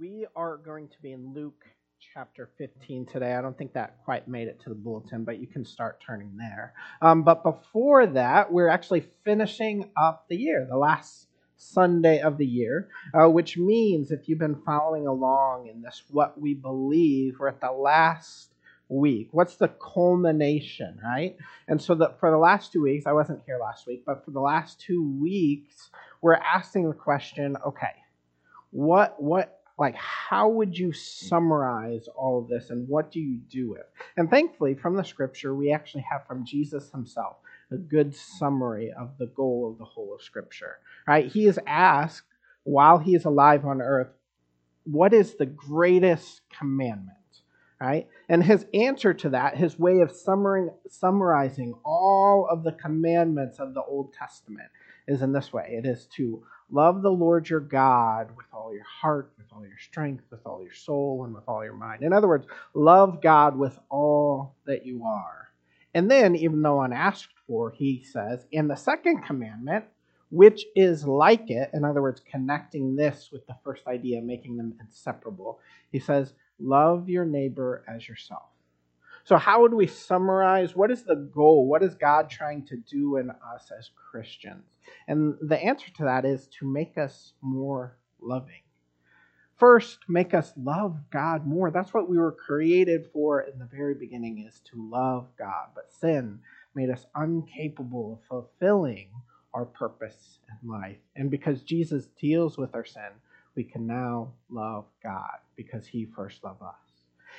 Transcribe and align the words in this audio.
we 0.00 0.26
are 0.34 0.56
going 0.56 0.88
to 0.88 0.96
be 1.02 1.12
in 1.12 1.34
Luke 1.34 1.66
chapter 2.14 2.48
15 2.56 3.04
today. 3.04 3.34
I 3.34 3.42
don't 3.42 3.56
think 3.56 3.74
that 3.74 3.98
quite 4.02 4.26
made 4.26 4.48
it 4.48 4.58
to 4.62 4.70
the 4.70 4.74
bulletin, 4.74 5.24
but 5.24 5.38
you 5.38 5.46
can 5.46 5.62
start 5.62 6.02
turning 6.04 6.38
there. 6.38 6.72
Um, 7.02 7.22
but 7.22 7.42
before 7.42 8.06
that, 8.06 8.50
we're 8.50 8.70
actually 8.70 9.04
finishing 9.24 9.90
up 9.98 10.24
the 10.30 10.36
year, 10.36 10.66
the 10.66 10.78
last 10.78 11.26
Sunday 11.58 12.20
of 12.20 12.38
the 12.38 12.46
year, 12.46 12.88
uh, 13.12 13.28
which 13.28 13.58
means 13.58 14.10
if 14.10 14.26
you've 14.26 14.38
been 14.38 14.62
following 14.64 15.06
along 15.06 15.66
in 15.66 15.82
this, 15.82 16.02
what 16.08 16.40
we 16.40 16.54
believe, 16.54 17.36
we're 17.38 17.48
at 17.48 17.60
the 17.60 17.70
last 17.70 18.54
week. 18.88 19.28
What's 19.32 19.56
the 19.56 19.68
culmination, 19.68 20.98
right? 21.04 21.36
And 21.68 21.80
so 21.80 21.94
that 21.96 22.18
for 22.18 22.30
the 22.30 22.38
last 22.38 22.72
two 22.72 22.80
weeks, 22.80 23.04
I 23.06 23.12
wasn't 23.12 23.42
here 23.44 23.58
last 23.60 23.86
week, 23.86 24.04
but 24.06 24.24
for 24.24 24.30
the 24.30 24.40
last 24.40 24.80
two 24.80 25.02
weeks, 25.20 25.90
we're 26.22 26.36
asking 26.36 26.88
the 26.88 26.96
question, 26.96 27.58
okay, 27.66 27.92
what 28.70 29.20
what 29.20 29.59
like 29.80 29.96
how 29.96 30.48
would 30.48 30.78
you 30.78 30.92
summarize 30.92 32.08
all 32.14 32.38
of 32.38 32.48
this 32.48 32.70
and 32.70 32.86
what 32.88 33.10
do 33.10 33.18
you 33.18 33.38
do 33.50 33.70
with 33.70 33.86
and 34.16 34.30
thankfully 34.30 34.74
from 34.74 34.94
the 34.94 35.02
scripture 35.02 35.54
we 35.54 35.72
actually 35.72 36.04
have 36.08 36.26
from 36.26 36.44
jesus 36.44 36.90
himself 36.90 37.36
a 37.72 37.76
good 37.76 38.14
summary 38.14 38.92
of 38.98 39.16
the 39.18 39.26
goal 39.26 39.70
of 39.70 39.78
the 39.78 39.84
whole 39.84 40.14
of 40.14 40.22
scripture 40.22 40.78
right? 41.06 41.26
He 41.26 41.46
is 41.46 41.58
asked 41.66 42.26
while 42.64 42.98
he 42.98 43.14
is 43.14 43.24
alive 43.24 43.64
on 43.64 43.80
earth 43.80 44.08
what 44.84 45.12
is 45.12 45.34
the 45.34 45.46
greatest 45.46 46.42
commandment 46.56 47.16
right? 47.80 48.08
And 48.28 48.44
his 48.44 48.66
answer 48.74 49.14
to 49.14 49.30
that 49.30 49.56
his 49.56 49.78
way 49.78 50.00
of 50.00 50.12
summarizing 50.12 51.74
all 51.82 52.46
of 52.50 52.62
the 52.62 52.72
commandments 52.72 53.58
of 53.58 53.72
the 53.72 53.82
old 53.82 54.12
testament 54.12 54.68
is 55.08 55.22
in 55.22 55.32
this 55.32 55.50
way. 55.50 55.66
It 55.70 55.86
is 55.86 56.06
to 56.16 56.42
Love 56.72 57.02
the 57.02 57.10
Lord 57.10 57.48
your 57.48 57.60
God 57.60 58.30
with 58.36 58.46
all 58.52 58.72
your 58.72 58.84
heart, 58.84 59.32
with 59.36 59.46
all 59.52 59.62
your 59.62 59.78
strength, 59.78 60.24
with 60.30 60.40
all 60.46 60.62
your 60.62 60.72
soul, 60.72 61.24
and 61.24 61.34
with 61.34 61.44
all 61.48 61.64
your 61.64 61.74
mind. 61.74 62.02
In 62.02 62.12
other 62.12 62.28
words, 62.28 62.46
love 62.74 63.20
God 63.20 63.56
with 63.56 63.78
all 63.90 64.54
that 64.66 64.86
you 64.86 65.04
are. 65.04 65.48
And 65.94 66.08
then, 66.10 66.36
even 66.36 66.62
though 66.62 66.80
unasked 66.80 67.34
for, 67.46 67.72
he 67.72 68.04
says, 68.04 68.46
in 68.52 68.68
the 68.68 68.76
second 68.76 69.22
commandment, 69.22 69.84
which 70.30 70.64
is 70.76 71.04
like 71.04 71.50
it, 71.50 71.70
in 71.72 71.84
other 71.84 72.02
words, 72.02 72.22
connecting 72.30 72.94
this 72.94 73.30
with 73.32 73.44
the 73.48 73.56
first 73.64 73.88
idea, 73.88 74.22
making 74.22 74.56
them 74.56 74.74
inseparable, 74.80 75.58
he 75.90 75.98
says, 75.98 76.34
love 76.60 77.08
your 77.08 77.24
neighbor 77.24 77.84
as 77.88 78.08
yourself. 78.08 78.42
So, 79.24 79.36
how 79.36 79.62
would 79.62 79.74
we 79.74 79.86
summarize 79.86 80.74
what 80.74 80.90
is 80.90 81.02
the 81.02 81.16
goal? 81.16 81.68
What 81.68 81.82
is 81.82 81.94
God 81.94 82.30
trying 82.30 82.64
to 82.66 82.76
do 82.76 83.16
in 83.16 83.30
us 83.30 83.70
as 83.76 83.90
Christians? 84.10 84.64
And 85.08 85.34
the 85.40 85.58
answer 85.58 85.90
to 85.96 86.04
that 86.04 86.24
is 86.24 86.48
to 86.58 86.66
make 86.66 86.96
us 86.98 87.34
more 87.40 87.96
loving. 88.20 88.62
First, 89.56 89.98
make 90.08 90.32
us 90.32 90.54
love 90.56 90.96
God 91.10 91.46
more. 91.46 91.70
That's 91.70 91.92
what 91.92 92.08
we 92.08 92.16
were 92.16 92.32
created 92.32 93.10
for 93.12 93.42
in 93.42 93.58
the 93.58 93.66
very 93.66 93.94
beginning 93.94 94.46
is 94.48 94.60
to 94.70 94.90
love 94.90 95.28
God. 95.38 95.68
But 95.74 95.92
sin 95.92 96.40
made 96.74 96.88
us 96.88 97.04
incapable 97.14 98.14
of 98.14 98.26
fulfilling 98.26 99.10
our 99.52 99.66
purpose 99.66 100.38
in 100.48 100.68
life. 100.68 100.96
And 101.14 101.30
because 101.30 101.62
Jesus 101.62 102.06
deals 102.18 102.56
with 102.56 102.74
our 102.74 102.86
sin, 102.86 103.10
we 103.54 103.64
can 103.64 103.86
now 103.86 104.32
love 104.48 104.86
God 105.02 105.38
because 105.56 105.86
he 105.86 106.06
first 106.06 106.42
loved 106.42 106.62
us. 106.62 106.89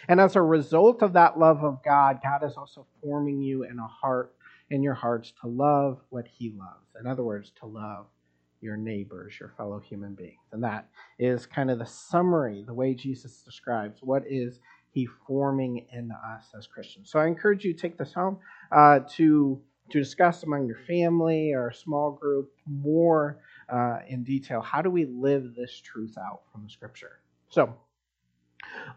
And 0.08 0.20
as 0.20 0.36
a 0.36 0.42
result 0.42 1.02
of 1.02 1.14
that 1.14 1.38
love 1.38 1.64
of 1.64 1.84
God, 1.84 2.20
God 2.24 2.44
is 2.44 2.56
also 2.58 2.86
forming 3.04 3.42
you 3.42 3.64
in 3.64 3.80
a 3.80 3.88
heart, 3.88 4.34
in 4.70 4.84
your 4.84 4.94
hearts, 4.94 5.34
to 5.42 5.48
love 5.48 6.00
what 6.10 6.28
He 6.28 6.54
loves. 6.58 6.96
In 7.00 7.08
other 7.08 7.24
words, 7.24 7.52
to 7.60 7.66
love 7.66 8.08
your 8.62 8.78
neighbors, 8.78 9.34
your 9.40 9.54
fellow 9.58 9.80
human 9.80 10.14
beings. 10.14 10.40
And 10.52 10.64
that 10.64 10.88
is 11.18 11.46
kind 11.46 11.72
of 11.72 11.80
the 11.80 11.86
summary, 11.86 12.64
the 12.66 12.74
way 12.74 12.94
Jesus 12.94 13.42
describes 13.42 14.00
what 14.02 14.24
is 14.30 14.60
He 14.92 15.08
forming 15.28 15.88
in 15.92 16.12
us 16.12 16.46
as 16.58 16.68
Christians. 16.68 17.10
So 17.12 17.20
I 17.20 17.28
encourage 17.28 17.64
you 17.64 17.74
to 17.74 17.80
take 17.80 17.98
this 17.98 18.14
home 18.14 18.40
uh, 18.72 19.00
to 19.16 19.62
to 19.90 20.00
discuss 20.00 20.44
among 20.44 20.68
your 20.68 20.78
family 20.88 21.52
or 21.52 21.68
a 21.68 21.74
small 21.74 22.12
group 22.12 22.54
more 22.66 23.40
uh, 23.68 23.98
in 24.08 24.24
detail. 24.24 24.62
How 24.62 24.82
do 24.82 24.90
we 24.90 25.06
live 25.06 25.54
this 25.54 25.82
truth 25.84 26.16
out 26.18 26.44
from 26.52 26.64
the 26.64 26.70
Scripture? 26.70 27.20
So. 27.50 27.74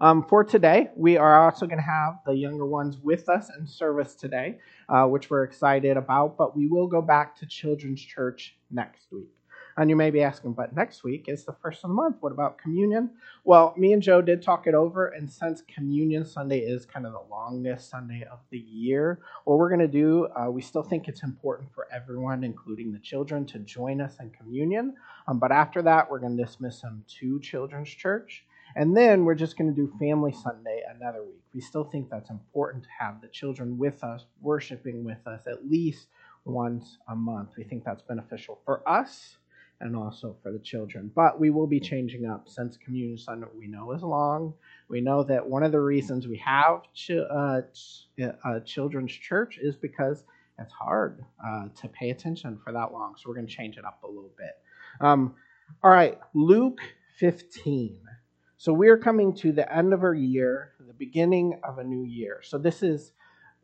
Um, 0.01 0.25
for 0.25 0.45
today, 0.45 0.91
we 0.97 1.17
are 1.17 1.45
also 1.45 1.67
going 1.67 1.79
to 1.79 1.85
have 1.85 2.19
the 2.27 2.35
younger 2.35 2.67
ones 2.67 2.99
with 2.99 3.29
us 3.29 3.51
in 3.59 3.67
service 3.67 4.15
today, 4.15 4.59
uh, 4.89 5.07
which 5.07 5.31
we're 5.31 5.45
excited 5.45 5.97
about, 5.97 6.37
but 6.37 6.57
we 6.57 6.67
will 6.67 6.87
go 6.87 7.01
back 7.01 7.37
to 7.37 7.47
Children's 7.47 8.03
Church 8.03 8.57
next 8.71 9.07
week. 9.13 9.29
And 9.77 9.91
you 9.91 9.97
may 9.97 10.11
be 10.11 10.23
asking, 10.23 10.53
but 10.53 10.75
next 10.75 11.03
week 11.03 11.25
is 11.27 11.45
the 11.45 11.53
first 11.53 11.83
of 11.83 11.91
the 11.91 11.95
month. 11.95 12.19
What 12.21 12.31
about 12.31 12.59
communion? 12.59 13.11
Well, 13.43 13.75
me 13.77 13.93
and 13.93 14.01
Joe 14.01 14.23
did 14.23 14.41
talk 14.41 14.69
it 14.69 14.75
over, 14.75 15.09
and 15.09 15.29
since 15.29 15.63
Communion 15.63 16.25
Sunday 16.25 16.61
is 16.61 16.87
kind 16.87 17.07
of 17.07 17.13
the 17.13 17.25
longest 17.29 17.91
Sunday 17.91 18.25
of 18.31 18.39
the 18.51 18.59
year, 18.59 19.19
what 19.45 19.59
we're 19.59 19.69
going 19.69 19.81
to 19.81 19.89
do, 19.89 20.29
uh, 20.37 20.49
we 20.49 20.63
still 20.63 20.85
think 20.85 21.09
it's 21.09 21.25
important 21.25 21.73
for 21.75 21.89
everyone, 21.93 22.45
including 22.45 22.93
the 22.93 23.01
children, 23.01 23.45
to 23.47 23.59
join 23.59 24.01
us 24.01 24.17
in 24.21 24.31
communion. 24.31 24.95
Um, 25.27 25.41
but 25.41 25.51
after 25.51 25.83
that, 25.83 26.09
we're 26.09 26.21
going 26.21 26.37
to 26.37 26.45
dismiss 26.45 26.81
them 26.81 27.05
to 27.21 27.41
Children's 27.41 27.89
Church. 27.89 28.45
And 28.77 28.97
then 28.97 29.25
we're 29.25 29.35
just 29.35 29.57
going 29.57 29.75
to 29.75 29.77
do 29.77 29.93
Family 29.99 30.33
Sunday 30.33 30.83
another 30.97 31.23
week. 31.23 31.43
We 31.55 31.61
still 31.61 31.85
think 31.85 32.11
that's 32.11 32.31
important 32.31 32.85
to 32.85 32.89
have 32.99 33.21
the 33.21 33.29
children 33.29 33.79
with 33.79 34.03
us, 34.05 34.27
worshiping 34.41 35.05
with 35.05 35.27
us 35.27 35.43
at 35.47 35.69
least 35.69 36.09
once 36.45 36.99
a 37.09 37.17
month. 37.17 37.51
We 37.57 37.65
think 37.65 37.85
that's 37.85 38.03
beneficial 38.03 38.61
for 38.65 38.89
us 38.89 39.37
and 39.81 39.97
also 39.97 40.37
for 40.43 40.53
the 40.53 40.59
children. 40.59 41.11
But 41.15 41.39
we 41.39 41.51
will 41.51 41.67
be 41.67 41.81
changing 41.81 42.27
up 42.27 42.49
since 42.49 42.77
Communion 42.77 43.19
Sunday 43.19 43.47
we 43.59 43.67
know 43.67 43.93
is 43.93 44.03
long. 44.03 44.55
We 44.89 45.01
know 45.01 45.23
that 45.25 45.47
one 45.47 45.62
of 45.62 45.73
the 45.73 45.81
reasons 45.81 46.27
we 46.27 46.39
have 46.39 46.83
ch- 46.95 47.11
uh, 47.31 47.62
ch- 47.75 48.09
uh, 48.45 48.61
children's 48.61 49.12
church 49.12 49.59
is 49.61 49.77
because 49.77 50.25
it's 50.59 50.73
hard 50.73 51.25
uh, 51.45 51.67
to 51.81 51.89
pay 51.89 52.11
attention 52.11 52.59
for 52.65 52.73
that 52.73 52.93
long. 52.93 53.15
So 53.17 53.29
we're 53.29 53.35
going 53.35 53.47
to 53.47 53.53
change 53.53 53.77
it 53.77 53.85
up 53.85 54.01
a 54.05 54.06
little 54.06 54.33
bit. 54.39 54.53
Um, 55.01 55.35
all 55.83 55.91
right, 55.91 56.19
Luke 56.35 56.81
15. 57.19 58.01
So 58.57 58.73
we're 58.73 58.99
coming 58.99 59.35
to 59.37 59.53
the 59.53 59.71
end 59.75 59.93
of 59.93 60.03
our 60.03 60.15
year, 60.15 60.73
the 60.87 60.95
beginning 60.95 61.61
of 61.65 61.79
a 61.79 61.85
new 61.85 62.05
year. 62.05 62.41
So 62.43 62.59
this 62.59 62.83
is 62.83 63.13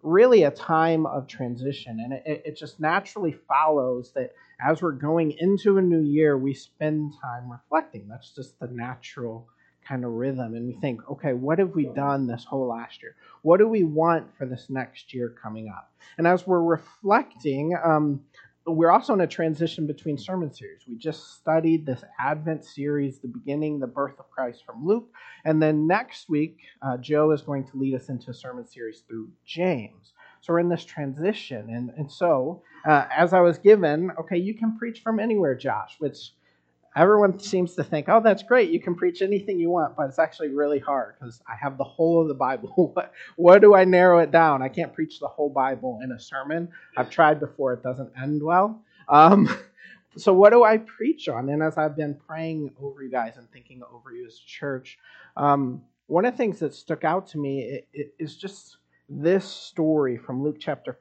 really 0.03 0.45
a 0.45 0.51
time 0.51 1.07
of 1.07 1.27
transition. 1.27 2.01
And 2.01 2.13
it, 2.13 2.43
it, 2.45 2.57
just 2.57 2.81
naturally 2.81 3.37
follows 3.47 4.13
that 4.15 4.33
as 4.65 4.83
we're 4.83 4.93
going 4.93 5.33
into 5.39 5.79
a 5.79 5.83
new 5.83 6.01
year, 6.01 6.39
we 6.39 6.55
spend 6.55 7.13
time 7.23 7.51
reflecting. 7.51 8.09
That's 8.09 8.35
just 8.35 8.59
the 8.59 8.69
natural 8.69 9.47
kind 9.87 10.05
of 10.05 10.13
rhythm. 10.13 10.55
And 10.55 10.67
we 10.67 10.75
think, 10.81 11.01
okay, 11.11 11.33
what 11.33 11.59
have 11.59 11.75
we 11.75 11.87
done 11.87 12.27
this 12.27 12.45
whole 12.45 12.69
last 12.69 13.03
year? 13.03 13.15
What 13.43 13.59
do 13.59 13.69
we 13.69 13.85
want 13.85 14.27
for 14.37 14.47
this 14.47 14.67
next 14.69 15.13
year 15.13 15.35
coming 15.43 15.69
up? 15.69 15.93
And 16.19 16.27
as 16.27 16.47
we're 16.47 16.63
reflecting, 16.63 17.77
um, 17.83 18.21
we're 18.71 18.91
also 18.91 19.15
in 19.15 19.21
a 19.21 19.27
transition 19.27 19.87
between 19.87 20.19
sermon 20.19 20.53
series. 20.53 20.83
We 20.87 20.97
just 20.97 21.37
studied 21.37 21.87
this 21.87 22.03
Advent 22.19 22.65
series, 22.65 23.19
the 23.19 23.29
beginning, 23.29 23.79
the 23.79 23.87
birth 23.87 24.19
of 24.19 24.31
Christ 24.31 24.65
from 24.65 24.87
Luke. 24.87 25.09
And 25.45 25.63
then 25.63 25.87
next 25.87 26.29
week, 26.29 26.59
uh, 26.83 26.97
Joe 26.99 27.31
is 27.33 27.43
going 27.43 27.67
to 27.69 27.77
lead 27.77 27.95
us 27.95 28.09
into 28.09 28.31
a 28.31 28.35
sermon 28.35 28.67
series 28.67 29.03
through 29.07 29.29
James. 29.45 30.13
So 30.41 30.53
we're 30.53 30.61
in 30.61 30.69
this 30.69 30.85
transition. 30.85 31.69
And, 31.71 31.91
and 31.97 32.11
so, 32.11 32.63
uh, 32.89 33.05
as 33.15 33.33
I 33.33 33.41
was 33.41 33.59
given, 33.59 34.11
okay, 34.19 34.39
you 34.39 34.55
can 34.55 34.79
preach 34.79 35.01
from 35.01 35.21
anywhere, 35.21 35.55
Josh, 35.55 35.97
which 35.99 36.33
everyone 36.97 37.39
seems 37.39 37.75
to 37.77 37.85
think, 37.85 38.09
oh, 38.09 38.21
that's 38.23 38.43
great. 38.43 38.71
You 38.71 38.81
can 38.81 38.95
preach 38.95 39.23
anything 39.23 39.59
you 39.59 39.71
want, 39.71 39.97
but 39.97 40.09
it's 40.09 40.19
actually 40.19 40.49
really 40.49 40.79
hard 40.79 41.15
because 41.19 41.41
I 41.47 41.55
have 41.61 41.79
the 41.79 41.85
whole 41.85 42.21
of 42.21 42.29
the 42.29 42.35
Bible. 42.35 42.95
what, 43.37 43.61
do 43.61 43.75
I 43.75 43.85
narrow 43.85 44.19
it 44.19 44.31
down? 44.31 44.63
I 44.63 44.69
can't 44.69 44.93
preach 44.93 45.21
the 45.21 45.29
whole 45.29 45.51
Bible 45.51 46.01
in 46.03 46.13
a 46.13 46.19
sermon. 46.19 46.69
I've 46.97 47.11
tried 47.11 47.41
before, 47.41 47.73
it 47.73 47.83
doesn't 47.83 48.11
end 48.21 48.43
well. 48.43 48.83
Um, 49.09 49.49
so, 50.17 50.33
what 50.33 50.51
do 50.51 50.65
I 50.65 50.79
preach 50.79 51.29
on? 51.29 51.49
And 51.49 51.63
as 51.63 51.79
I've 51.79 51.97
been 51.97 52.19
praying 52.27 52.73
over 52.81 53.03
you 53.03 53.11
guys 53.11 53.37
and 53.37 53.51
thinking 53.51 53.83
over 53.93 54.13
you 54.13 54.27
as 54.27 54.35
a 54.35 54.47
church, 54.47 54.99
um, 55.37 55.83
one 56.07 56.25
of 56.25 56.33
the 56.33 56.39
things 56.39 56.59
that 56.59 56.75
stuck 56.75 57.05
out 57.05 57.29
to 57.29 57.39
me 57.39 57.83
is 58.19 58.37
just 58.37 58.79
this 59.09 59.45
story 59.45 60.17
from 60.17 60.43
Luke 60.43 60.57
chapter 60.59 60.93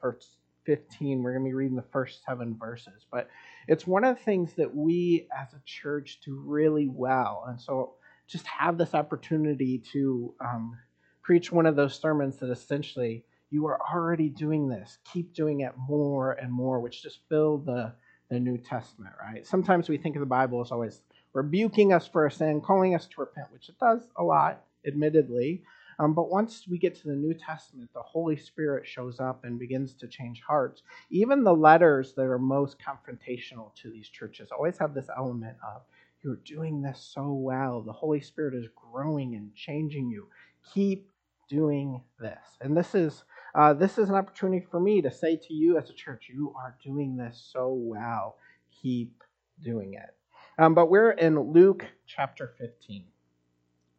15. 0.64 1.22
We're 1.22 1.32
going 1.32 1.44
to 1.44 1.48
be 1.48 1.54
reading 1.54 1.76
the 1.76 1.82
first 1.82 2.24
seven 2.24 2.56
verses, 2.58 3.06
but 3.10 3.28
it's 3.68 3.86
one 3.86 4.04
of 4.04 4.16
the 4.16 4.22
things 4.22 4.52
that 4.54 4.74
we 4.74 5.26
as 5.38 5.52
a 5.52 5.60
church 5.64 6.20
do 6.24 6.40
really 6.44 6.88
well. 6.88 7.44
And 7.48 7.60
so 7.60 7.94
just 8.26 8.46
have 8.46 8.78
this 8.78 8.94
opportunity 8.94 9.82
to 9.92 10.34
um, 10.40 10.78
preach 11.22 11.50
one 11.50 11.66
of 11.66 11.76
those 11.76 11.98
sermons 11.98 12.36
that 12.38 12.50
essentially 12.50 13.24
you 13.50 13.66
are 13.66 13.78
already 13.92 14.28
doing 14.28 14.68
this. 14.68 14.98
Keep 15.12 15.34
doing 15.34 15.60
it 15.60 15.72
more 15.76 16.32
and 16.32 16.52
more, 16.52 16.80
which 16.80 17.02
just 17.02 17.20
fill 17.28 17.58
the, 17.58 17.92
the 18.30 18.38
New 18.38 18.58
Testament, 18.58 19.14
right? 19.20 19.46
Sometimes 19.46 19.88
we 19.88 19.98
think 19.98 20.16
of 20.16 20.20
the 20.20 20.26
Bible 20.26 20.60
as 20.60 20.70
always 20.70 21.02
rebuking 21.32 21.92
us 21.92 22.06
for 22.06 22.26
a 22.26 22.30
sin, 22.30 22.60
calling 22.60 22.94
us 22.94 23.06
to 23.06 23.20
repent, 23.20 23.48
which 23.52 23.68
it 23.68 23.78
does 23.78 24.02
a 24.16 24.22
lot, 24.22 24.64
admittedly. 24.86 25.62
Um, 26.00 26.14
but 26.14 26.30
once 26.30 26.66
we 26.68 26.78
get 26.78 26.96
to 27.02 27.08
the 27.08 27.16
New 27.16 27.34
Testament, 27.34 27.90
the 27.94 28.02
Holy 28.02 28.36
Spirit 28.36 28.86
shows 28.88 29.20
up 29.20 29.44
and 29.44 29.60
begins 29.60 29.94
to 29.96 30.08
change 30.08 30.42
hearts. 30.42 30.82
Even 31.10 31.44
the 31.44 31.54
letters 31.56 32.14
that 32.14 32.24
are 32.24 32.40
most 32.40 32.78
confrontational 32.80 33.74
to 33.76 33.90
these 33.90 34.10
churches 34.10 34.50
always 34.52 34.78
have 34.78 34.94
this 34.94 35.10
element 35.16 35.58
of 35.64 35.82
You're 36.24 36.40
doing 36.44 36.82
this 36.82 37.00
so 37.14 37.32
well. 37.34 37.82
The 37.82 37.92
Holy 37.94 38.20
Spirit 38.20 38.56
is 38.56 38.68
growing 38.76 39.36
and 39.36 39.54
changing 39.56 40.10
you. 40.10 40.28
Keep 40.74 41.10
doing 41.50 42.02
this. 42.20 42.58
And 42.62 42.76
this 42.76 42.94
is 42.96 43.24
uh, 43.56 43.74
this 43.74 43.98
is 43.98 44.10
an 44.10 44.16
opportunity 44.16 44.66
for 44.70 44.80
me 44.80 45.02
to 45.02 45.12
say 45.12 45.36
to 45.36 45.54
you 45.54 45.78
as 45.78 45.90
a 45.90 45.94
church, 45.94 46.28
you 46.34 46.54
are 46.56 46.76
doing 46.84 47.16
this 47.16 47.50
so 47.52 47.72
well. 47.74 48.36
Keep 48.82 49.22
doing 49.64 49.94
it. 49.94 50.16
Um, 50.58 50.74
but 50.74 50.90
we're 50.90 51.12
in 51.12 51.38
Luke 51.52 51.86
chapter 52.06 52.54
15. 52.58 53.04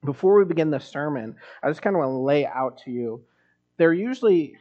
Before 0.04 0.38
we 0.38 0.46
begin 0.46 0.72
the 0.72 0.80
sermon, 0.80 1.36
I 1.62 1.70
just 1.70 1.82
kind 1.82 1.96
of 1.96 2.00
want 2.00 2.10
to 2.10 2.18
lay 2.18 2.46
out 2.46 2.80
to 2.86 2.92
you. 2.92 3.24
They're 3.78 3.94
usually 3.94 4.58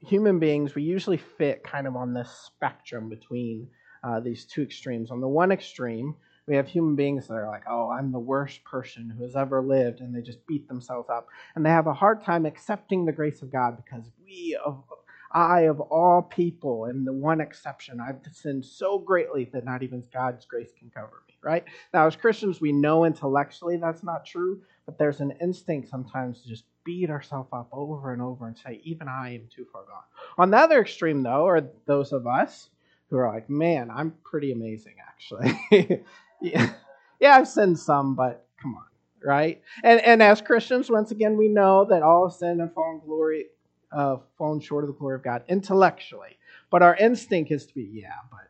human 0.00 0.38
beings. 0.38 0.74
We 0.74 0.82
usually 0.82 1.16
fit 1.16 1.62
kind 1.62 1.86
of 1.86 1.96
on 1.96 2.12
this 2.12 2.30
spectrum 2.30 3.08
between 3.08 3.68
uh, 4.02 4.20
these 4.20 4.44
two 4.44 4.62
extremes. 4.62 5.10
On 5.10 5.20
the 5.20 5.28
one 5.28 5.52
extreme, 5.52 6.16
we 6.46 6.56
have 6.56 6.66
human 6.66 6.96
beings 6.96 7.28
that 7.28 7.34
are 7.34 7.46
like, 7.46 7.64
oh, 7.68 7.90
I'm 7.90 8.10
the 8.10 8.18
worst 8.18 8.64
person 8.64 9.10
who 9.16 9.22
has 9.24 9.36
ever 9.36 9.62
lived, 9.62 10.00
and 10.00 10.14
they 10.14 10.22
just 10.22 10.46
beat 10.46 10.66
themselves 10.66 11.10
up. 11.10 11.28
And 11.54 11.64
they 11.64 11.70
have 11.70 11.86
a 11.86 11.94
hard 11.94 12.24
time 12.24 12.46
accepting 12.46 13.04
the 13.04 13.12
grace 13.12 13.42
of 13.42 13.52
God 13.52 13.76
because 13.76 14.10
we, 14.24 14.58
of, 14.64 14.82
I, 15.30 15.62
of 15.62 15.80
all 15.80 16.22
people, 16.22 16.86
am 16.86 17.04
the 17.04 17.12
one 17.12 17.40
exception. 17.40 18.00
I've 18.00 18.20
sinned 18.32 18.64
so 18.64 18.98
greatly 18.98 19.48
that 19.52 19.64
not 19.64 19.82
even 19.82 20.02
God's 20.12 20.46
grace 20.46 20.70
can 20.78 20.90
cover 20.90 21.22
right? 21.42 21.64
Now, 21.94 22.06
as 22.06 22.16
Christians, 22.16 22.60
we 22.60 22.72
know 22.72 23.04
intellectually 23.04 23.76
that's 23.76 24.02
not 24.02 24.26
true, 24.26 24.62
but 24.86 24.98
there's 24.98 25.20
an 25.20 25.34
instinct 25.40 25.88
sometimes 25.88 26.42
to 26.42 26.48
just 26.48 26.64
beat 26.84 27.10
ourselves 27.10 27.50
up 27.52 27.68
over 27.72 28.12
and 28.12 28.22
over 28.22 28.46
and 28.46 28.56
say, 28.56 28.80
even 28.84 29.08
I 29.08 29.34
am 29.34 29.48
too 29.54 29.66
far 29.72 29.82
gone. 29.82 30.02
On 30.38 30.50
the 30.50 30.56
other 30.56 30.80
extreme, 30.80 31.22
though, 31.22 31.46
are 31.46 31.62
those 31.86 32.12
of 32.12 32.26
us 32.26 32.70
who 33.10 33.18
are 33.18 33.32
like, 33.32 33.48
man, 33.50 33.90
I'm 33.90 34.14
pretty 34.24 34.52
amazing, 34.52 34.94
actually. 35.06 36.04
yeah, 36.42 36.72
yeah, 37.20 37.36
I've 37.36 37.48
sinned 37.48 37.78
some, 37.78 38.14
but 38.14 38.46
come 38.60 38.74
on, 38.74 38.84
right? 39.22 39.60
And 39.82 40.00
and 40.00 40.22
as 40.22 40.40
Christians, 40.40 40.90
once 40.90 41.10
again, 41.10 41.36
we 41.36 41.48
know 41.48 41.86
that 41.88 42.02
all 42.02 42.30
sinned 42.30 42.60
and 42.60 42.72
fallen 42.72 43.00
glory, 43.04 43.46
uh, 43.92 44.16
fallen 44.36 44.60
short 44.60 44.84
of 44.84 44.88
the 44.88 44.94
glory 44.94 45.16
of 45.16 45.22
God 45.22 45.42
intellectually. 45.48 46.38
But 46.70 46.82
our 46.82 46.96
instinct 46.96 47.50
is 47.50 47.66
to 47.66 47.74
be, 47.74 47.88
yeah, 47.92 48.12
but 48.30 48.47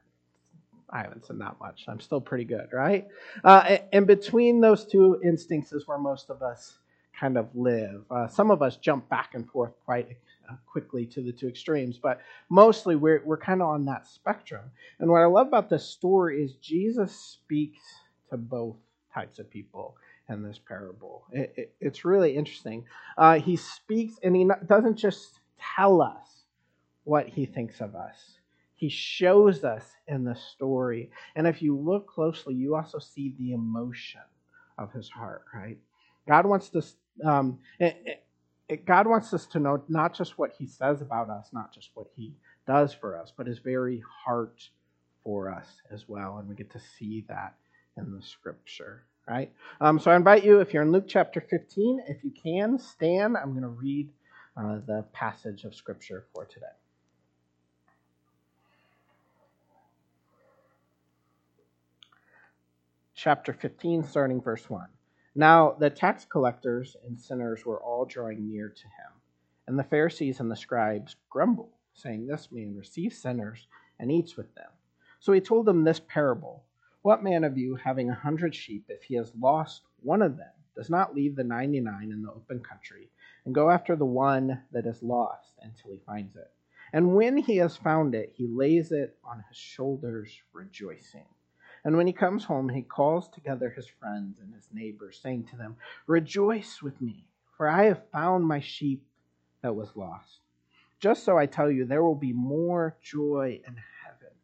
I 0.91 1.03
haven't 1.03 1.27
much. 1.61 1.85
I'm 1.89 2.01
still 2.01 2.21
pretty 2.21 2.45
good, 2.45 2.69
right? 2.73 3.07
Uh, 3.45 3.79
and 3.93 4.07
between 4.07 4.61
those 4.61 4.87
two 4.87 5.21
instincts 5.23 5.73
is 5.73 5.87
where 5.87 5.99
most 5.99 6.31
of 6.31 6.43
us 6.43 6.79
kind 7.19 7.37
of 7.37 7.49
live. 7.55 8.05
Uh, 8.11 8.29
some 8.29 8.51
of 8.51 8.63
us 8.63 8.77
jump 8.77 9.09
back 9.09 9.35
and 9.35 9.49
forth 9.51 9.73
quite 9.85 10.17
uh, 10.51 10.55
quickly 10.67 11.05
to 11.07 11.21
the 11.21 11.33
two 11.33 11.49
extremes, 11.49 11.99
but 11.99 12.21
mostly 12.49 12.97
we're, 12.97 13.23
we're 13.25 13.37
kind 13.37 13.61
of 13.61 13.69
on 13.69 13.85
that 13.85 14.07
spectrum. 14.07 14.71
And 14.99 15.11
what 15.11 15.21
I 15.21 15.27
love 15.27 15.49
about 15.49 15.69
this 15.69 15.85
story 15.85 16.43
is 16.43 16.55
Jesus 16.55 17.15
speaks 17.15 17.81
to 18.31 18.37
both 18.37 18.77
types 19.13 19.39
of 19.39 19.51
people 19.51 19.97
in 20.29 20.43
this 20.43 20.59
parable. 20.59 21.25
It, 21.33 21.53
it, 21.57 21.75
it's 21.81 22.05
really 22.05 22.37
interesting. 22.37 22.85
Uh, 23.17 23.41
he 23.41 23.57
speaks, 23.57 24.15
and 24.23 24.37
he 24.37 24.49
doesn't 24.67 24.97
just 24.97 25.41
tell 25.77 26.01
us 26.01 26.45
what 27.05 27.27
he 27.27 27.47
thinks 27.47 27.81
of 27.81 27.95
us. 27.95 28.38
He 28.79 28.89
shows 28.89 29.65
us 29.65 29.85
in 30.07 30.25
the 30.25 30.37
story. 30.37 31.11
And 31.35 31.47
if 31.47 31.61
you 31.61 31.77
look 31.77 32.07
closely, 32.07 32.55
you 32.55 32.77
also 32.77 33.01
see 33.01 33.35
the 33.37 33.53
emotion 33.53 34.21
of 34.79 34.93
his 34.93 35.11
heart, 35.11 35.45
right? 35.53 35.79
God 36.29 36.47
wants 36.47 36.69
to, 36.71 36.83
um, 37.25 37.59
it, 37.81 38.25
it, 38.69 38.87
God 38.87 39.09
wants 39.09 39.35
us 39.35 39.47
to 39.47 39.59
know 39.59 39.83
not 39.89 40.15
just 40.15 40.39
what 40.39 40.53
He 40.57 40.67
says 40.67 41.01
about 41.01 41.29
us, 41.29 41.49
not 41.53 41.75
just 41.75 41.91
what 41.95 42.07
He 42.15 42.35
does 42.67 42.95
for 42.95 43.17
us, 43.21 43.33
but 43.37 43.49
His 43.49 43.59
very 43.59 44.03
heart 44.25 44.69
for 45.25 45.51
us 45.51 45.67
as 45.91 46.09
well. 46.09 46.39
And 46.39 46.49
we 46.49 46.55
get 46.55 46.71
to 46.73 46.81
see 46.99 47.25
that 47.29 47.55
in 47.97 48.15
the 48.15 48.23
Scripture, 48.23 49.05
right? 49.27 49.53
Um, 49.81 49.99
so 49.99 50.11
I 50.13 50.17
invite 50.17 50.45
you, 50.45 50.61
if 50.61 50.73
you're 50.73 50.85
in 50.85 50.93
Luke 50.93 51.07
chapter 51.09 51.41
15, 51.41 52.05
if 52.07 52.23
you 52.23 52.31
can 52.31 52.79
stand, 52.79 53.37
I'm 53.37 53.51
going 53.51 53.63
to 53.63 53.69
read 53.69 54.11
uh, 54.57 54.79
the 54.87 55.05
passage 55.13 55.65
of 55.65 55.75
Scripture 55.75 56.27
for 56.33 56.45
today. 56.45 56.67
Chapter 63.21 63.53
15, 63.53 64.05
starting 64.05 64.41
verse 64.41 64.71
1. 64.71 64.87
Now 65.35 65.73
the 65.73 65.91
tax 65.91 66.25
collectors 66.25 66.97
and 67.05 67.19
sinners 67.19 67.67
were 67.67 67.83
all 67.83 68.05
drawing 68.05 68.49
near 68.49 68.69
to 68.69 68.85
him. 68.85 69.13
And 69.67 69.77
the 69.77 69.83
Pharisees 69.83 70.39
and 70.39 70.49
the 70.49 70.55
scribes 70.55 71.17
grumbled, 71.29 71.73
saying, 71.95 72.29
This 72.29 72.53
man 72.53 72.77
receives 72.77 73.19
sinners 73.19 73.67
and 73.99 74.13
eats 74.13 74.37
with 74.37 74.55
them. 74.55 74.71
So 75.19 75.33
he 75.33 75.41
told 75.41 75.67
them 75.67 75.83
this 75.83 76.01
parable 76.07 76.63
What 77.03 77.25
man 77.25 77.43
of 77.43 77.59
you, 77.59 77.75
having 77.75 78.09
a 78.09 78.15
hundred 78.15 78.55
sheep, 78.55 78.85
if 78.89 79.03
he 79.03 79.17
has 79.17 79.33
lost 79.35 79.83
one 80.01 80.23
of 80.23 80.37
them, 80.37 80.53
does 80.77 80.89
not 80.89 81.17
leave 81.17 81.35
the 81.35 81.43
ninety 81.43 81.81
nine 81.81 82.13
in 82.13 82.23
the 82.23 82.31
open 82.31 82.61
country 82.61 83.11
and 83.45 83.53
go 83.53 83.69
after 83.69 83.97
the 83.97 84.07
one 84.07 84.63
that 84.71 84.87
is 84.87 85.03
lost 85.03 85.55
until 85.61 85.91
he 85.91 85.99
finds 86.07 86.37
it? 86.37 86.53
And 86.93 87.17
when 87.17 87.37
he 87.37 87.57
has 87.57 87.77
found 87.77 88.15
it, 88.15 88.33
he 88.37 88.47
lays 88.47 88.93
it 88.93 89.19
on 89.25 89.43
his 89.49 89.59
shoulders, 89.59 90.41
rejoicing. 90.53 91.27
And 91.85 91.97
when 91.97 92.07
he 92.07 92.13
comes 92.13 92.45
home, 92.45 92.69
he 92.69 92.83
calls 92.83 93.29
together 93.29 93.71
his 93.71 93.87
friends 93.87 94.41
and 94.41 94.55
his 94.55 94.69
neighbors, 94.73 95.21
saying 95.23 95.45
to 95.51 95.57
them, 95.57 95.77
Rejoice 96.07 96.83
with 96.83 97.01
me, 97.01 97.25
for 97.57 97.69
I 97.69 97.85
have 97.85 98.11
found 98.11 98.45
my 98.45 98.61
sheep 98.61 99.03
that 99.63 99.75
was 99.75 99.97
lost. 99.97 100.41
Just 101.01 101.25
so 101.25 101.39
I 101.39 101.47
tell 101.47 101.71
you, 101.71 101.85
there 101.85 102.03
will 102.03 102.15
be 102.15 102.33
more 102.33 102.97
joy 103.03 103.61
in 103.67 103.77
heaven 104.05 104.35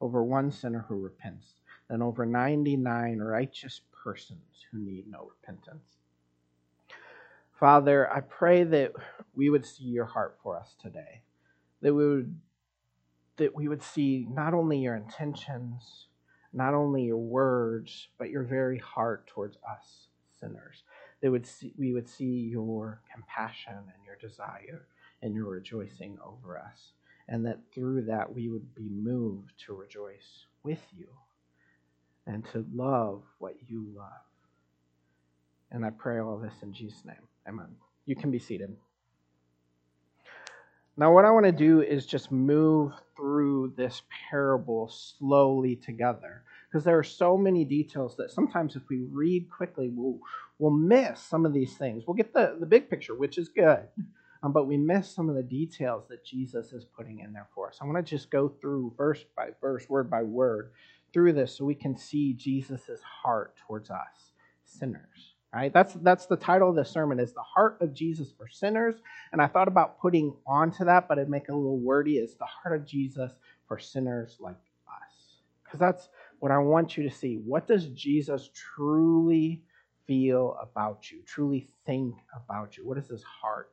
over 0.00 0.24
one 0.24 0.50
sinner 0.50 0.86
who 0.88 0.96
repents 0.96 1.46
than 1.88 2.02
over 2.02 2.24
99 2.24 3.18
righteous 3.18 3.80
persons 4.02 4.66
who 4.70 4.78
need 4.78 5.06
no 5.10 5.30
repentance. 5.30 5.96
Father, 7.58 8.10
I 8.10 8.20
pray 8.20 8.62
that 8.64 8.92
we 9.34 9.50
would 9.50 9.66
see 9.66 9.84
your 9.84 10.04
heart 10.04 10.38
for 10.42 10.56
us 10.56 10.76
today. 10.80 11.22
That 11.82 11.94
we 11.94 12.08
would 12.08 12.40
that 13.36 13.54
we 13.54 13.68
would 13.68 13.82
see 13.82 14.26
not 14.28 14.52
only 14.52 14.78
your 14.78 14.96
intentions, 14.96 16.07
not 16.52 16.74
only 16.74 17.04
your 17.04 17.18
words, 17.18 18.08
but 18.18 18.30
your 18.30 18.42
very 18.42 18.78
heart 18.78 19.26
towards 19.26 19.56
us 19.68 20.08
sinners. 20.40 20.82
They 21.20 21.28
would 21.28 21.46
see, 21.46 21.72
we 21.76 21.92
would 21.92 22.08
see 22.08 22.48
your 22.50 23.00
compassion 23.12 23.74
and 23.74 24.04
your 24.06 24.16
desire 24.16 24.86
and 25.22 25.34
your 25.34 25.46
rejoicing 25.46 26.18
over 26.24 26.58
us. 26.58 26.92
And 27.28 27.44
that 27.46 27.58
through 27.74 28.02
that 28.02 28.32
we 28.34 28.48
would 28.48 28.74
be 28.74 28.88
moved 28.88 29.52
to 29.66 29.74
rejoice 29.74 30.46
with 30.62 30.80
you 30.96 31.08
and 32.26 32.44
to 32.52 32.64
love 32.72 33.22
what 33.38 33.56
you 33.66 33.86
love. 33.94 34.06
And 35.70 35.84
I 35.84 35.90
pray 35.90 36.20
all 36.20 36.38
this 36.38 36.54
in 36.62 36.72
Jesus' 36.72 37.04
name. 37.04 37.16
Amen. 37.46 37.68
You 38.06 38.16
can 38.16 38.30
be 38.30 38.38
seated. 38.38 38.74
Now, 40.98 41.12
what 41.12 41.24
I 41.24 41.30
want 41.30 41.46
to 41.46 41.52
do 41.52 41.80
is 41.80 42.06
just 42.06 42.32
move 42.32 42.92
through 43.16 43.74
this 43.76 44.02
parable 44.28 44.88
slowly 44.88 45.76
together 45.76 46.42
because 46.68 46.82
there 46.82 46.98
are 46.98 47.04
so 47.04 47.38
many 47.38 47.64
details 47.64 48.16
that 48.16 48.32
sometimes 48.32 48.74
if 48.74 48.82
we 48.90 49.02
read 49.12 49.48
quickly, 49.48 49.92
we'll, 49.94 50.18
we'll 50.58 50.72
miss 50.72 51.20
some 51.20 51.46
of 51.46 51.52
these 51.52 51.74
things. 51.74 52.02
We'll 52.04 52.16
get 52.16 52.34
the, 52.34 52.56
the 52.58 52.66
big 52.66 52.90
picture, 52.90 53.14
which 53.14 53.38
is 53.38 53.48
good, 53.48 53.86
um, 54.42 54.52
but 54.52 54.66
we 54.66 54.76
miss 54.76 55.08
some 55.08 55.28
of 55.28 55.36
the 55.36 55.42
details 55.44 56.08
that 56.08 56.24
Jesus 56.24 56.72
is 56.72 56.84
putting 56.84 57.20
in 57.20 57.32
there 57.32 57.46
for 57.54 57.68
us. 57.68 57.78
I 57.80 57.84
want 57.84 58.04
to 58.04 58.16
just 58.16 58.28
go 58.28 58.48
through 58.48 58.94
verse 58.96 59.24
by 59.36 59.50
verse, 59.60 59.88
word 59.88 60.10
by 60.10 60.24
word, 60.24 60.72
through 61.12 61.32
this 61.34 61.56
so 61.56 61.64
we 61.64 61.76
can 61.76 61.96
see 61.96 62.32
Jesus' 62.32 63.00
heart 63.22 63.54
towards 63.68 63.88
us, 63.88 64.32
sinners. 64.64 65.36
Right? 65.54 65.72
That's 65.72 65.94
that's 65.94 66.26
the 66.26 66.36
title 66.36 66.68
of 66.68 66.76
the 66.76 66.84
sermon 66.84 67.18
is 67.18 67.32
the 67.32 67.40
heart 67.40 67.78
of 67.80 67.94
Jesus 67.94 68.30
for 68.36 68.48
sinners. 68.48 68.96
And 69.32 69.40
I 69.40 69.46
thought 69.46 69.66
about 69.66 69.98
putting 69.98 70.34
onto 70.46 70.84
that, 70.84 71.08
but 71.08 71.16
it'd 71.16 71.30
make 71.30 71.44
it 71.44 71.52
a 71.52 71.56
little 71.56 71.78
wordy, 71.78 72.18
is 72.18 72.34
the 72.34 72.44
heart 72.44 72.78
of 72.78 72.86
Jesus 72.86 73.32
for 73.66 73.78
sinners 73.78 74.36
like 74.40 74.56
us. 74.86 75.38
Because 75.64 75.80
that's 75.80 76.08
what 76.40 76.52
I 76.52 76.58
want 76.58 76.96
you 76.96 77.08
to 77.08 77.14
see. 77.14 77.36
What 77.36 77.66
does 77.66 77.86
Jesus 77.86 78.50
truly 78.54 79.62
feel 80.06 80.58
about 80.60 81.10
you, 81.10 81.22
truly 81.24 81.68
think 81.86 82.16
about 82.34 82.76
you? 82.76 82.86
What 82.86 82.98
is 82.98 83.08
his 83.08 83.22
heart 83.22 83.70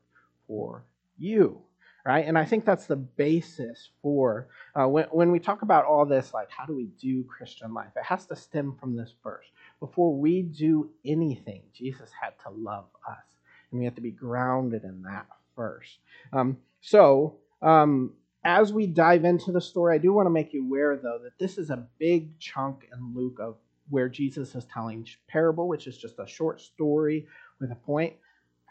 for 0.48 0.86
you? 1.18 1.62
Right? 2.06 2.28
And 2.28 2.38
I 2.38 2.46
think 2.46 2.66
that's 2.66 2.86
the 2.86 2.96
basis 2.96 3.90
for 4.04 4.48
uh, 4.80 4.88
when, 4.88 5.06
when 5.06 5.32
we 5.32 5.40
talk 5.40 5.64
about 5.64 5.86
all 5.86 6.06
this, 6.06 6.36
like 6.36 6.52
how 6.52 6.66
do 6.66 6.76
we 6.76 6.90
do 7.02 7.24
Christian 7.24 7.74
life? 7.74 7.90
It 7.96 8.04
has 8.04 8.28
to 8.28 8.36
stem 8.36 8.78
from 8.80 8.96
this 8.96 9.16
verse 9.24 9.48
before 9.80 10.16
we 10.18 10.42
do 10.42 10.90
anything, 11.06 11.64
Jesus 11.74 12.10
had 12.20 12.34
to 12.44 12.50
love 12.50 12.86
us. 13.08 13.24
And 13.72 13.80
we 13.80 13.86
have 13.86 13.96
to 13.96 14.02
be 14.02 14.12
grounded 14.12 14.84
in 14.84 15.02
that 15.04 15.28
first. 15.56 16.00
Um, 16.32 16.58
so, 16.82 17.38
um, 17.62 18.14
as 18.44 18.72
we 18.72 18.86
dive 18.86 19.26
into 19.26 19.52
the 19.52 19.62
story, 19.62 19.96
I 19.96 19.98
do 19.98 20.14
want 20.14 20.28
to 20.28 20.32
make 20.32 20.54
you 20.54 20.64
aware, 20.64 20.96
though, 20.98 21.20
that 21.24 21.38
this 21.40 21.58
is 21.58 21.72
a 21.72 21.88
big 22.00 22.40
chunk 22.40 22.88
in 22.94 23.16
Luke 23.16 23.40
of 23.40 23.58
where 23.90 24.08
Jesus 24.08 24.56
is 24.56 24.66
telling 24.66 25.06
parable, 25.28 25.68
which 25.68 25.88
is 25.88 25.98
just 25.98 26.20
a 26.20 26.28
short 26.28 26.62
story 26.62 27.28
with 27.60 27.72
a 27.72 27.76
point. 27.76 28.14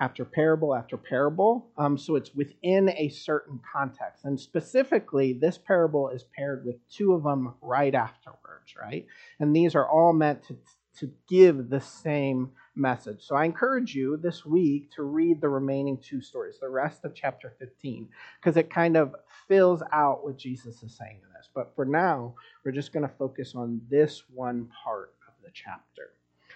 After 0.01 0.25
parable 0.25 0.75
after 0.75 0.97
parable. 0.97 1.69
Um, 1.79 1.97
so 1.97 2.17
it's 2.17 2.35
within 2.35 2.91
a 2.91 3.09
certain 3.09 3.61
context. 3.73 4.25
And 4.25 4.39
specifically, 4.39 5.33
this 5.33 5.59
parable 5.59 6.09
is 6.09 6.25
paired 6.37 6.65
with 6.65 6.77
two 6.89 7.13
of 7.13 7.23
them 7.23 7.55
right 7.61 7.95
afterwards, 7.95 8.75
right? 8.81 9.07
And 9.39 9.55
these 9.55 9.75
are 9.75 9.89
all 9.89 10.13
meant 10.13 10.43
to, 10.49 10.57
to 10.99 11.13
give 11.29 11.71
the 11.71 11.81
same 11.81 12.51
message. 12.75 13.23
So 13.23 13.37
I 13.37 13.45
encourage 13.45 13.95
you 13.95 14.17
this 14.17 14.45
week 14.45 14.91
to 14.93 15.05
read 15.05 15.41
the 15.41 15.49
remaining 15.49 15.99
two 15.99 16.21
stories, 16.21 16.59
the 16.61 16.69
rest 16.69 17.05
of 17.05 17.15
chapter 17.15 17.55
15, 17.59 18.09
because 18.41 18.57
it 18.57 18.71
kind 18.71 18.97
of 18.97 19.15
fills 19.47 19.83
out 19.93 20.25
what 20.25 20.37
Jesus 20.37 20.83
is 20.83 20.97
saying 20.97 21.21
in 21.23 21.33
this. 21.37 21.49
But 21.55 21.73
for 21.77 21.85
now, 21.85 22.35
we're 22.65 22.73
just 22.73 22.93
going 22.93 23.07
to 23.07 23.15
focus 23.17 23.55
on 23.55 23.81
this 23.89 24.25
one 24.33 24.69
part 24.85 25.15
of 25.29 25.35
the 25.45 25.51
chapter. 25.53 26.15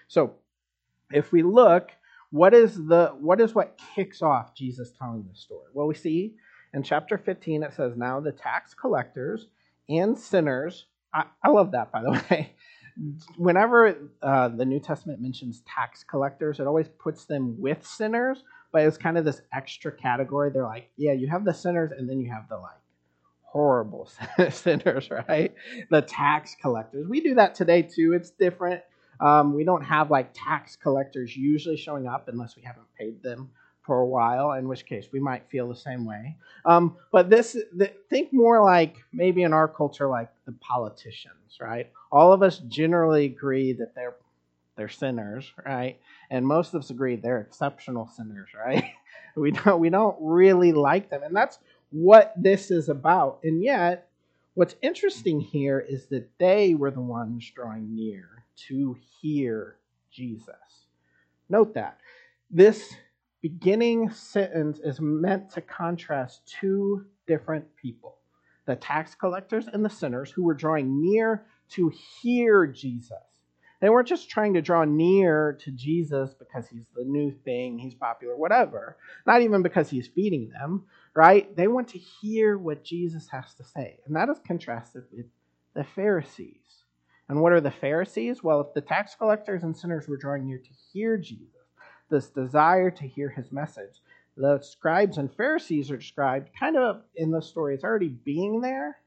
So 0.09 0.35
if 1.13 1.31
we 1.31 1.43
look, 1.43 1.91
what 2.31 2.55
is 2.55 2.75
the 2.75 3.15
what 3.19 3.41
is 3.41 3.55
what 3.55 3.81
kicks 3.95 4.23
off 4.23 4.55
Jesus 4.55 4.93
telling 4.99 5.25
the 5.29 5.37
story? 5.37 5.69
Well, 5.73 5.87
we 5.87 5.95
see 5.95 6.35
in 6.75 6.83
chapter 6.83 7.19
15 7.19 7.63
it 7.63 7.75
says, 7.75 7.95
Now 7.97 8.21
the 8.21 8.33
tax 8.33 8.75
collectors 8.75 9.47
and 9.89 10.19
sinners, 10.19 10.87
I, 11.15 11.25
I 11.43 11.49
love 11.51 11.73
that 11.73 11.91
by 11.91 12.03
the 12.03 12.11
way 12.31 12.55
whenever 13.37 13.97
uh, 14.23 14.49
the 14.49 14.65
New 14.65 14.81
Testament 14.81 15.21
mentions 15.21 15.63
tax 15.67 16.05
collectors, 16.05 16.61
it 16.61 16.67
always 16.67 16.89
puts 16.89 17.25
them 17.25 17.61
with 17.61 17.87
sinners, 17.87 18.43
but 18.73 18.83
it's 18.83 18.97
kind 18.97 19.17
of 19.17 19.25
this 19.25 19.43
extra 19.53 19.93
category. 19.93 20.51
They're 20.51 20.65
like, 20.65 20.91
yeah, 20.97 21.13
you 21.13 21.29
have 21.29 21.45
the 21.45 21.55
sinners, 21.55 21.93
and 21.97 22.09
then 22.09 22.21
you 22.21 22.31
have 22.31 22.49
the 22.49 22.57
like 22.57 22.81
horrible 23.43 24.11
sinners, 24.51 25.09
right? 25.29 25.55
The 25.91 26.03
tax 26.03 26.57
collectors. 26.61 27.07
We 27.09 27.21
do 27.21 27.35
that 27.35 27.55
today 27.55 27.83
too. 27.83 28.15
It's 28.15 28.31
different. 28.31 28.83
Um, 29.21 29.55
we 29.55 29.65
don't 29.65 29.85
have 29.85 30.11
like 30.11 30.31
tax 30.35 30.77
collectors 30.77 31.37
usually 31.37 31.77
showing 31.77 32.07
up 32.07 32.29
unless 32.29 32.57
we 32.57 32.63
haven't 32.63 32.87
paid 32.99 33.23
them 33.23 33.51
for 33.89 34.01
a 34.01 34.07
while, 34.07 34.53
in 34.53 34.69
which 34.69 34.85
case 34.85 35.09
we 35.13 35.19
might 35.19 35.49
feel 35.49 35.67
the 35.67 35.75
same 35.75 36.05
way. 36.05 36.37
Um, 36.67 36.97
but 37.11 37.31
this, 37.31 37.57
the, 37.75 37.91
think 38.11 38.33
more 38.33 38.63
like 38.63 38.97
maybe 39.15 39.43
in 39.43 39.55
our 39.55 39.67
culture, 39.67 40.07
like 40.07 40.29
the 40.45 40.53
politicians, 40.53 41.59
right? 41.59 41.91
All 42.13 42.33
of 42.33 42.43
us 42.43 42.59
generally 42.69 43.25
agree 43.25 43.73
that 43.73 43.95
they're 43.95 44.15
they're 44.77 44.89
sinners, 44.89 45.51
right? 45.67 45.99
And 46.31 46.47
most 46.47 46.73
of 46.73 46.83
us 46.83 46.91
agree 46.91 47.17
they're 47.17 47.41
exceptional 47.41 48.07
sinners, 48.07 48.51
right? 48.55 48.85
we 49.37 49.51
don't 49.51 49.81
we 49.81 49.91
don't 49.91 50.17
really 50.21 50.73
like 50.73 51.11
them, 51.11 51.23
and 51.25 51.35
that's 51.35 51.59
what 51.91 52.35
this 52.37 52.71
is 52.71 52.89
about. 52.91 53.41
And 53.43 53.63
yet, 53.63 54.09
what's 54.55 54.77
interesting 54.83 55.41
here 55.41 55.81
is 55.81 56.07
that 56.07 56.29
they 56.39 56.75
were 56.75 56.91
the 56.91 57.01
ones 57.01 57.51
drawing 57.55 57.97
near 57.97 58.38
to 58.69 58.97
hear 59.21 59.77
Jesus. 60.11 60.87
Note 61.49 61.75
that 61.75 61.99
this 62.51 62.95
beginning 63.41 64.11
sentence 64.11 64.81
is 64.83 65.01
meant 65.01 65.51
to 65.51 65.61
contrast 65.61 66.47
two 66.61 67.07
different 67.27 67.65
people 67.77 68.17
the 68.67 68.77
tax 68.77 69.15
collectors 69.15 69.67
and 69.67 69.83
the 69.83 69.89
sinners 69.89 70.31
who 70.31 70.43
were 70.45 70.53
drawing 70.53 71.01
near 71.01 71.47
to 71.71 71.91
hear 72.21 72.67
Jesus. 72.67 73.17
They 73.81 73.89
weren't 73.89 74.09
just 74.09 74.29
trying 74.29 74.55
to 74.55 74.63
draw 74.63 74.85
near 74.85 75.57
to 75.61 75.71
Jesus 75.71 76.35
because 76.35 76.69
he's 76.69 76.85
the 76.95 77.05
new 77.05 77.31
thing, 77.31 77.79
he's 77.79 77.95
popular, 77.95 78.37
whatever. 78.37 78.99
Not 79.27 79.41
even 79.41 79.63
because 79.63 79.89
he's 79.89 80.09
feeding 80.09 80.51
them, 80.51 80.85
right? 81.15 81.55
They 81.57 81.67
want 81.67 81.89
to 81.89 81.99
hear 81.99 82.59
what 82.59 82.85
Jesus 82.85 83.27
has 83.29 83.55
to 83.55 83.65
say. 83.65 84.01
And 84.05 84.17
that 84.17 84.29
is 84.29 84.39
contrasted 84.47 85.05
with 85.13 85.27
the 85.75 85.85
Pharisees. 85.85 86.78
And 87.29 87.43
what 87.43 87.53
are 87.53 87.61
the 87.61 87.71
Pharisees? 87.71 88.43
Well, 88.43 88.61
if 88.61 88.73
the 88.75 88.81
tax 88.81 89.15
collectors 89.15 89.63
and 89.63 89.77
sinners 89.77 90.09
were 90.09 90.17
drawing 90.17 90.47
near 90.47 90.59
to 90.59 90.71
hear 90.93 91.19
Jesus, 91.19 91.59
this 92.11 92.29
desire 92.29 92.91
to 92.91 93.07
hear 93.07 93.29
his 93.29 93.53
message. 93.53 94.01
The 94.37 94.61
scribes 94.63 95.19
and 95.19 95.35
Pharisees 95.35 95.91
are 95.91 95.97
described 95.97 96.51
kind 96.59 96.77
of 96.77 97.03
in 97.17 97.31
the 97.31 97.43
story 97.43 97.75
as 97.75 97.85
already 97.85 98.09
being 98.09 98.61
there, 98.61 98.99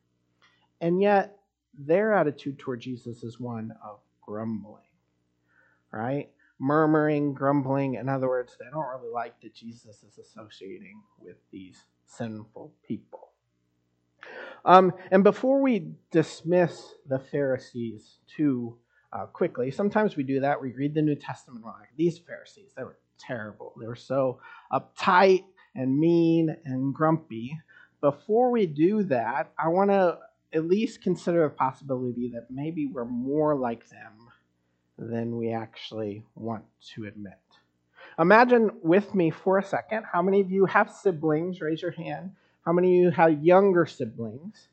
and 0.81 1.01
yet 1.01 1.39
their 1.77 2.13
attitude 2.13 2.59
toward 2.59 2.81
Jesus 2.81 3.23
is 3.23 3.39
one 3.39 3.73
of 3.83 3.99
grumbling, 4.21 4.83
right? 5.91 6.29
Murmuring, 6.59 7.33
grumbling. 7.33 7.95
In 7.95 8.09
other 8.09 8.27
words, 8.27 8.55
they 8.59 8.69
don't 8.71 8.87
really 8.87 9.11
like 9.11 9.39
that 9.41 9.55
Jesus 9.55 10.03
is 10.03 10.19
associating 10.19 11.01
with 11.19 11.37
these 11.49 11.85
sinful 12.05 12.73
people. 12.85 13.30
Um, 14.63 14.93
and 15.09 15.23
before 15.23 15.61
we 15.61 15.93
dismiss 16.11 16.93
the 17.07 17.19
Pharisees 17.19 18.17
too 18.27 18.77
uh, 19.13 19.25
quickly. 19.25 19.71
Sometimes 19.71 20.15
we 20.15 20.23
do 20.23 20.39
that. 20.39 20.61
We 20.61 20.71
read 20.71 20.93
the 20.93 21.01
New 21.01 21.15
Testament 21.15 21.65
like 21.65 21.89
these 21.97 22.17
Pharisees, 22.17 22.71
they 22.75 22.83
were 22.83 22.97
terrible. 23.19 23.73
They 23.79 23.87
were 23.87 23.95
so 23.95 24.39
uptight 24.71 25.43
and 25.75 25.97
mean 25.97 26.55
and 26.65 26.93
grumpy. 26.93 27.59
Before 27.99 28.51
we 28.51 28.65
do 28.65 29.03
that, 29.03 29.51
I 29.57 29.67
want 29.67 29.91
to 29.91 30.17
at 30.53 30.65
least 30.65 31.01
consider 31.01 31.43
the 31.43 31.49
possibility 31.49 32.29
that 32.33 32.47
maybe 32.49 32.87
we're 32.87 33.05
more 33.05 33.55
like 33.55 33.87
them 33.89 34.29
than 34.97 35.37
we 35.37 35.51
actually 35.51 36.23
want 36.35 36.63
to 36.93 37.05
admit. 37.05 37.33
Imagine 38.19 38.71
with 38.81 39.15
me 39.15 39.29
for 39.29 39.57
a 39.57 39.63
second 39.63 40.03
how 40.11 40.21
many 40.21 40.41
of 40.41 40.51
you 40.51 40.65
have 40.65 40.91
siblings? 40.91 41.61
Raise 41.61 41.81
your 41.81 41.91
hand. 41.91 42.31
How 42.65 42.71
many 42.71 42.99
of 42.99 43.03
you 43.03 43.11
have 43.11 43.43
younger 43.43 43.85
siblings? 43.85 44.67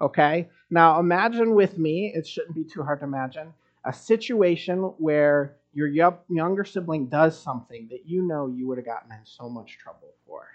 Okay, 0.00 0.48
now 0.70 0.98
imagine 1.00 1.54
with 1.54 1.78
me, 1.78 2.12
it 2.14 2.26
shouldn't 2.26 2.54
be 2.54 2.64
too 2.64 2.82
hard 2.82 3.00
to 3.00 3.06
imagine 3.06 3.52
a 3.84 3.92
situation 3.92 4.78
where 4.98 5.56
your 5.72 5.86
younger 6.28 6.64
sibling 6.64 7.06
does 7.06 7.38
something 7.38 7.86
that 7.90 8.06
you 8.06 8.22
know 8.22 8.46
you 8.46 8.66
would 8.66 8.78
have 8.78 8.86
gotten 8.86 9.12
in 9.12 9.18
so 9.24 9.48
much 9.48 9.78
trouble 9.78 10.14
for. 10.26 10.48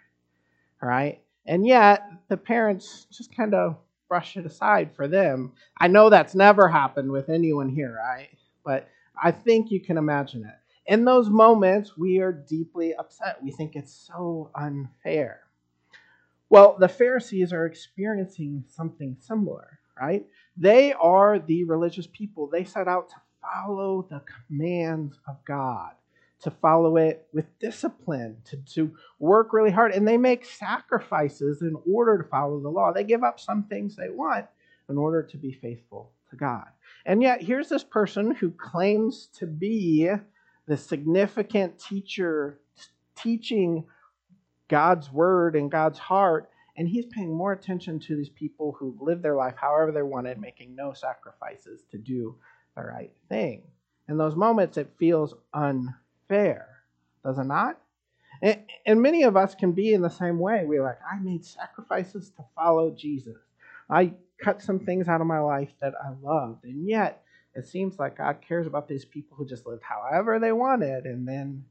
All 0.81 0.89
right? 0.89 1.21
And 1.45 1.65
yet, 1.65 2.03
the 2.27 2.37
parents 2.37 3.05
just 3.11 3.35
kind 3.35 3.53
of 3.53 3.77
brush 4.09 4.35
it 4.35 4.45
aside 4.45 4.95
for 4.95 5.07
them. 5.07 5.53
I 5.77 5.87
know 5.87 6.09
that's 6.09 6.35
never 6.35 6.67
happened 6.67 7.11
with 7.11 7.29
anyone 7.29 7.69
here, 7.69 7.95
right? 7.95 8.29
But 8.65 8.89
I 9.21 9.31
think 9.31 9.71
you 9.71 9.79
can 9.79 9.97
imagine 9.97 10.43
it. 10.43 10.55
In 10.91 11.05
those 11.05 11.29
moments, 11.29 11.95
we 11.95 12.19
are 12.19 12.31
deeply 12.31 12.93
upset. 12.95 13.37
We 13.43 13.51
think 13.51 13.75
it's 13.75 13.93
so 13.93 14.49
unfair. 14.55 15.41
Well, 16.51 16.75
the 16.77 16.89
Pharisees 16.89 17.53
are 17.53 17.65
experiencing 17.65 18.65
something 18.67 19.15
similar, 19.21 19.79
right? 19.97 20.25
They 20.57 20.91
are 20.91 21.39
the 21.39 21.63
religious 21.63 22.07
people. 22.07 22.47
They 22.47 22.65
set 22.65 22.89
out 22.89 23.07
to 23.11 23.15
follow 23.41 24.05
the 24.09 24.21
commands 24.49 25.17
of 25.29 25.37
God, 25.45 25.91
to 26.41 26.51
follow 26.51 26.97
it 26.97 27.25
with 27.31 27.57
discipline, 27.59 28.35
to, 28.43 28.57
to 28.73 28.91
work 29.17 29.53
really 29.53 29.71
hard. 29.71 29.93
And 29.93 30.05
they 30.05 30.17
make 30.17 30.43
sacrifices 30.43 31.61
in 31.61 31.77
order 31.89 32.17
to 32.17 32.27
follow 32.27 32.59
the 32.59 32.67
law. 32.67 32.91
They 32.91 33.05
give 33.05 33.23
up 33.23 33.39
some 33.39 33.63
things 33.63 33.95
they 33.95 34.09
want 34.09 34.45
in 34.89 34.97
order 34.97 35.23
to 35.23 35.37
be 35.37 35.53
faithful 35.53 36.11
to 36.31 36.35
God. 36.35 36.67
And 37.05 37.23
yet, 37.23 37.41
here's 37.41 37.69
this 37.69 37.85
person 37.85 38.35
who 38.35 38.51
claims 38.51 39.29
to 39.37 39.47
be 39.47 40.09
the 40.67 40.75
significant 40.75 41.79
teacher 41.79 42.59
teaching 43.15 43.85
God's 44.71 45.11
word 45.11 45.57
and 45.57 45.69
God's 45.69 45.99
heart, 45.99 46.49
and 46.77 46.87
he's 46.87 47.05
paying 47.07 47.35
more 47.35 47.51
attention 47.51 47.99
to 47.99 48.15
these 48.15 48.29
people 48.29 48.71
who 48.79 48.97
live 49.01 49.21
their 49.21 49.35
life 49.35 49.55
however 49.57 49.91
they 49.91 50.01
wanted, 50.01 50.39
making 50.39 50.73
no 50.73 50.93
sacrifices 50.93 51.83
to 51.91 51.97
do 51.97 52.37
the 52.77 52.83
right 52.83 53.11
thing. 53.27 53.63
In 54.07 54.17
those 54.17 54.37
moments, 54.37 54.77
it 54.77 54.89
feels 54.97 55.35
unfair, 55.53 56.67
does 57.23 57.37
it 57.37 57.43
not? 57.43 57.79
And, 58.41 58.61
and 58.85 59.01
many 59.01 59.23
of 59.23 59.35
us 59.35 59.53
can 59.53 59.73
be 59.73 59.93
in 59.93 60.01
the 60.01 60.09
same 60.09 60.39
way. 60.39 60.63
We're 60.65 60.83
like, 60.83 60.99
I 61.05 61.19
made 61.19 61.45
sacrifices 61.45 62.29
to 62.37 62.45
follow 62.55 62.91
Jesus. 62.91 63.37
I 63.89 64.13
cut 64.41 64.61
some 64.61 64.79
things 64.79 65.09
out 65.09 65.19
of 65.19 65.27
my 65.27 65.39
life 65.39 65.73
that 65.81 65.93
I 66.01 66.13
loved. 66.21 66.63
And 66.63 66.87
yet, 66.87 67.23
it 67.55 67.67
seems 67.67 67.99
like 67.99 68.17
God 68.17 68.37
cares 68.41 68.67
about 68.67 68.87
these 68.87 69.03
people 69.03 69.35
who 69.35 69.45
just 69.45 69.67
lived 69.67 69.83
however 69.83 70.39
they 70.39 70.53
wanted, 70.53 71.03
and 71.05 71.27
then 71.27 71.65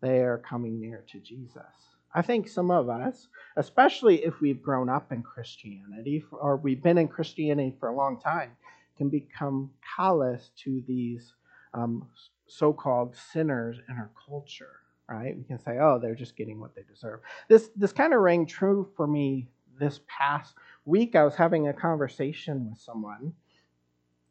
they 0.00 0.20
are 0.20 0.38
coming 0.38 0.80
near 0.80 1.04
to 1.08 1.18
Jesus. 1.18 1.93
I 2.14 2.22
think 2.22 2.48
some 2.48 2.70
of 2.70 2.88
us, 2.88 3.28
especially 3.56 4.24
if 4.24 4.40
we've 4.40 4.62
grown 4.62 4.88
up 4.88 5.10
in 5.10 5.22
Christianity 5.22 6.24
or 6.30 6.56
we've 6.56 6.82
been 6.82 6.98
in 6.98 7.08
Christianity 7.08 7.74
for 7.78 7.88
a 7.88 7.96
long 7.96 8.20
time, 8.20 8.52
can 8.96 9.08
become 9.08 9.70
callous 9.96 10.50
to 10.62 10.82
these 10.86 11.34
um, 11.74 12.06
so 12.46 12.72
called 12.72 13.16
sinners 13.32 13.78
in 13.88 13.96
our 13.96 14.12
culture, 14.28 14.80
right? 15.08 15.36
We 15.36 15.42
can 15.42 15.58
say, 15.58 15.78
oh, 15.80 15.98
they're 16.00 16.14
just 16.14 16.36
getting 16.36 16.60
what 16.60 16.74
they 16.76 16.82
deserve. 16.82 17.20
This, 17.48 17.70
this 17.74 17.92
kind 17.92 18.14
of 18.14 18.20
rang 18.20 18.46
true 18.46 18.88
for 18.96 19.08
me 19.08 19.48
this 19.80 20.00
past 20.06 20.54
week. 20.84 21.16
I 21.16 21.24
was 21.24 21.34
having 21.34 21.66
a 21.66 21.72
conversation 21.72 22.70
with 22.70 22.78
someone, 22.78 23.32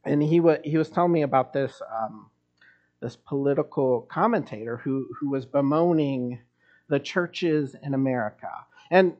and 0.05 0.23
he, 0.23 0.39
wa- 0.39 0.57
he 0.63 0.77
was 0.77 0.89
telling 0.89 1.11
me 1.11 1.23
about 1.23 1.51
this, 1.51 1.81
um, 2.01 2.29
this 3.01 3.17
political 3.17 4.07
commentator 4.09 4.77
who, 4.77 5.07
who 5.19 5.31
was 5.31 5.45
bemoaning 5.45 6.39
the 6.89 6.99
churches 6.99 7.75
in 7.81 7.93
America. 7.93 8.49
And 8.91 9.13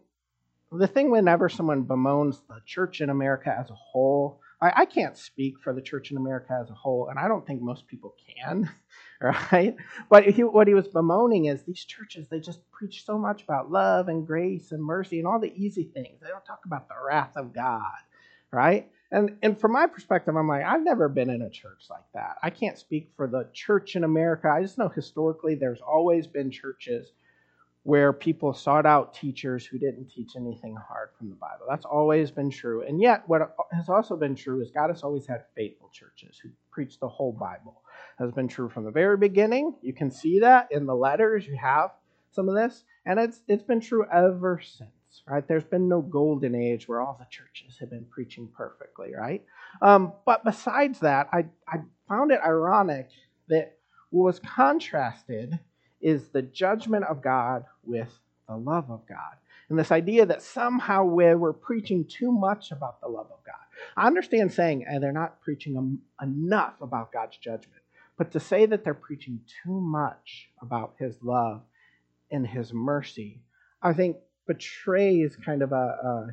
the 0.72 0.88
thing 0.88 1.12
whenever 1.12 1.50
someone 1.50 1.84
bemoans 1.84 2.41
the 2.48 2.60
church 2.65 3.01
in 3.01 3.10
America 3.10 3.55
as 3.58 3.70
a 3.70 3.75
whole, 3.75 4.41
I, 4.62 4.72
I 4.82 4.86
can't 4.86 5.17
speak 5.17 5.60
for 5.63 5.74
the 5.74 5.82
church 5.82 6.12
in 6.12 6.17
America 6.17 6.58
as 6.60 6.70
a 6.70 6.74
whole, 6.74 7.10
and 7.10 7.20
I 7.20 7.27
don't 7.27 7.46
think 7.46 7.62
most 7.62 7.88
people 7.88 8.15
can, 8.38 8.70
right? 9.22 9.75
But 10.10 10.25
he, 10.25 10.43
what 10.43 10.67
he 10.67 10.74
was 10.74 10.88
bemoaning 10.88 11.46
is 11.46 11.63
these 11.63 11.84
churches, 11.84 12.27
they 12.29 12.39
just 12.39 12.60
preach 12.72 13.05
so 13.05 13.17
much 13.17 13.43
about 13.43 13.72
love 13.72 14.08
and 14.08 14.25
grace 14.25 14.72
and 14.72 14.84
mercy 14.84 15.20
and 15.20 15.27
all 15.27 15.39
the 15.39 15.53
easy 15.53 15.84
things. 15.84 16.22
They 16.22 16.29
don't 16.29 16.46
talk 16.46 16.62
about 16.65 16.88
the 16.88 16.96
wrath 17.05 17.36
of 17.36 17.53
God, 17.53 17.91
right? 18.51 18.89
And, 19.12 19.38
and 19.43 19.60
from 19.60 19.74
my 19.74 19.86
perspective, 19.86 20.36
I'm 20.36 20.48
like, 20.48 20.63
I've 20.63 20.84
never 20.84 21.08
been 21.08 21.29
in 21.29 21.43
a 21.43 21.50
church 21.50 21.84
like 21.89 22.05
that. 22.15 22.38
I 22.41 22.50
can't 22.50 22.79
speak 22.79 23.12
for 23.15 23.27
the 23.27 23.48
church 23.53 23.96
in 23.96 24.03
America. 24.03 24.50
I 24.50 24.63
just 24.63 24.79
know 24.79 24.89
historically 24.89 25.53
there's 25.53 25.82
always 25.82 26.25
been 26.25 26.50
churches 26.50 27.12
where 27.83 28.13
people 28.13 28.53
sought 28.53 28.85
out 28.85 29.13
teachers 29.13 29.65
who 29.65 29.77
didn't 29.77 30.09
teach 30.09 30.35
anything 30.37 30.75
hard 30.87 31.09
from 31.17 31.29
the 31.29 31.35
Bible. 31.35 31.65
That's 31.69 31.85
always 31.85 32.31
been 32.31 32.49
true. 32.49 32.81
And 32.87 33.01
yet, 33.01 33.23
what 33.27 33.55
has 33.73 33.89
also 33.89 34.15
been 34.15 34.35
true 34.35 34.61
is 34.61 34.71
God 34.71 34.89
has 34.89 35.03
always 35.03 35.27
had 35.27 35.43
faithful 35.53 35.89
churches 35.93 36.39
who 36.41 36.49
preach 36.71 36.99
the 36.99 37.09
whole 37.09 37.33
Bible. 37.33 37.81
Has 38.19 38.31
been 38.31 38.47
true 38.47 38.69
from 38.69 38.85
the 38.85 38.91
very 38.91 39.17
beginning. 39.17 39.75
You 39.81 39.93
can 39.93 40.11
see 40.11 40.39
that 40.39 40.71
in 40.71 40.85
the 40.85 40.95
letters. 40.95 41.45
You 41.45 41.57
have 41.57 41.91
some 42.31 42.47
of 42.47 42.55
this, 42.55 42.83
and 43.05 43.19
it's 43.19 43.41
it's 43.47 43.63
been 43.63 43.81
true 43.81 44.05
ever 44.11 44.61
since. 44.63 44.89
Right? 45.27 45.47
There's 45.47 45.63
been 45.63 45.89
no 45.89 46.01
golden 46.01 46.55
age 46.55 46.87
where 46.87 47.01
all 47.01 47.17
the 47.19 47.27
churches 47.29 47.77
have 47.79 47.89
been 47.89 48.05
preaching 48.05 48.49
perfectly. 48.55 49.13
Right? 49.13 49.43
Um, 49.81 50.13
but 50.25 50.45
besides 50.45 50.99
that, 50.99 51.27
I 51.33 51.45
I 51.67 51.79
found 52.07 52.31
it 52.31 52.39
ironic 52.45 53.09
that 53.49 53.77
what 54.09 54.23
was 54.23 54.39
contrasted 54.39 55.59
is 56.03 56.27
the 56.27 56.41
judgment 56.41 57.05
of 57.05 57.22
God 57.22 57.65
with 57.83 58.10
the 58.48 58.55
love 58.55 58.91
of 58.91 59.07
God. 59.07 59.38
And 59.69 59.79
this 59.79 59.91
idea 59.91 60.25
that 60.25 60.41
somehow 60.41 61.05
we're 61.05 61.53
preaching 61.53 62.05
too 62.05 62.31
much 62.31 62.72
about 62.72 63.01
the 63.01 63.07
love 63.07 63.27
of 63.31 63.43
God. 63.45 63.55
I 63.95 64.05
understand 64.05 64.53
saying 64.53 64.86
and 64.88 65.01
they're 65.01 65.12
not 65.12 65.41
preaching 65.41 66.00
enough 66.22 66.81
about 66.81 67.12
God's 67.12 67.38
judgment, 67.38 67.81
but 68.17 68.31
to 68.33 68.39
say 68.39 68.65
that 68.65 68.83
they're 68.83 68.93
preaching 68.93 69.39
too 69.63 69.79
much 69.79 70.50
about 70.62 70.95
His 71.00 71.15
love 71.24 71.62
and 72.29 72.45
His 72.45 72.74
mercy, 72.74 73.41
I 73.81 73.93
think 73.93 74.17
betrays 74.45 75.36
kind 75.38 75.62
of 75.62 75.72
a, 75.72 75.75
a, 75.75 76.27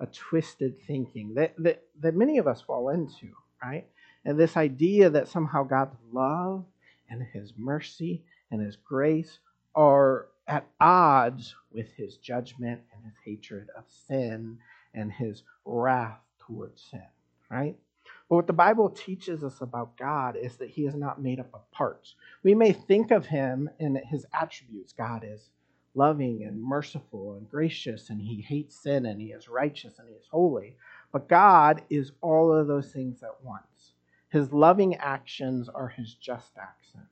a 0.00 0.06
twisted 0.06 0.74
thinking 0.86 1.34
that, 1.34 1.54
that, 1.58 1.84
that 2.00 2.14
many 2.14 2.38
of 2.38 2.46
us 2.46 2.60
fall 2.60 2.90
into, 2.90 3.28
right? 3.62 3.86
And 4.24 4.38
this 4.38 4.56
idea 4.56 5.10
that 5.10 5.28
somehow 5.28 5.62
God's 5.62 5.96
love 6.12 6.64
and 7.08 7.22
His 7.32 7.52
mercy 7.56 8.24
and 8.52 8.60
his 8.60 8.76
grace 8.76 9.40
are 9.74 10.28
at 10.46 10.66
odds 10.80 11.56
with 11.72 11.90
his 11.94 12.18
judgment 12.18 12.80
and 12.94 13.04
his 13.04 13.14
hatred 13.24 13.68
of 13.76 13.84
sin 13.88 14.58
and 14.94 15.10
his 15.10 15.42
wrath 15.64 16.20
towards 16.38 16.82
sin, 16.90 17.02
right? 17.50 17.76
But 18.28 18.36
what 18.36 18.46
the 18.46 18.52
Bible 18.52 18.90
teaches 18.90 19.42
us 19.42 19.60
about 19.60 19.96
God 19.96 20.36
is 20.36 20.56
that 20.56 20.70
he 20.70 20.86
is 20.86 20.94
not 20.94 21.22
made 21.22 21.40
up 21.40 21.50
of 21.54 21.70
parts. 21.70 22.14
We 22.42 22.54
may 22.54 22.72
think 22.72 23.10
of 23.10 23.26
him 23.26 23.70
in 23.78 23.96
his 24.08 24.26
attributes. 24.32 24.92
God 24.92 25.24
is 25.26 25.50
loving 25.94 26.42
and 26.44 26.62
merciful 26.62 27.34
and 27.34 27.48
gracious, 27.48 28.10
and 28.10 28.20
he 28.20 28.40
hates 28.40 28.82
sin, 28.82 29.06
and 29.06 29.20
he 29.20 29.28
is 29.28 29.48
righteous, 29.48 29.98
and 29.98 30.08
he 30.08 30.14
is 30.14 30.26
holy. 30.30 30.76
But 31.12 31.28
God 31.28 31.82
is 31.90 32.12
all 32.20 32.52
of 32.52 32.66
those 32.66 32.90
things 32.90 33.22
at 33.22 33.42
once. 33.42 33.92
His 34.30 34.52
loving 34.52 34.94
actions 34.96 35.68
are 35.68 35.88
his 35.88 36.14
just 36.14 36.52
actions. 36.58 37.11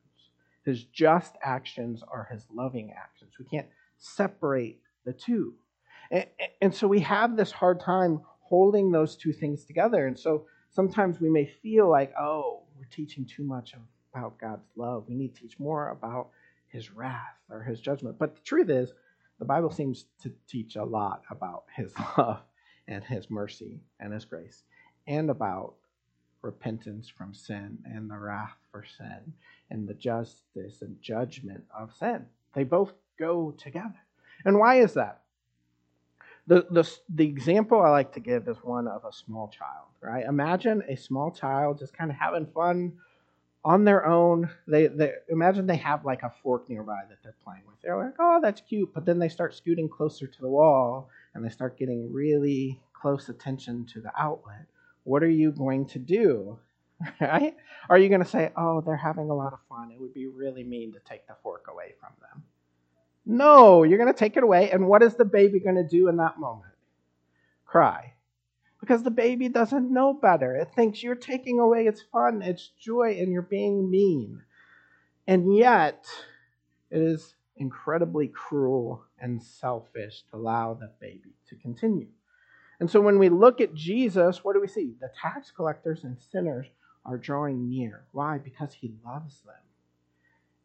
His 0.65 0.85
just 0.85 1.35
actions 1.43 2.03
are 2.07 2.29
his 2.31 2.47
loving 2.53 2.93
actions. 2.97 3.35
We 3.39 3.47
can't 3.47 3.69
separate 3.99 4.81
the 5.05 5.13
two. 5.13 5.55
And, 6.11 6.27
and, 6.61 6.75
so 6.75 6.87
we 6.87 7.01
have 7.01 7.37
this 7.37 7.53
hard 7.53 7.81
time 7.81 8.21
holding 8.41 8.91
those 8.91 9.17
two 9.17 9.33
things 9.33 9.65
together. 9.65 10.07
And 10.07 10.19
so 10.19 10.47
sometimes 10.71 11.21
we 11.21 11.31
may 11.31 11.47
feel 11.47 11.89
like, 11.89 12.13
oh, 12.19 12.63
we're 12.77 12.89
teaching 12.91 13.25
too 13.25 13.45
much 13.45 13.75
about 14.13 14.39
God's 14.39 14.67
love. 14.77 15.05
We 15.09 15.15
need 15.15 15.35
to 15.35 15.41
teach 15.43 15.59
more 15.59 15.91
about 15.91 16.31
his 16.67 16.91
wrath 16.91 17.39
or 17.49 17.63
his 17.63 17.81
judgment. 17.81 18.19
But 18.19 18.35
the 18.35 18.43
truth 18.43 18.71
is, 18.71 18.93
the 19.39 19.45
Bible 19.45 19.71
seems 19.71 20.07
to 20.23 20.33
teach 20.47 20.77
a 20.77 20.85
lot 20.85 21.23
about 21.31 21.65
his 21.75 21.93
love 22.19 22.43
and 22.87 23.05
his 23.05 23.31
mercy 23.31 23.81
and 23.99 24.13
his 24.13 24.25
grace 24.25 24.65
and 25.07 25.31
about 25.31 25.75
repentance 26.43 27.09
from 27.09 27.35
sin 27.35 27.79
and 27.85 28.11
the 28.11 28.17
wrath 28.17 28.57
for 28.71 28.85
sin 28.85 29.33
and 29.71 29.89
the 29.89 29.95
justice 29.95 30.83
and 30.83 31.01
judgment 31.01 31.65
of 31.79 31.95
sin. 31.95 32.27
They 32.55 32.65
both 32.65 32.93
go 33.19 33.53
together. 33.53 34.01
And 34.45 34.59
why 34.59 34.81
is 34.81 34.95
that? 34.95 35.23
The, 36.47 36.67
the, 36.71 36.91
the 37.15 37.27
example 37.27 37.81
I 37.81 37.91
like 37.91 38.13
to 38.15 38.21
give 38.21 38.49
is 38.49 38.57
one 38.63 38.89
of 38.89 39.05
a 39.05 39.13
small 39.13 39.49
child, 39.49 39.87
right? 40.01 40.25
Imagine 40.27 40.83
a 40.89 40.97
small 40.97 41.31
child 41.31 41.79
just 41.79 41.97
kind 41.97 42.11
of 42.11 42.17
having 42.17 42.47
fun 42.47 42.95
on 43.65 43.85
their 43.85 44.07
own. 44.07 44.51
They, 44.67 44.89
they 44.89 45.13
imagine 45.29 45.67
they 45.67 45.77
have 45.77 46.05
like 46.05 46.23
a 46.23 46.33
fork 46.43 46.69
nearby 46.69 47.03
that 47.09 47.19
they're 47.23 47.37
playing 47.45 47.63
with. 47.67 47.77
They're 47.83 47.97
like, 47.97 48.15
oh, 48.19 48.41
that's 48.43 48.63
cute. 48.63 48.93
But 48.95 49.05
then 49.05 49.19
they 49.19 49.29
start 49.29 49.55
scooting 49.55 49.89
closer 49.89 50.27
to 50.27 50.41
the 50.41 50.49
wall 50.49 51.09
and 51.35 51.45
they 51.45 51.51
start 51.51 51.79
getting 51.79 52.13
really 52.13 52.81
close 53.01 53.29
attention 53.29 53.87
to 53.93 54.01
the 54.01 54.11
outlet. 54.19 54.67
What 55.05 55.23
are 55.23 55.31
you 55.31 55.53
going 55.53 55.87
to 55.87 55.99
do? 55.99 56.59
right? 57.21 57.57
Are 57.89 57.99
you 57.99 58.09
going 58.09 58.23
to 58.23 58.29
say, 58.29 58.51
oh, 58.57 58.81
they're 58.81 58.97
having 58.97 59.31
a 59.31 59.35
lot 59.35 59.53
of 59.53 59.59
fun? 59.69 59.91
It 59.91 60.01
would 60.01 60.15
be 60.15 60.27
really 60.27 60.65
mean 60.65 60.93
to 60.93 60.99
take 61.09 61.27
the 61.27 61.35
fork 61.43 61.67
away 61.71 61.95
from 61.99 62.11
them. 62.21 62.43
No, 63.27 63.83
you're 63.83 63.99
going 63.99 64.13
to 64.13 64.19
take 64.19 64.37
it 64.37 64.43
away. 64.43 64.71
And 64.71 64.87
what 64.87 65.03
is 65.03 65.15
the 65.15 65.25
baby 65.25 65.61
going 65.61 65.77
to 65.77 65.87
do 65.87 66.09
in 66.09 66.17
that 66.17 66.39
moment? 66.39 66.73
Cry. 67.65 68.15
Because 68.81 69.03
the 69.03 69.11
baby 69.11 69.49
doesn't 69.49 69.93
know 69.93 70.15
better. 70.15 70.57
It 70.57 70.71
thinks 70.75 71.03
you're 71.03 71.15
taking 71.15 71.59
away 71.59 71.87
its 71.87 72.03
fun, 72.13 72.43
its 72.43 72.71
joy, 72.81 73.17
and 73.19 73.31
you're 73.31 73.43
being 73.43 73.91
mean. 73.91 74.43
And 75.27 75.57
yet, 75.57 76.07
it 76.91 77.01
is 77.01 77.35
incredibly 77.57 78.29
cruel 78.29 79.05
and 79.21 79.43
selfish 79.43 80.25
to 80.31 80.37
allow 80.37 80.75
that 80.75 80.99
baby 80.99 81.35
to 81.49 81.57
continue. 81.57 82.09
And 82.81 82.91
so 82.91 83.01
when 83.03 83.19
we 83.19 83.29
look 83.29 83.61
at 83.61 83.75
Jesus, 83.75 84.43
what 84.43 84.55
do 84.55 84.61
we 84.61 84.67
see? 84.67 84.95
The 84.99 85.11
tax 85.21 85.51
collectors 85.51 86.05
and 86.05 86.17
sinners 86.33 86.67
are 87.05 87.19
drawing 87.19 87.69
near. 87.69 88.05
Why? 88.13 88.39
Because 88.39 88.73
he 88.73 88.95
loves 89.05 89.41
them. 89.41 89.55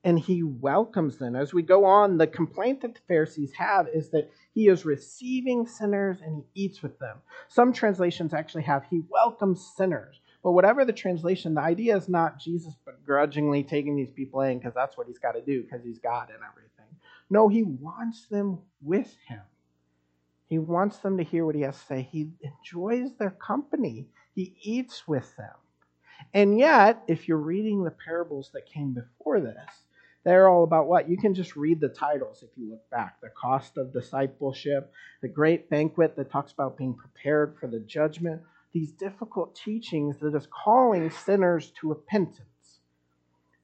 And 0.03 0.19
he 0.19 0.43
welcomes 0.43 1.17
them. 1.17 1.35
As 1.35 1.53
we 1.53 1.63
go 1.63 1.85
on, 1.85 2.17
the 2.17 2.27
complaint 2.27 2.81
that 2.81 2.93
the 2.93 3.01
Pharisees 3.07 3.53
have 3.53 3.87
is 3.87 4.09
that 4.11 4.29
he 4.53 4.67
is 4.67 4.85
receiving 4.85 5.65
sinners 5.65 6.19
and 6.21 6.43
he 6.53 6.65
eats 6.65 6.83
with 6.83 6.99
them. 6.99 7.17
Some 7.47 7.73
translations 7.73 8.33
actually 8.33 8.63
have 8.63 8.83
he 8.89 9.01
welcomes 9.09 9.65
sinners. 9.75 10.19
But 10.43 10.51
whatever 10.51 10.85
the 10.85 10.93
translation, 10.93 11.55
the 11.55 11.61
idea 11.61 11.97
is 11.97 12.07
not 12.07 12.39
Jesus 12.39 12.75
begrudgingly 12.85 13.63
taking 13.63 13.95
these 13.95 14.11
people 14.11 14.41
in 14.41 14.59
because 14.59 14.75
that's 14.75 14.95
what 14.95 15.07
he's 15.07 15.17
got 15.17 15.31
to 15.31 15.41
do 15.41 15.63
because 15.63 15.83
he's 15.83 15.97
God 15.97 16.29
and 16.29 16.37
everything. 16.47 16.95
No, 17.31 17.47
he 17.49 17.63
wants 17.63 18.27
them 18.27 18.59
with 18.83 19.15
him. 19.27 19.41
He 20.47 20.59
wants 20.59 20.97
them 20.99 21.17
to 21.17 21.23
hear 21.23 21.45
what 21.47 21.55
he 21.55 21.61
has 21.61 21.79
to 21.79 21.85
say. 21.85 22.07
He 22.11 22.29
enjoys 22.41 23.15
their 23.17 23.31
company. 23.31 24.07
He 24.35 24.55
eats 24.61 25.07
with 25.07 25.35
them. 25.35 25.55
And 26.35 26.59
yet, 26.59 27.01
if 27.07 27.29
you're 27.29 27.37
reading 27.37 27.85
the 27.85 27.91
parables 27.91 28.51
that 28.53 28.65
came 28.65 28.93
before 28.93 29.39
this, 29.39 29.85
they're 30.25 30.49
all 30.49 30.65
about 30.65 30.85
what? 30.85 31.07
You 31.07 31.15
can 31.17 31.33
just 31.33 31.55
read 31.55 31.79
the 31.79 31.87
titles 31.87 32.43
if 32.43 32.49
you 32.57 32.69
look 32.69 32.89
back 32.89 33.21
the 33.21 33.29
cost 33.29 33.77
of 33.77 33.93
discipleship, 33.93 34.91
the 35.21 35.29
great 35.29 35.69
banquet 35.69 36.17
that 36.17 36.29
talks 36.29 36.51
about 36.51 36.77
being 36.77 36.93
prepared 36.93 37.55
for 37.57 37.67
the 37.67 37.79
judgment, 37.79 38.41
these 38.73 38.91
difficult 38.91 39.55
teachings 39.55 40.17
that 40.19 40.35
is 40.35 40.45
calling 40.51 41.09
sinners 41.09 41.71
to 41.79 41.87
repentance. 41.87 42.81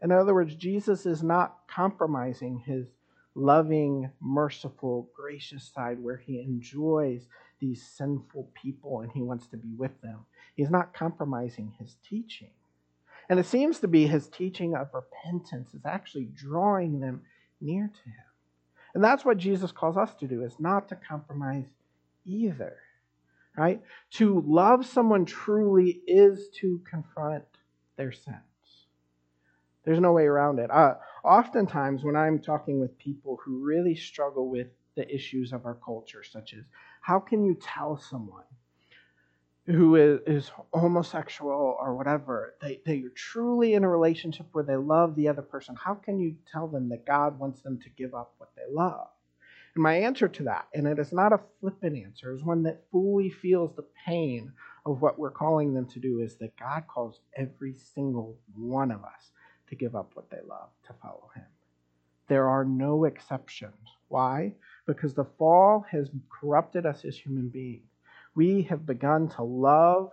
In 0.02 0.14
other 0.14 0.34
words, 0.34 0.56
Jesus 0.56 1.06
is 1.06 1.22
not 1.22 1.58
compromising 1.68 2.64
his 2.66 2.88
loving, 3.36 4.10
merciful, 4.22 5.10
gracious 5.14 5.70
side 5.76 6.02
where 6.02 6.18
he 6.18 6.40
enjoys 6.40 7.28
these 7.60 7.86
sinful 7.86 8.50
people 8.54 9.02
and 9.02 9.12
he 9.12 9.22
wants 9.22 9.48
to 9.48 9.58
be 9.58 9.74
with 9.78 10.00
them. 10.02 10.20
He's 10.56 10.70
not 10.70 10.94
compromising 10.94 11.74
his 11.78 11.98
teaching. 12.08 12.52
And 13.30 13.40
it 13.40 13.46
seems 13.46 13.80
to 13.80 13.88
be 13.88 14.08
his 14.08 14.28
teaching 14.28 14.76
of 14.76 14.90
repentance 14.94 15.74
is 15.74 15.86
actually 15.86 16.30
drawing 16.34 17.00
them 17.00 17.22
near 17.60 17.88
to 17.88 18.10
him. 18.10 18.26
And 18.94 19.04
that's 19.04 19.24
what 19.24 19.38
Jesus 19.38 19.72
calls 19.72 19.98
us 19.98 20.14
to 20.16 20.28
do 20.28 20.44
is 20.44 20.60
not 20.60 20.90
to 20.90 20.96
compromise 20.96 21.68
either. 22.26 22.78
Right? 23.58 23.82
To 24.12 24.44
love 24.48 24.86
someone 24.86 25.26
truly 25.26 26.02
is 26.08 26.50
to 26.62 26.82
confront 26.90 27.44
their 27.98 28.12
sins. 28.12 28.38
There's 29.84 30.00
no 30.00 30.14
way 30.14 30.24
around 30.24 30.60
it. 30.60 30.70
Uh, 30.70 30.96
oftentimes, 31.24 32.04
when 32.04 32.16
I'm 32.16 32.40
talking 32.40 32.80
with 32.80 32.98
people 32.98 33.40
who 33.44 33.66
really 33.66 33.96
struggle 33.96 34.50
with 34.50 34.68
the 34.96 35.14
issues 35.14 35.54
of 35.54 35.66
our 35.66 35.76
culture, 35.76 36.24
such 36.24 36.54
as 36.54 36.64
how 37.02 37.20
can 37.20 37.44
you 37.44 37.56
tell 37.56 37.98
someone 37.98 38.44
who 39.74 39.96
is, 39.96 40.20
is 40.28 40.52
homosexual 40.74 41.78
or 41.80 41.96
whatever, 41.96 42.56
they, 42.62 42.82
they 42.86 43.02
are 43.02 43.14
truly 43.16 43.74
in 43.74 43.84
a 43.84 43.90
relationship 43.90 44.48
where 44.52 44.64
they 44.64 44.76
love 44.76 45.16
the 45.16 45.28
other 45.28 45.42
person, 45.42 45.76
how 45.76 45.94
can 45.94 46.20
you 46.20 46.36
tell 46.52 46.68
them 46.68 46.90
that 46.90 47.06
God 47.06 47.40
wants 47.40 47.62
them 47.62 47.80
to 47.80 47.90
give 47.90 48.14
up 48.14 48.34
what 48.38 48.50
they 48.56 48.72
love? 48.72 49.08
And 49.76 49.84
my 49.84 49.96
answer 49.96 50.28
to 50.28 50.44
that, 50.44 50.68
and 50.74 50.86
it 50.86 51.00
is 51.00 51.14
not 51.14 51.34
a 51.34 51.40
flippant 51.60 51.98
answer, 51.98 52.34
is 52.34 52.44
one 52.44 52.64
that 52.64 52.84
fully 52.92 53.30
feels 53.30 53.74
the 53.76 53.86
pain 54.06 54.52
of 54.86 55.02
what 55.02 55.18
we're 55.18 55.32
calling 55.32 55.74
them 55.74 55.86
to 55.88 56.00
do, 56.00 56.20
is 56.20 56.36
that 56.36 56.58
God 56.58 56.84
calls 56.88 57.22
every 57.36 57.76
single 57.76 58.38
one 58.56 58.92
of 58.92 59.04
us 59.04 59.32
to 59.70 59.76
give 59.76 59.96
up 59.96 60.12
what 60.14 60.30
they 60.30 60.40
love 60.46 60.70
to 60.88 60.94
follow 61.02 61.30
Him. 61.36 61.46
There 62.28 62.50
are 62.50 62.66
no 62.66 63.06
exceptions. 63.06 63.98
Why? 64.10 64.54
Because 64.86 65.14
the 65.14 65.28
fall 65.38 65.86
has 65.90 66.10
corrupted 66.30 66.86
us 66.86 67.06
as 67.06 67.18
human 67.18 67.48
beings. 67.48 67.91
We 68.36 68.64
have 68.64 68.86
begun 68.86 69.30
to 69.30 69.44
love 69.44 70.12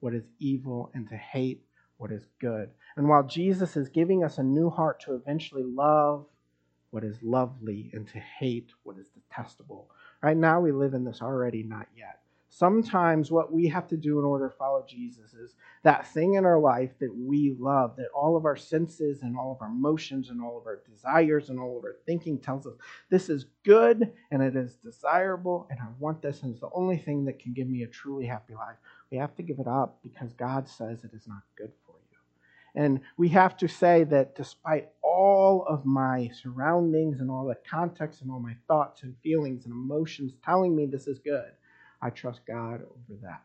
what 0.00 0.14
is 0.14 0.24
evil 0.38 0.90
and 0.94 1.08
to 1.08 1.16
hate 1.16 1.64
what 1.96 2.10
is 2.10 2.26
good. 2.40 2.70
And 2.96 3.08
while 3.08 3.22
Jesus 3.22 3.76
is 3.76 3.88
giving 3.88 4.24
us 4.24 4.38
a 4.38 4.42
new 4.42 4.70
heart 4.70 5.00
to 5.02 5.14
eventually 5.14 5.62
love 5.62 6.26
what 6.90 7.04
is 7.04 7.22
lovely 7.22 7.90
and 7.92 8.06
to 8.08 8.18
hate 8.18 8.70
what 8.82 8.98
is 8.98 9.08
detestable, 9.08 9.90
right 10.22 10.36
now 10.36 10.60
we 10.60 10.72
live 10.72 10.94
in 10.94 11.04
this 11.04 11.22
already 11.22 11.62
not 11.62 11.86
yet. 11.96 12.20
Sometimes 12.56 13.32
what 13.32 13.52
we 13.52 13.66
have 13.66 13.88
to 13.88 13.96
do 13.96 14.20
in 14.20 14.24
order 14.24 14.48
to 14.48 14.56
follow 14.56 14.84
Jesus 14.88 15.34
is 15.34 15.56
that 15.82 16.06
thing 16.06 16.34
in 16.34 16.44
our 16.44 16.60
life 16.60 16.92
that 17.00 17.12
we 17.12 17.56
love, 17.58 17.96
that 17.96 18.06
all 18.14 18.36
of 18.36 18.44
our 18.44 18.54
senses 18.54 19.22
and 19.22 19.36
all 19.36 19.50
of 19.50 19.60
our 19.60 19.72
emotions 19.72 20.30
and 20.30 20.40
all 20.40 20.56
of 20.56 20.64
our 20.64 20.80
desires 20.88 21.50
and 21.50 21.58
all 21.58 21.76
of 21.76 21.82
our 21.82 21.96
thinking 22.06 22.38
tells 22.38 22.64
us 22.64 22.74
this 23.10 23.28
is 23.28 23.46
good 23.64 24.12
and 24.30 24.40
it 24.40 24.54
is 24.54 24.76
desirable 24.76 25.66
and 25.68 25.80
I 25.80 25.86
want 25.98 26.22
this 26.22 26.44
and 26.44 26.52
it's 26.52 26.60
the 26.60 26.70
only 26.72 26.96
thing 26.96 27.24
that 27.24 27.40
can 27.40 27.54
give 27.54 27.68
me 27.68 27.82
a 27.82 27.88
truly 27.88 28.24
happy 28.24 28.54
life. 28.54 28.76
We 29.10 29.16
have 29.16 29.34
to 29.34 29.42
give 29.42 29.58
it 29.58 29.66
up 29.66 29.98
because 30.04 30.32
God 30.34 30.68
says 30.68 31.02
it 31.02 31.10
is 31.12 31.26
not 31.26 31.42
good 31.58 31.72
for 31.84 31.96
you. 32.12 32.80
And 32.80 33.00
we 33.16 33.30
have 33.30 33.56
to 33.56 33.66
say 33.66 34.04
that 34.04 34.36
despite 34.36 34.90
all 35.02 35.66
of 35.68 35.84
my 35.84 36.30
surroundings 36.40 37.18
and 37.18 37.32
all 37.32 37.46
the 37.46 37.58
context 37.68 38.22
and 38.22 38.30
all 38.30 38.38
my 38.38 38.54
thoughts 38.68 39.02
and 39.02 39.16
feelings 39.24 39.64
and 39.64 39.72
emotions 39.72 40.34
telling 40.44 40.76
me 40.76 40.86
this 40.86 41.08
is 41.08 41.18
good, 41.18 41.50
I 42.04 42.10
trust 42.10 42.42
God 42.46 42.82
over 42.82 43.18
that. 43.22 43.42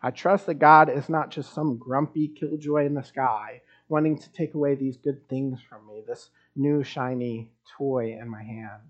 I 0.00 0.12
trust 0.12 0.46
that 0.46 0.54
God 0.54 0.88
is 0.88 1.08
not 1.08 1.32
just 1.32 1.52
some 1.52 1.76
grumpy 1.76 2.28
killjoy 2.28 2.86
in 2.86 2.94
the 2.94 3.02
sky 3.02 3.62
wanting 3.88 4.16
to 4.18 4.32
take 4.32 4.54
away 4.54 4.76
these 4.76 4.96
good 4.96 5.28
things 5.28 5.58
from 5.68 5.84
me, 5.88 6.04
this 6.06 6.30
new 6.54 6.84
shiny 6.84 7.50
toy 7.76 8.16
in 8.20 8.28
my 8.28 8.42
hand. 8.44 8.82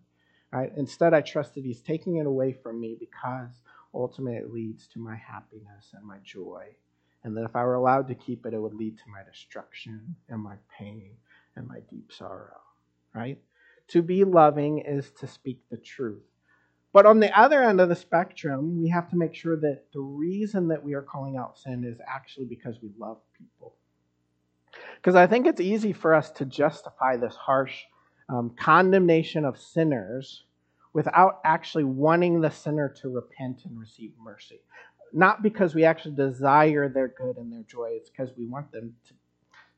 Right? 0.53 0.71
Instead, 0.77 1.15
I 1.15 1.23
trust 1.23 1.55
that 1.55 1.65
He's 1.65 1.81
taking 1.81 2.17
it 2.17 2.27
away 2.27 2.53
from 2.53 2.79
me 2.79 2.99
because 3.01 3.63
ultimately 3.95 4.37
it 4.37 4.53
leads 4.53 4.87
to 4.89 4.99
my 4.99 5.17
happiness 5.17 5.95
and 5.95 6.05
my 6.05 6.19
joy. 6.23 6.67
And 7.25 7.35
that 7.35 7.45
if 7.45 7.57
I 7.57 7.65
were 7.65 7.75
allowed 7.75 8.09
to 8.09 8.15
keep 8.15 8.45
it, 8.45 8.53
it 8.53 8.61
would 8.61 8.75
lead 8.75 8.99
to 8.99 9.11
my 9.11 9.23
destruction 9.31 10.17
and 10.29 10.43
my 10.43 10.57
pain 10.79 11.13
and 11.57 11.67
my 11.67 11.81
deep 11.91 12.13
sorrow. 12.13 12.61
Right? 13.15 13.39
To 13.89 14.03
be 14.03 14.25
loving 14.25 14.81
is 14.81 15.11
to 15.21 15.27
speak 15.27 15.63
the 15.71 15.79
truth. 15.79 16.23
But 16.93 17.07
on 17.07 17.21
the 17.21 17.39
other 17.39 17.63
end 17.63 17.81
of 17.81 17.89
the 17.89 17.97
spectrum, 17.97 18.81
we 18.81 18.89
have 18.89 19.11
to 19.11 19.17
make 19.17 19.35
sure 19.35 19.57
that 19.57 19.85
the 19.93 20.01
reason 20.01 20.69
that 20.69 20.83
we 20.83 20.95
are 20.95 21.03
calling 21.03 21.37
out 21.37 21.59
sin 21.59 21.85
is 21.85 21.99
actually 22.07 22.47
because 22.47 22.77
we 22.83 22.91
love 22.99 23.19
people. 23.37 23.75
Because 24.97 25.15
I 25.15 25.27
think 25.27 25.47
it's 25.47 25.61
easy 25.61 25.93
for 25.93 26.15
us 26.15 26.31
to 26.33 26.45
justify 26.45 27.17
this 27.17 27.35
harsh 27.35 27.83
um, 28.29 28.51
condemnation 28.59 29.45
of 29.45 29.59
sinners 29.59 30.45
without 30.93 31.41
actually 31.45 31.85
wanting 31.85 32.41
the 32.41 32.51
sinner 32.51 32.89
to 33.01 33.09
repent 33.09 33.63
and 33.65 33.79
receive 33.79 34.13
mercy. 34.21 34.61
Not 35.13 35.43
because 35.43 35.75
we 35.75 35.85
actually 35.85 36.15
desire 36.15 36.89
their 36.89 37.09
good 37.09 37.37
and 37.37 37.53
their 37.53 37.63
joy, 37.63 37.91
it's 37.93 38.11
because 38.11 38.31
we 38.37 38.47
want 38.47 38.73
them 38.73 38.95
to, 39.07 39.15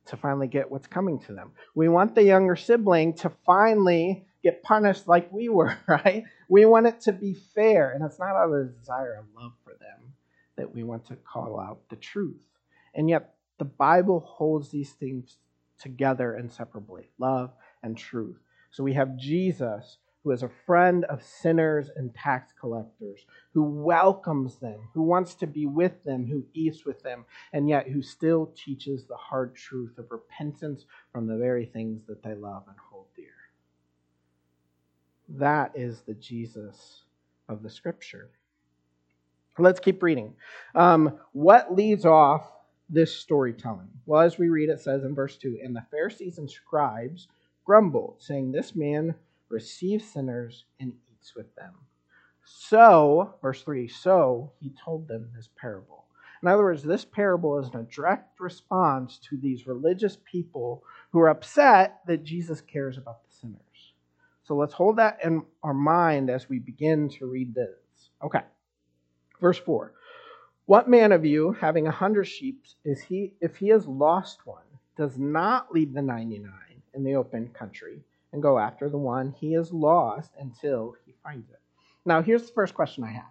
to 0.07 0.16
finally 0.16 0.49
get 0.49 0.70
what's 0.70 0.87
coming 0.87 1.18
to 1.20 1.33
them. 1.33 1.53
We 1.75 1.88
want 1.88 2.14
the 2.14 2.23
younger 2.23 2.57
sibling 2.57 3.14
to 3.14 3.31
finally 3.44 4.27
get 4.42 4.62
punished 4.62 5.09
like 5.09 5.33
we 5.33 5.48
were, 5.48 5.76
right? 5.88 6.24
We 6.48 6.64
want 6.64 6.87
it 6.87 7.00
to 7.03 7.12
be 7.12 7.35
fair, 7.35 7.90
and 7.92 8.05
it's 8.05 8.18
not 8.18 8.37
out 8.37 8.53
of 8.53 8.79
desire 8.79 9.14
of 9.14 9.26
love 9.35 9.53
for 9.64 9.74
them 9.74 10.14
that 10.57 10.74
we 10.74 10.83
want 10.83 11.07
to 11.07 11.16
call 11.16 11.59
out 11.59 11.81
the 11.88 11.96
truth. 11.96 12.46
And 12.94 13.09
yet, 13.09 13.35
the 13.59 13.64
Bible 13.64 14.20
holds 14.20 14.70
these 14.70 14.92
things 14.92 15.38
together 15.79 16.37
inseparably 16.37 17.11
love 17.18 17.53
and 17.83 17.96
truth. 17.96 18.38
So 18.70 18.85
we 18.85 18.92
have 18.94 19.16
Jesus, 19.16 19.98
who 20.22 20.31
is 20.31 20.42
a 20.42 20.50
friend 20.66 21.05
of 21.07 21.22
sinners 21.22 21.90
and 21.96 22.14
tax 22.14 22.53
collectors, 22.59 23.24
who 23.53 23.62
welcomes 23.62 24.57
them, 24.57 24.88
who 24.94 25.03
wants 25.03 25.35
to 25.35 25.46
be 25.46 25.66
with 25.66 26.05
them, 26.05 26.26
who 26.26 26.44
eats 26.55 26.85
with 26.85 27.03
them, 27.03 27.24
and 27.53 27.68
yet 27.68 27.88
who 27.88 28.03
still 28.03 28.53
teaches 28.55 29.05
the 29.05 29.16
hard 29.16 29.55
truth 29.55 29.98
of 29.98 30.11
repentance 30.11 30.85
from 31.12 31.26
the 31.26 31.37
very 31.37 31.66
things 31.66 32.03
that 32.07 32.22
they 32.22 32.35
love 32.35 32.64
and. 32.68 32.76
That 35.37 35.73
is 35.75 36.01
the 36.01 36.14
Jesus 36.14 37.03
of 37.49 37.62
the 37.62 37.71
scripture. 37.71 38.31
Let's 39.59 39.81
keep 39.81 40.03
reading. 40.03 40.35
Um, 40.75 41.19
what 41.33 41.75
leads 41.75 42.05
off 42.05 42.51
this 42.88 43.14
storytelling? 43.14 43.88
Well, 44.07 44.23
as 44.23 44.38
we 44.38 44.49
read, 44.49 44.71
it 44.71 44.81
says 44.81 45.05
in 45.05 45.14
verse 45.14 45.37
2 45.37 45.61
And 45.62 45.75
the 45.75 45.85
Pharisees 45.90 46.38
and 46.38 46.51
scribes 46.51 47.29
grumbled, 47.64 48.16
saying, 48.19 48.51
This 48.51 48.75
man 48.75 49.14
receives 49.49 50.05
sinners 50.05 50.64
and 50.81 50.93
eats 51.12 51.35
with 51.37 51.55
them. 51.57 51.75
So, 52.45 53.35
verse 53.43 53.62
3 53.62 53.87
So 53.87 54.53
he 54.61 54.71
told 54.71 55.07
them 55.07 55.31
this 55.35 55.49
parable. 55.61 56.07
In 56.43 56.49
other 56.49 56.62
words, 56.62 56.83
this 56.83 57.05
parable 57.05 57.59
is 57.59 57.69
a 57.75 57.87
direct 57.95 58.40
response 58.40 59.19
to 59.29 59.37
these 59.37 59.66
religious 59.66 60.16
people 60.25 60.83
who 61.12 61.21
are 61.21 61.29
upset 61.29 62.01
that 62.07 62.25
Jesus 62.25 62.61
cares 62.62 62.97
about 62.97 63.23
the 63.23 63.35
sinners. 63.35 63.61
So 64.50 64.56
let's 64.56 64.74
hold 64.74 64.96
that 64.96 65.20
in 65.22 65.44
our 65.62 65.72
mind 65.72 66.28
as 66.28 66.48
we 66.48 66.58
begin 66.58 67.08
to 67.10 67.26
read 67.26 67.54
this. 67.54 68.10
Okay. 68.20 68.40
Verse 69.40 69.58
4. 69.58 69.94
What 70.66 70.88
man 70.88 71.12
of 71.12 71.24
you, 71.24 71.52
having 71.52 71.86
a 71.86 71.92
hundred 71.92 72.24
sheep, 72.24 72.64
is 72.84 73.00
he, 73.00 73.34
if 73.40 73.58
he 73.58 73.68
has 73.68 73.86
lost 73.86 74.44
one, 74.44 74.64
does 74.96 75.16
not 75.16 75.72
leave 75.72 75.92
the 75.92 76.02
99 76.02 76.50
in 76.94 77.04
the 77.04 77.14
open 77.14 77.50
country 77.50 78.00
and 78.32 78.42
go 78.42 78.58
after 78.58 78.88
the 78.88 78.98
one 78.98 79.36
he 79.38 79.52
has 79.52 79.72
lost 79.72 80.32
until 80.40 80.96
he 81.06 81.14
finds 81.22 81.48
it? 81.48 81.60
Now, 82.04 82.20
here's 82.20 82.48
the 82.48 82.52
first 82.52 82.74
question 82.74 83.04
I 83.04 83.12
have 83.12 83.30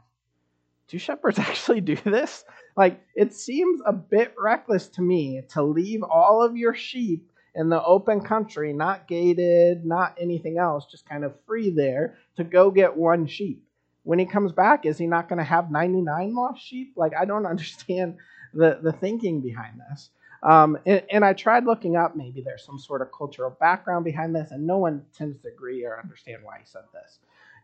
Do 0.88 0.98
shepherds 0.98 1.38
actually 1.40 1.82
do 1.82 1.98
this? 1.98 2.46
Like, 2.78 3.02
it 3.14 3.34
seems 3.34 3.82
a 3.86 3.92
bit 3.92 4.34
reckless 4.42 4.88
to 4.92 5.02
me 5.02 5.42
to 5.50 5.64
leave 5.64 6.02
all 6.02 6.42
of 6.42 6.56
your 6.56 6.74
sheep 6.74 7.29
in 7.56 7.70
the 7.70 7.84
open 7.84 8.22
country, 8.22 8.74
not 8.74 9.08
gated, 9.08 9.86
not 9.86 10.16
anything 10.20 10.58
else, 10.58 10.86
just 10.90 11.08
kind 11.08 11.24
of 11.24 11.34
free 11.46 11.70
there 11.70 12.18
to 12.38 12.44
go 12.44 12.72
get 12.72 12.96
one 12.96 13.28
sheep. 13.28 13.64
When 14.04 14.20
he 14.20 14.26
comes 14.26 14.52
back, 14.52 14.86
is 14.86 14.98
he 14.98 15.08
not 15.08 15.28
going 15.30 15.40
to 15.40 15.46
have 15.46 15.72
99 15.72 16.36
lost 16.36 16.66
sheep? 16.66 16.94
Like, 16.96 17.14
I 17.20 17.26
don't 17.26 17.46
understand 17.48 18.18
the, 18.54 18.80
the 18.82 18.92
thinking 18.92 19.42
behind 19.42 19.80
this. 19.92 20.10
Um, 20.42 20.78
and, 20.86 21.04
and, 21.12 21.26
I 21.26 21.34
tried 21.34 21.66
looking 21.66 21.98
up, 21.98 22.16
maybe 22.16 22.42
there's 22.42 22.64
some 22.64 22.80
sort 22.80 23.02
of 23.02 23.12
cultural 23.12 23.50
background 23.60 24.06
behind 24.06 24.34
this, 24.34 24.52
and 24.52 24.66
no 24.66 24.78
one 24.78 25.04
tends 25.14 25.38
to 25.40 25.50
agree 25.50 25.84
or 25.84 26.00
understand 26.00 26.44
why 26.44 26.60
he 26.60 26.66
said 26.66 26.84
this. 26.94 27.20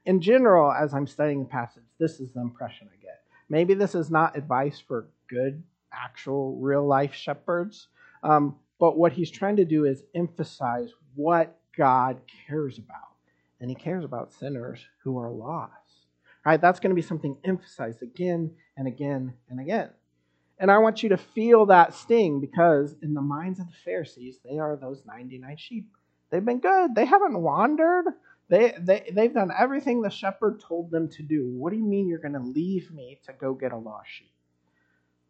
In 0.06 0.19
general, 0.19 0.74
as 0.74 0.93
I'm 0.93 1.08
studying 1.08 1.39
the 1.39 1.50
passage, 1.50 1.84
this 2.00 2.19
is 2.19 2.34
the 2.34 2.41
impression 2.41 2.89
I 2.91 3.02
get. 3.02 3.21
Maybe 3.48 3.76
this 3.76 3.95
is 3.95 4.12
not 4.12 4.38
advice 4.38 4.78
for 4.78 5.08
good, 5.30 5.63
actual, 5.93 6.58
real 6.58 6.86
life 6.86 7.13
shepherds, 7.13 7.88
um, 8.24 8.56
but 8.79 8.97
what 8.97 9.13
he's 9.13 9.31
trying 9.31 9.55
to 9.57 9.65
do 9.65 9.85
is 9.85 10.03
emphasize 10.13 10.91
what 11.15 11.57
God 11.77 12.19
cares 12.47 12.77
about. 12.77 12.99
And 13.59 13.69
he 13.69 13.75
cares 13.75 14.03
about 14.03 14.33
sinners 14.33 14.85
who 15.03 15.17
are 15.17 15.31
lost. 15.31 15.71
Right? 16.45 16.59
That's 16.61 16.79
going 16.79 16.91
to 16.91 16.95
be 16.95 17.01
something 17.01 17.38
emphasized 17.43 18.03
again 18.03 18.51
and 18.77 18.88
again 18.88 19.33
and 19.49 19.59
again. 19.59 19.89
And 20.59 20.71
I 20.71 20.77
want 20.77 21.03
you 21.03 21.09
to 21.09 21.17
feel 21.17 21.65
that 21.67 21.93
sting 21.93 22.39
because 22.39 22.95
in 23.01 23.13
the 23.13 23.21
minds 23.21 23.59
of 23.59 23.67
the 23.67 23.77
Pharisees, 23.83 24.39
they 24.43 24.59
are 24.59 24.75
those 24.75 25.03
99 25.05 25.57
sheep. 25.57 25.88
They've 26.29 26.43
been 26.43 26.59
good. 26.59 26.95
They 26.95 27.05
haven't 27.05 27.41
wandered. 27.41 28.05
They, 28.47 28.73
they, 28.79 29.09
they've 29.11 29.33
done 29.33 29.51
everything 29.57 30.01
the 30.01 30.09
shepherd 30.09 30.59
told 30.59 30.91
them 30.91 31.09
to 31.09 31.23
do. 31.23 31.49
What 31.49 31.71
do 31.71 31.77
you 31.77 31.83
mean 31.83 32.07
you're 32.07 32.19
going 32.19 32.33
to 32.33 32.39
leave 32.39 32.91
me 32.91 33.19
to 33.25 33.33
go 33.33 33.53
get 33.53 33.71
a 33.71 33.77
lost 33.77 34.09
sheep? 34.09 34.31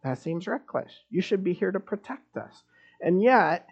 That 0.03 0.19
seems 0.19 0.47
reckless. 0.47 0.91
You 1.09 1.21
should 1.21 1.43
be 1.43 1.53
here 1.53 1.71
to 1.71 1.79
protect 1.79 2.37
us. 2.37 2.63
And 3.01 3.21
yet, 3.21 3.67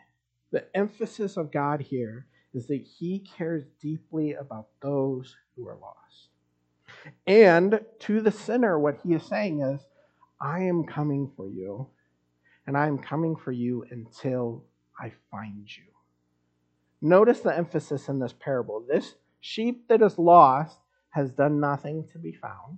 the 0.51 0.65
emphasis 0.75 1.37
of 1.37 1.51
God 1.51 1.81
here 1.81 2.27
is 2.53 2.67
that 2.67 2.81
He 2.81 3.19
cares 3.19 3.65
deeply 3.81 4.33
about 4.33 4.67
those 4.81 5.35
who 5.55 5.67
are 5.67 5.77
lost. 5.81 6.29
And 7.25 7.79
to 7.99 8.21
the 8.21 8.31
sinner, 8.31 8.79
what 8.79 8.99
He 9.03 9.13
is 9.13 9.23
saying 9.23 9.61
is, 9.61 9.81
I 10.39 10.59
am 10.59 10.85
coming 10.85 11.31
for 11.35 11.47
you, 11.47 11.87
and 12.67 12.77
I 12.77 12.87
am 12.87 12.97
coming 12.97 13.35
for 13.35 13.51
you 13.51 13.85
until 13.91 14.63
I 14.99 15.11
find 15.31 15.65
you. 15.75 15.83
Notice 17.01 17.41
the 17.41 17.55
emphasis 17.55 18.07
in 18.07 18.19
this 18.19 18.33
parable. 18.39 18.85
This 18.87 19.15
sheep 19.41 19.87
that 19.89 20.01
is 20.01 20.17
lost 20.17 20.77
has 21.09 21.31
done 21.31 21.59
nothing 21.59 22.07
to 22.11 22.17
be 22.17 22.33
found. 22.33 22.77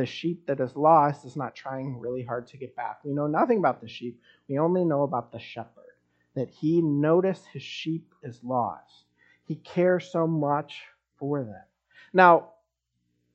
The 0.00 0.06
sheep 0.06 0.46
that 0.46 0.60
is 0.60 0.76
lost 0.76 1.26
is 1.26 1.36
not 1.36 1.54
trying 1.54 2.00
really 2.00 2.24
hard 2.24 2.46
to 2.46 2.56
get 2.56 2.74
back. 2.74 3.00
We 3.04 3.12
know 3.12 3.26
nothing 3.26 3.58
about 3.58 3.82
the 3.82 3.86
sheep. 3.86 4.18
We 4.48 4.58
only 4.58 4.82
know 4.82 5.02
about 5.02 5.30
the 5.30 5.38
shepherd, 5.38 5.92
that 6.34 6.48
he 6.48 6.80
noticed 6.80 7.44
his 7.52 7.62
sheep 7.62 8.14
is 8.22 8.40
lost. 8.42 9.04
He 9.44 9.56
cares 9.56 10.10
so 10.10 10.26
much 10.26 10.80
for 11.18 11.44
them. 11.44 11.64
Now, 12.14 12.52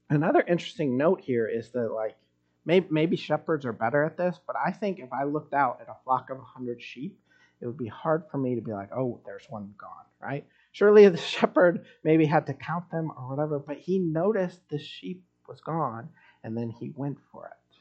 another 0.10 0.41
interesting 0.41 0.97
note 0.97 1.21
here 1.21 1.47
is 1.47 1.69
that, 1.73 1.91
like, 1.91 2.17
maybe, 2.65 3.15
shepherds 3.15 3.63
are 3.63 3.71
better 3.71 4.04
at 4.04 4.17
this, 4.17 4.39
but 4.47 4.56
I 4.56 4.71
think 4.71 4.97
if 4.97 5.13
I 5.13 5.25
looked 5.25 5.54
out 5.54 5.82
at 5.82 5.88
a 5.88 6.04
flock 6.04 6.32
of 6.32 6.38
100 6.38 6.82
sheep, 6.82 7.15
it 7.62 7.67
would 7.67 7.78
be 7.78 7.89
hard 7.89 8.23
for 8.32 8.39
me 8.39 8.56
to 8.56 8.62
be 8.62 8.73
like, 8.73 8.91
oh, 8.91 9.21
there's 9.23 9.45
one 9.49 9.75
gone, 9.78 10.06
right? 10.19 10.47
Surely 10.71 11.08
the 11.10 11.17
shepherd 11.36 11.86
maybe 12.04 12.25
had 12.25 12.47
to 12.47 12.56
count 12.56 12.89
them 12.89 13.12
or 13.15 13.30
whatever, 13.30 13.60
but 13.60 13.78
he 13.78 13.99
noticed 13.99 14.67
the 14.71 14.80
sheep 14.80 15.23
was 15.47 15.62
gone, 15.62 16.10
and 16.46 16.56
then 16.56 16.70
he 16.70 16.94
went 16.96 17.18
for 17.32 17.48
it. 17.48 17.78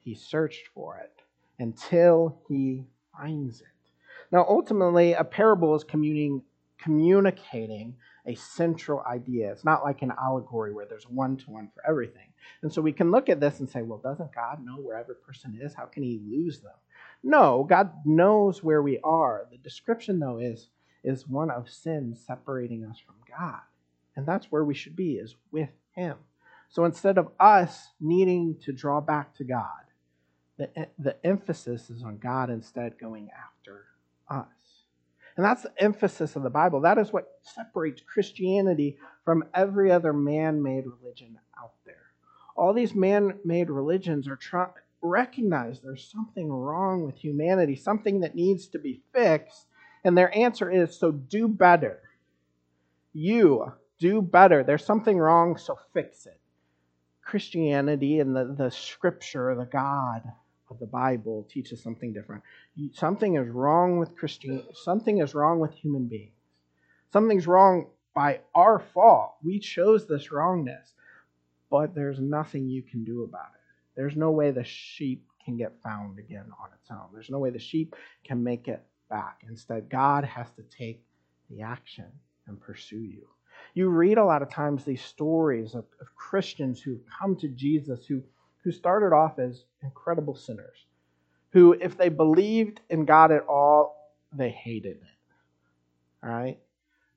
He 0.00 0.14
searched 0.14 0.68
for 0.74 0.96
it 0.96 1.12
until 1.58 2.40
he 2.48 2.86
finds 3.16 3.60
it. 3.60 3.66
Now, 4.32 4.46
ultimately, 4.48 5.12
a 5.12 5.22
parable 5.22 5.74
is 5.74 5.84
communicating 5.84 6.42
a 8.26 8.34
central 8.34 9.02
idea. 9.06 9.52
It's 9.52 9.64
not 9.66 9.84
like 9.84 10.00
an 10.00 10.12
allegory 10.18 10.72
where 10.72 10.86
there's 10.86 11.08
one 11.08 11.36
to 11.36 11.50
one 11.50 11.68
for 11.74 11.86
everything. 11.86 12.32
And 12.62 12.72
so 12.72 12.80
we 12.80 12.92
can 12.92 13.10
look 13.10 13.28
at 13.28 13.38
this 13.38 13.60
and 13.60 13.68
say, 13.68 13.82
well, 13.82 14.00
doesn't 14.02 14.34
God 14.34 14.64
know 14.64 14.76
where 14.76 14.96
every 14.96 15.16
person 15.16 15.58
is? 15.60 15.74
How 15.74 15.84
can 15.84 16.02
he 16.02 16.18
lose 16.26 16.60
them? 16.60 16.72
No, 17.22 17.64
God 17.68 17.90
knows 18.06 18.62
where 18.64 18.82
we 18.82 18.98
are. 19.04 19.46
The 19.50 19.58
description, 19.58 20.18
though, 20.18 20.38
is, 20.38 20.70
is 21.04 21.28
one 21.28 21.50
of 21.50 21.68
sin 21.68 22.16
separating 22.26 22.84
us 22.84 22.98
from 22.98 23.16
God. 23.28 23.60
And 24.16 24.24
that's 24.24 24.50
where 24.50 24.64
we 24.64 24.74
should 24.74 24.96
be, 24.96 25.16
is 25.16 25.36
with 25.52 25.68
him. 25.92 26.16
So 26.68 26.84
instead 26.84 27.18
of 27.18 27.30
us 27.40 27.92
needing 28.00 28.56
to 28.64 28.72
draw 28.72 29.00
back 29.00 29.34
to 29.36 29.44
God, 29.44 29.66
the, 30.58 30.88
the 30.98 31.16
emphasis 31.24 31.90
is 31.90 32.02
on 32.02 32.18
God 32.18 32.50
instead 32.50 32.98
going 32.98 33.30
after 33.30 33.84
us. 34.28 34.46
And 35.36 35.44
that's 35.44 35.62
the 35.62 35.72
emphasis 35.78 36.34
of 36.34 36.42
the 36.42 36.50
Bible. 36.50 36.80
That 36.80 36.98
is 36.98 37.12
what 37.12 37.28
separates 37.42 38.00
Christianity 38.00 38.96
from 39.24 39.44
every 39.54 39.92
other 39.92 40.12
man 40.12 40.62
made 40.62 40.84
religion 40.86 41.38
out 41.60 41.74
there. 41.84 41.94
All 42.56 42.72
these 42.72 42.94
man 42.94 43.38
made 43.44 43.68
religions 43.68 44.28
are 44.28 44.36
trying 44.36 44.70
recognize 45.02 45.80
there's 45.80 46.10
something 46.10 46.50
wrong 46.50 47.04
with 47.04 47.16
humanity, 47.16 47.76
something 47.76 48.20
that 48.20 48.34
needs 48.34 48.66
to 48.68 48.78
be 48.78 49.02
fixed. 49.12 49.66
And 50.04 50.16
their 50.16 50.36
answer 50.36 50.70
is 50.70 50.98
so 50.98 51.10
do 51.12 51.48
better. 51.48 52.00
You 53.12 53.72
do 53.98 54.22
better. 54.22 54.62
There's 54.62 54.84
something 54.84 55.18
wrong, 55.18 55.56
so 55.56 55.78
fix 55.92 56.26
it. 56.26 56.40
Christianity 57.26 58.20
and 58.20 58.34
the, 58.34 58.54
the 58.56 58.70
scripture, 58.70 59.54
the 59.54 59.66
God 59.66 60.22
of 60.70 60.78
the 60.78 60.86
Bible 60.86 61.46
teaches 61.50 61.82
something 61.82 62.12
different. 62.12 62.42
Something 62.92 63.36
is 63.36 63.48
wrong 63.48 63.98
with 63.98 64.16
Christian. 64.16 64.62
Something 64.74 65.18
is 65.18 65.34
wrong 65.34 65.58
with 65.58 65.72
human 65.72 66.06
beings. 66.06 66.32
Something's 67.12 67.46
wrong 67.46 67.88
by 68.14 68.40
our 68.54 68.78
fault. 68.78 69.34
We 69.44 69.58
chose 69.58 70.06
this 70.06 70.30
wrongness, 70.30 70.94
but 71.70 71.94
there's 71.94 72.20
nothing 72.20 72.68
you 72.68 72.82
can 72.82 73.04
do 73.04 73.24
about 73.24 73.50
it. 73.54 73.60
There's 73.96 74.16
no 74.16 74.30
way 74.30 74.50
the 74.50 74.64
sheep 74.64 75.26
can 75.44 75.56
get 75.56 75.80
found 75.82 76.18
again 76.18 76.46
on 76.62 76.70
its 76.80 76.90
own. 76.90 77.08
There's 77.12 77.30
no 77.30 77.38
way 77.38 77.50
the 77.50 77.58
sheep 77.58 77.94
can 78.24 78.42
make 78.42 78.68
it 78.68 78.82
back. 79.08 79.42
Instead, 79.48 79.88
God 79.88 80.24
has 80.24 80.50
to 80.56 80.62
take 80.62 81.04
the 81.50 81.62
action 81.62 82.06
and 82.46 82.60
pursue 82.60 83.02
you. 83.02 83.26
You 83.76 83.90
read 83.90 84.18
a 84.18 84.24
lot 84.24 84.42
of 84.42 84.50
times 84.50 84.84
these 84.84 85.04
stories 85.04 85.74
of, 85.74 85.84
of 86.00 86.14
Christians 86.16 86.80
who 86.80 86.98
come 87.20 87.36
to 87.36 87.48
Jesus 87.48 88.06
who 88.06 88.22
who 88.66 88.72
started 88.72 89.14
off 89.14 89.38
as 89.38 89.62
incredible 89.84 90.34
sinners, 90.34 90.86
who, 91.50 91.76
if 91.80 91.96
they 91.96 92.08
believed 92.08 92.80
in 92.90 93.04
God 93.04 93.30
at 93.30 93.46
all, 93.46 94.12
they 94.32 94.50
hated 94.50 94.96
it. 94.96 96.24
All 96.24 96.30
right? 96.30 96.58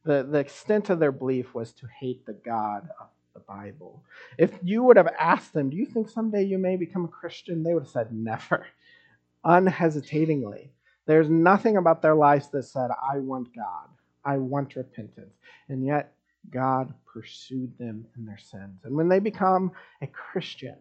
The, 0.04 0.28
the 0.30 0.38
extent 0.38 0.92
of 0.92 1.00
their 1.00 1.12
belief 1.12 1.56
was 1.56 1.72
to 1.74 1.88
hate 2.00 2.24
the 2.28 2.34
God 2.34 2.88
of 3.02 3.08
the 3.34 3.40
Bible. 3.40 4.04
If 4.38 4.52
you 4.62 4.84
would 4.84 4.98
have 4.98 5.12
asked 5.20 5.54
them, 5.54 5.72
Do 5.72 5.76
you 5.76 5.88
think 5.88 6.08
someday 6.08 6.44
you 6.44 6.60
may 6.60 6.76
become 6.76 7.04
a 7.04 7.08
Christian? 7.08 7.64
They 7.64 7.74
would 7.74 7.84
have 7.84 7.92
said, 7.92 8.14
Never. 8.14 8.68
Unhesitatingly. 9.44 10.70
There's 11.08 11.32
nothing 11.32 11.78
about 11.78 12.04
their 12.04 12.14
lives 12.14 12.50
that 12.50 12.62
said, 12.62 12.92
I 12.92 13.18
want 13.18 13.56
God. 13.56 13.90
I 14.24 14.38
want 14.38 14.76
repentance. 14.76 15.34
And 15.68 15.84
yet, 15.84 16.14
God 16.50 16.94
pursued 17.06 17.78
them 17.78 18.06
in 18.18 18.26
their 18.26 18.38
sins. 18.38 18.82
And 18.84 18.96
when 18.96 19.10
they 19.10 19.20
become 19.20 19.72
a 20.02 20.08
Christian, 20.08 20.78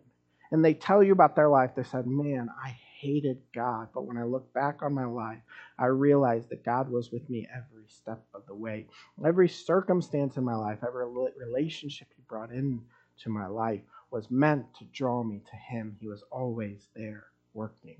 and 0.50 0.64
they 0.64 0.74
tell 0.74 1.02
you 1.02 1.12
about 1.12 1.36
their 1.36 1.48
life, 1.48 1.72
they 1.76 1.82
said, 1.82 2.06
Man, 2.06 2.48
I 2.64 2.76
hated 2.98 3.38
God. 3.54 3.88
But 3.92 4.06
when 4.06 4.16
I 4.16 4.24
look 4.24 4.52
back 4.54 4.82
on 4.82 4.94
my 4.94 5.04
life, 5.04 5.40
I 5.78 5.86
realized 5.86 6.48
that 6.50 6.64
God 6.64 6.90
was 6.90 7.12
with 7.12 7.28
me 7.28 7.46
every 7.54 7.84
step 7.88 8.22
of 8.34 8.46
the 8.46 8.54
way. 8.54 8.86
Every 9.24 9.48
circumstance 9.48 10.36
in 10.36 10.44
my 10.44 10.54
life, 10.56 10.78
every 10.86 11.06
relationship 11.36 12.08
He 12.16 12.22
brought 12.28 12.50
into 12.50 13.28
my 13.28 13.46
life 13.46 13.82
was 14.10 14.30
meant 14.30 14.64
to 14.78 14.84
draw 14.86 15.22
me 15.22 15.42
to 15.50 15.56
Him. 15.56 15.96
He 16.00 16.08
was 16.08 16.22
always 16.30 16.88
there 16.96 17.26
working. 17.52 17.98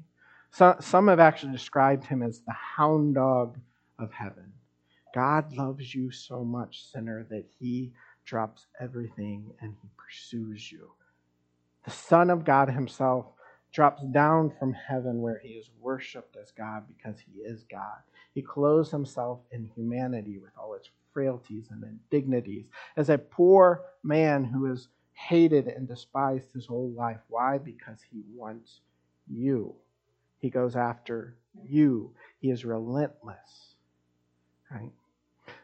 So, 0.50 0.76
some 0.80 1.08
have 1.08 1.20
actually 1.20 1.52
described 1.52 2.06
Him 2.06 2.22
as 2.22 2.40
the 2.40 2.52
hound 2.52 3.16
dog 3.16 3.58
of 3.98 4.10
heaven. 4.12 4.52
God 5.14 5.52
loves 5.56 5.94
you 5.94 6.10
so 6.10 6.44
much, 6.44 6.84
sinner, 6.84 7.26
that 7.30 7.46
He 7.58 7.92
drops 8.24 8.66
everything 8.80 9.52
and 9.60 9.74
He 9.82 9.88
pursues 9.96 10.70
you 10.70 10.90
the 11.88 11.94
Son 11.94 12.28
of 12.28 12.44
God 12.44 12.68
Himself 12.68 13.26
drops 13.72 14.02
down 14.12 14.52
from 14.58 14.74
heaven 14.74 15.22
where 15.22 15.40
He 15.42 15.54
is 15.54 15.70
worshiped 15.80 16.36
as 16.36 16.50
God 16.50 16.84
because 16.86 17.18
He 17.18 17.40
is 17.40 17.64
God. 17.70 18.00
He 18.34 18.42
clothes 18.42 18.90
Himself 18.90 19.40
in 19.52 19.70
humanity 19.74 20.38
with 20.38 20.52
all 20.58 20.74
its 20.74 20.90
frailties 21.14 21.68
and 21.70 21.82
indignities 21.82 22.66
as 22.98 23.08
a 23.08 23.16
poor 23.16 23.84
man 24.02 24.44
who 24.44 24.70
is 24.70 24.88
hated 25.14 25.66
and 25.66 25.88
despised 25.88 26.52
his 26.52 26.66
whole 26.66 26.90
life. 26.90 27.20
Why? 27.28 27.56
Because 27.56 28.00
He 28.10 28.20
wants 28.34 28.80
you. 29.26 29.74
He 30.40 30.50
goes 30.50 30.76
after 30.76 31.38
you. 31.64 32.12
He 32.40 32.50
is 32.50 32.66
relentless. 32.66 33.76
Right? 34.70 34.92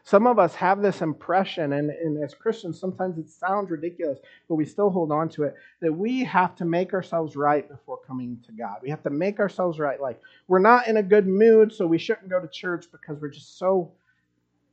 Some 0.05 0.27
of 0.27 0.37
us 0.37 0.53
have 0.53 0.83
this 0.83 1.01
impression, 1.01 1.73
and, 1.73 1.89
and 1.89 2.23
as 2.23 2.35
Christians, 2.35 2.79
sometimes 2.79 3.17
it 3.17 3.27
sounds 3.27 3.71
ridiculous, 3.71 4.19
but 4.47 4.53
we 4.53 4.63
still 4.63 4.91
hold 4.91 5.11
on 5.11 5.29
to 5.29 5.43
it, 5.45 5.55
that 5.81 5.91
we 5.91 6.23
have 6.23 6.55
to 6.57 6.65
make 6.65 6.93
ourselves 6.93 7.35
right 7.35 7.67
before 7.67 7.97
coming 8.05 8.37
to 8.45 8.51
God. 8.51 8.77
We 8.83 8.91
have 8.91 9.01
to 9.01 9.09
make 9.09 9.39
ourselves 9.39 9.79
right. 9.79 9.99
Like, 9.99 10.21
we're 10.47 10.59
not 10.59 10.87
in 10.87 10.97
a 10.97 11.03
good 11.03 11.25
mood, 11.25 11.73
so 11.73 11.87
we 11.87 11.97
shouldn't 11.97 12.29
go 12.29 12.39
to 12.39 12.47
church 12.47 12.85
because 12.91 13.19
we're 13.19 13.31
just 13.31 13.57
so 13.57 13.93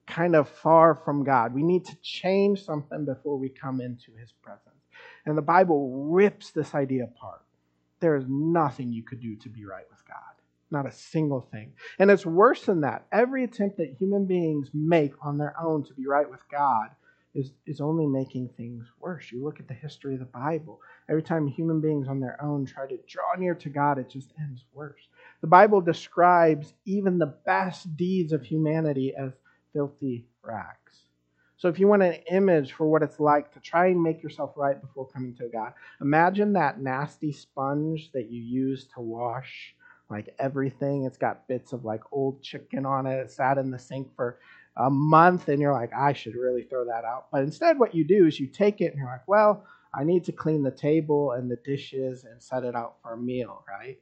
kind 0.06 0.36
of 0.36 0.50
far 0.50 0.96
from 1.02 1.24
God. 1.24 1.54
We 1.54 1.62
need 1.62 1.86
to 1.86 1.96
change 2.02 2.62
something 2.62 3.06
before 3.06 3.38
we 3.38 3.48
come 3.48 3.80
into 3.80 4.12
His 4.20 4.32
presence. 4.32 4.68
And 5.24 5.38
the 5.38 5.40
Bible 5.40 6.10
rips 6.10 6.50
this 6.50 6.74
idea 6.74 7.04
apart. 7.04 7.40
There 8.00 8.16
is 8.16 8.26
nothing 8.28 8.92
you 8.92 9.02
could 9.02 9.22
do 9.22 9.36
to 9.36 9.48
be 9.48 9.64
right 9.64 9.84
with. 9.90 10.01
Not 10.72 10.86
a 10.86 10.92
single 10.92 11.46
thing. 11.52 11.74
And 11.98 12.10
it's 12.10 12.24
worse 12.24 12.64
than 12.64 12.80
that. 12.80 13.06
Every 13.12 13.44
attempt 13.44 13.76
that 13.76 13.94
human 13.98 14.24
beings 14.24 14.70
make 14.72 15.12
on 15.22 15.36
their 15.36 15.54
own 15.60 15.84
to 15.84 15.92
be 15.92 16.06
right 16.06 16.28
with 16.28 16.40
God 16.50 16.88
is, 17.34 17.52
is 17.66 17.82
only 17.82 18.06
making 18.06 18.48
things 18.56 18.86
worse. 18.98 19.30
You 19.30 19.44
look 19.44 19.60
at 19.60 19.68
the 19.68 19.74
history 19.74 20.14
of 20.14 20.20
the 20.20 20.26
Bible. 20.26 20.80
Every 21.10 21.22
time 21.22 21.46
human 21.46 21.82
beings 21.82 22.08
on 22.08 22.20
their 22.20 22.42
own 22.42 22.64
try 22.64 22.86
to 22.86 22.98
draw 23.06 23.34
near 23.36 23.54
to 23.54 23.68
God, 23.68 23.98
it 23.98 24.08
just 24.08 24.32
ends 24.40 24.64
worse. 24.72 25.08
The 25.42 25.46
Bible 25.46 25.82
describes 25.82 26.72
even 26.86 27.18
the 27.18 27.34
best 27.44 27.94
deeds 27.94 28.32
of 28.32 28.42
humanity 28.42 29.14
as 29.14 29.32
filthy 29.74 30.26
rags. 30.42 31.02
So, 31.58 31.68
if 31.68 31.78
you 31.78 31.86
want 31.86 32.02
an 32.02 32.18
image 32.30 32.72
for 32.72 32.88
what 32.88 33.02
it's 33.02 33.20
like 33.20 33.52
to 33.52 33.60
try 33.60 33.88
and 33.88 34.02
make 34.02 34.22
yourself 34.22 34.54
right 34.56 34.80
before 34.80 35.06
coming 35.06 35.34
to 35.36 35.48
God, 35.52 35.74
imagine 36.00 36.54
that 36.54 36.80
nasty 36.80 37.30
sponge 37.30 38.10
that 38.12 38.30
you 38.30 38.42
use 38.42 38.88
to 38.94 39.00
wash 39.00 39.74
like 40.12 40.34
everything. 40.38 41.04
It's 41.04 41.18
got 41.18 41.48
bits 41.48 41.72
of 41.72 41.84
like 41.84 42.02
old 42.12 42.42
chicken 42.42 42.86
on 42.86 43.06
it. 43.06 43.16
It 43.16 43.30
sat 43.32 43.58
in 43.58 43.70
the 43.70 43.78
sink 43.78 44.14
for 44.14 44.38
a 44.76 44.90
month, 44.90 45.48
and 45.48 45.60
you're 45.60 45.72
like, 45.72 45.92
I 45.92 46.12
should 46.12 46.36
really 46.36 46.62
throw 46.62 46.86
that 46.86 47.04
out. 47.04 47.26
But 47.32 47.42
instead, 47.42 47.78
what 47.78 47.94
you 47.94 48.04
do 48.04 48.26
is 48.26 48.40
you 48.40 48.46
take 48.46 48.80
it 48.80 48.92
and 48.92 48.98
you're 48.98 49.06
like, 49.06 49.26
well, 49.26 49.64
I 49.94 50.04
need 50.04 50.24
to 50.24 50.32
clean 50.32 50.62
the 50.62 50.70
table 50.70 51.32
and 51.32 51.50
the 51.50 51.56
dishes 51.56 52.24
and 52.24 52.42
set 52.42 52.64
it 52.64 52.74
out 52.74 52.96
for 53.02 53.14
a 53.14 53.18
meal, 53.18 53.64
right? 53.68 53.98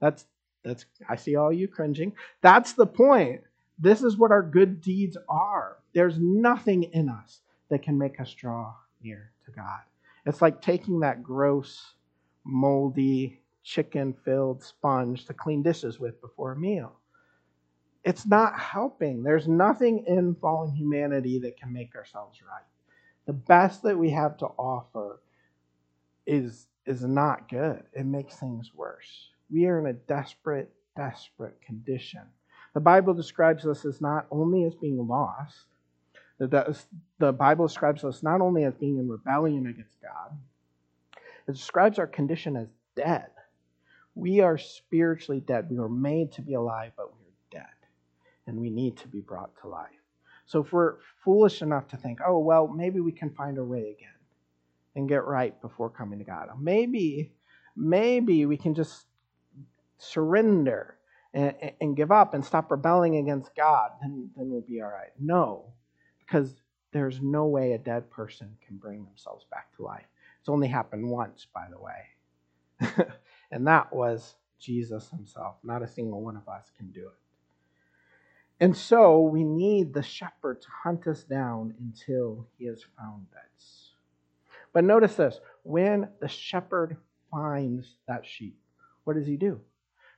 That's 0.00 0.24
that's 0.64 0.86
I 1.08 1.16
see 1.16 1.36
all 1.36 1.52
you 1.52 1.68
cringing. 1.68 2.12
That's 2.42 2.72
the 2.72 2.86
point. 2.86 3.42
This 3.78 4.02
is 4.02 4.16
what 4.16 4.32
our 4.32 4.42
good 4.42 4.80
deeds 4.80 5.16
are. 5.28 5.78
There's 5.94 6.18
nothing 6.18 6.84
in 6.84 7.08
us 7.08 7.40
that 7.70 7.82
can 7.82 7.98
make 7.98 8.20
us 8.20 8.32
draw 8.34 8.74
near 9.02 9.32
to 9.46 9.52
God. 9.52 9.80
It's 10.26 10.42
like 10.42 10.60
taking 10.60 11.00
that 11.00 11.22
gross, 11.22 11.94
moldy, 12.44 13.39
chicken 13.62 14.14
filled 14.24 14.62
sponge 14.62 15.26
to 15.26 15.34
clean 15.34 15.62
dishes 15.62 16.00
with 16.00 16.20
before 16.20 16.52
a 16.52 16.56
meal. 16.56 16.92
It's 18.04 18.26
not 18.26 18.58
helping. 18.58 19.22
There's 19.22 19.46
nothing 19.46 20.04
in 20.06 20.34
fallen 20.34 20.74
humanity 20.74 21.38
that 21.40 21.58
can 21.58 21.72
make 21.72 21.94
ourselves 21.94 22.40
right. 22.42 22.64
The 23.26 23.32
best 23.32 23.82
that 23.82 23.98
we 23.98 24.10
have 24.10 24.36
to 24.38 24.46
offer 24.46 25.20
is, 26.26 26.66
is 26.86 27.04
not 27.04 27.48
good, 27.48 27.82
it 27.92 28.06
makes 28.06 28.36
things 28.36 28.72
worse. 28.74 29.30
We 29.50 29.66
are 29.66 29.78
in 29.78 29.86
a 29.86 29.92
desperate, 29.92 30.72
desperate 30.96 31.60
condition. 31.60 32.22
The 32.74 32.80
Bible 32.80 33.14
describes 33.14 33.66
us 33.66 33.84
as 33.84 34.00
not 34.00 34.26
only 34.30 34.64
as 34.64 34.74
being 34.74 35.06
lost, 35.06 35.66
The, 36.38 36.74
the 37.18 37.32
Bible 37.32 37.66
describes 37.66 38.02
us 38.02 38.22
not 38.22 38.40
only 38.40 38.64
as 38.64 38.74
being 38.74 38.98
in 38.98 39.08
rebellion 39.10 39.66
against 39.66 40.00
God, 40.00 40.38
it 41.46 41.52
describes 41.52 41.98
our 41.98 42.06
condition 42.06 42.56
as 42.56 42.68
dead. 42.96 43.28
We 44.14 44.40
are 44.40 44.58
spiritually 44.58 45.40
dead. 45.40 45.68
We 45.70 45.78
were 45.78 45.88
made 45.88 46.32
to 46.32 46.42
be 46.42 46.54
alive, 46.54 46.92
but 46.96 47.12
we 47.12 47.24
are 47.26 47.62
dead. 47.62 47.88
And 48.46 48.58
we 48.58 48.70
need 48.70 48.96
to 48.98 49.08
be 49.08 49.20
brought 49.20 49.50
to 49.62 49.68
life. 49.68 49.90
So 50.46 50.60
if 50.60 50.72
we're 50.72 50.96
foolish 51.24 51.62
enough 51.62 51.86
to 51.88 51.96
think, 51.96 52.18
oh, 52.26 52.38
well, 52.38 52.66
maybe 52.66 53.00
we 53.00 53.12
can 53.12 53.30
find 53.30 53.56
a 53.58 53.64
way 53.64 53.94
again 53.96 54.08
and 54.96 55.08
get 55.08 55.24
right 55.24 55.60
before 55.60 55.90
coming 55.90 56.18
to 56.18 56.24
God. 56.24 56.48
Maybe, 56.60 57.32
maybe 57.76 58.46
we 58.46 58.56
can 58.56 58.74
just 58.74 59.06
surrender 59.98 60.96
and, 61.32 61.54
and 61.80 61.96
give 61.96 62.10
up 62.10 62.34
and 62.34 62.44
stop 62.44 62.70
rebelling 62.70 63.16
against 63.16 63.54
God, 63.54 63.90
then, 64.00 64.30
then 64.36 64.50
we'll 64.50 64.62
be 64.62 64.80
all 64.82 64.88
right. 64.88 65.12
No, 65.18 65.72
because 66.18 66.54
there's 66.92 67.20
no 67.20 67.46
way 67.46 67.72
a 67.72 67.78
dead 67.78 68.10
person 68.10 68.56
can 68.66 68.76
bring 68.76 69.04
themselves 69.04 69.44
back 69.50 69.74
to 69.76 69.82
life. 69.82 70.06
It's 70.40 70.48
only 70.48 70.68
happened 70.68 71.08
once, 71.08 71.46
by 71.54 71.66
the 71.70 71.78
way. 71.78 73.06
and 73.50 73.66
that 73.66 73.92
was 73.92 74.34
Jesus 74.58 75.08
himself. 75.10 75.56
Not 75.62 75.82
a 75.82 75.88
single 75.88 76.22
one 76.22 76.36
of 76.36 76.48
us 76.48 76.70
can 76.76 76.90
do 76.90 77.06
it. 77.06 77.14
And 78.62 78.76
so 78.76 79.22
we 79.22 79.42
need 79.42 79.94
the 79.94 80.02
shepherd 80.02 80.60
to 80.60 80.68
hunt 80.84 81.06
us 81.06 81.22
down 81.22 81.74
until 81.80 82.46
he 82.58 82.66
has 82.66 82.84
found 82.98 83.26
us. 83.32 83.92
But 84.72 84.84
notice 84.84 85.16
this 85.16 85.40
when 85.62 86.08
the 86.20 86.28
shepherd 86.28 86.96
finds 87.30 87.96
that 88.06 88.26
sheep, 88.26 88.58
what 89.04 89.16
does 89.16 89.26
he 89.26 89.36
do? 89.36 89.60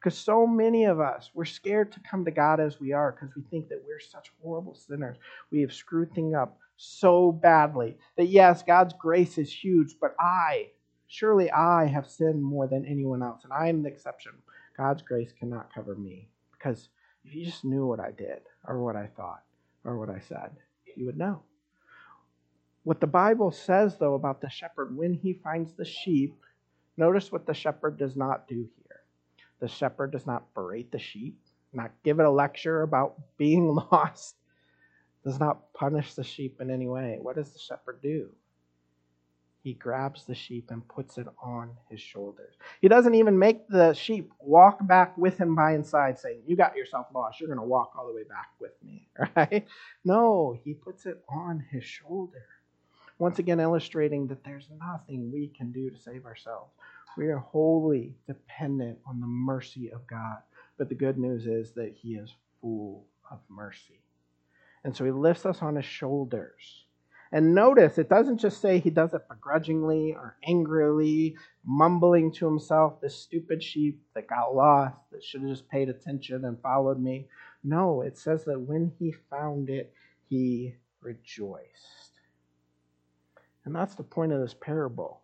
Because 0.02 0.18
so 0.18 0.46
many 0.46 0.84
of 0.84 0.98
us, 0.98 1.30
we're 1.32 1.44
scared 1.44 1.92
to 1.92 2.00
come 2.00 2.24
to 2.24 2.32
God 2.32 2.58
as 2.58 2.80
we 2.80 2.92
are 2.92 3.12
because 3.12 3.36
we 3.36 3.42
think 3.42 3.68
that 3.68 3.82
we're 3.86 4.00
such 4.00 4.32
horrible 4.42 4.74
sinners. 4.74 5.16
We 5.52 5.60
have 5.60 5.72
screwed 5.72 6.12
things 6.12 6.34
up 6.34 6.58
so 6.76 7.30
badly 7.30 7.96
that, 8.16 8.26
yes, 8.26 8.64
God's 8.64 8.94
grace 8.98 9.38
is 9.38 9.52
huge, 9.52 9.94
but 10.00 10.16
I, 10.18 10.70
surely 11.12 11.50
I 11.50 11.84
have 11.84 12.08
sinned 12.08 12.42
more 12.42 12.66
than 12.66 12.86
anyone 12.86 13.22
else, 13.22 13.44
and 13.44 13.52
I 13.52 13.68
am 13.68 13.82
the 13.82 13.90
exception. 13.90 14.32
God's 14.78 15.02
grace 15.02 15.30
cannot 15.38 15.72
cover 15.72 15.94
me 15.94 16.30
because 16.52 16.88
if 17.22 17.34
you 17.34 17.44
just 17.44 17.66
knew 17.66 17.86
what 17.86 18.00
I 18.00 18.12
did 18.12 18.40
or 18.66 18.82
what 18.82 18.96
I 18.96 19.08
thought 19.14 19.42
or 19.84 19.98
what 19.98 20.08
I 20.08 20.20
said, 20.20 20.52
you 20.96 21.04
would 21.04 21.18
know. 21.18 21.42
What 22.84 23.00
the 23.00 23.06
Bible 23.06 23.52
says, 23.52 23.98
though, 23.98 24.14
about 24.14 24.40
the 24.40 24.48
shepherd 24.48 24.96
when 24.96 25.12
he 25.12 25.34
finds 25.34 25.74
the 25.74 25.84
sheep, 25.84 26.34
notice 26.96 27.30
what 27.30 27.46
the 27.46 27.52
shepherd 27.52 27.98
does 27.98 28.16
not 28.16 28.48
do 28.48 28.66
here. 28.76 29.00
The 29.60 29.68
shepherd 29.68 30.12
does 30.12 30.26
not 30.26 30.54
berate 30.54 30.90
the 30.90 30.98
sheep, 30.98 31.38
not 31.74 31.92
give 32.02 32.20
it 32.20 32.26
a 32.26 32.30
lecture 32.30 32.82
about 32.82 33.20
being 33.36 33.68
lost, 33.92 34.34
does 35.24 35.38
not 35.38 35.74
punish 35.74 36.14
the 36.14 36.24
sheep 36.24 36.58
in 36.62 36.70
any 36.70 36.88
way. 36.88 37.18
What 37.20 37.36
does 37.36 37.50
the 37.52 37.58
shepherd 37.58 38.00
do? 38.00 38.30
He 39.62 39.74
grabs 39.74 40.24
the 40.24 40.34
sheep 40.34 40.70
and 40.70 40.86
puts 40.88 41.18
it 41.18 41.28
on 41.42 41.70
his 41.88 42.00
shoulders. 42.00 42.54
He 42.80 42.88
doesn't 42.88 43.14
even 43.14 43.38
make 43.38 43.68
the 43.68 43.92
sheep 43.92 44.32
walk 44.40 44.84
back 44.86 45.16
with 45.16 45.38
him 45.38 45.54
by 45.54 45.74
inside, 45.74 46.18
saying, 46.18 46.42
You 46.46 46.56
got 46.56 46.76
yourself 46.76 47.06
lost. 47.14 47.40
You're 47.40 47.48
going 47.48 47.60
to 47.60 47.64
walk 47.64 47.92
all 47.96 48.08
the 48.08 48.14
way 48.14 48.24
back 48.24 48.50
with 48.60 48.72
me. 48.84 49.08
Right? 49.36 49.66
No, 50.04 50.58
he 50.64 50.74
puts 50.74 51.06
it 51.06 51.22
on 51.28 51.64
his 51.70 51.84
shoulder. 51.84 52.44
Once 53.18 53.38
again, 53.38 53.60
illustrating 53.60 54.26
that 54.26 54.42
there's 54.42 54.68
nothing 54.80 55.30
we 55.32 55.48
can 55.56 55.70
do 55.70 55.90
to 55.90 55.96
save 55.98 56.26
ourselves. 56.26 56.72
We 57.16 57.28
are 57.28 57.38
wholly 57.38 58.16
dependent 58.26 58.98
on 59.06 59.20
the 59.20 59.26
mercy 59.26 59.92
of 59.92 60.06
God. 60.08 60.38
But 60.78 60.88
the 60.88 60.94
good 60.96 61.18
news 61.18 61.46
is 61.46 61.72
that 61.72 61.94
He 61.94 62.16
is 62.16 62.34
full 62.60 63.06
of 63.30 63.38
mercy. 63.48 64.00
And 64.84 64.96
so 64.96 65.04
He 65.04 65.12
lifts 65.12 65.46
us 65.46 65.62
on 65.62 65.76
His 65.76 65.84
shoulders. 65.84 66.86
And 67.32 67.54
notice, 67.54 67.96
it 67.96 68.10
doesn't 68.10 68.38
just 68.38 68.60
say 68.60 68.78
He 68.78 68.90
does 68.90 69.14
it 69.14 69.28
begrudgingly 69.28 70.14
or 70.14 70.36
angrily, 70.46 71.36
mumbling 71.64 72.30
to 72.34 72.46
Himself, 72.46 73.00
this 73.00 73.16
stupid 73.16 73.62
sheep 73.62 74.02
that 74.14 74.28
got 74.28 74.54
lost, 74.54 74.98
that 75.10 75.24
should 75.24 75.40
have 75.40 75.50
just 75.50 75.68
paid 75.68 75.88
attention 75.88 76.44
and 76.44 76.60
followed 76.60 77.00
me. 77.00 77.28
No, 77.64 78.02
it 78.02 78.18
says 78.18 78.44
that 78.44 78.60
when 78.60 78.92
He 78.98 79.14
found 79.30 79.70
it, 79.70 79.94
He 80.28 80.74
rejoiced. 81.00 82.20
And 83.64 83.74
that's 83.74 83.94
the 83.94 84.02
point 84.02 84.32
of 84.32 84.40
this 84.40 84.54
parable. 84.54 85.22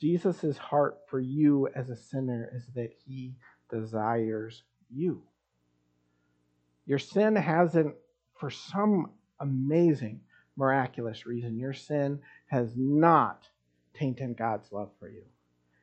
Jesus' 0.00 0.56
heart 0.56 0.98
for 1.08 1.20
you 1.20 1.68
as 1.74 1.90
a 1.90 1.96
sinner 1.96 2.50
is 2.54 2.66
that 2.74 2.92
he 3.06 3.34
desires 3.70 4.62
you. 4.90 5.22
Your 6.86 6.98
sin 6.98 7.36
hasn't, 7.36 7.94
for 8.38 8.50
some 8.50 9.12
amazing, 9.40 10.20
miraculous 10.56 11.26
reason, 11.26 11.58
your 11.58 11.72
sin 11.72 12.20
has 12.46 12.72
not 12.76 13.48
tainted 13.94 14.36
God's 14.36 14.70
love 14.72 14.90
for 14.98 15.08
you. 15.08 15.24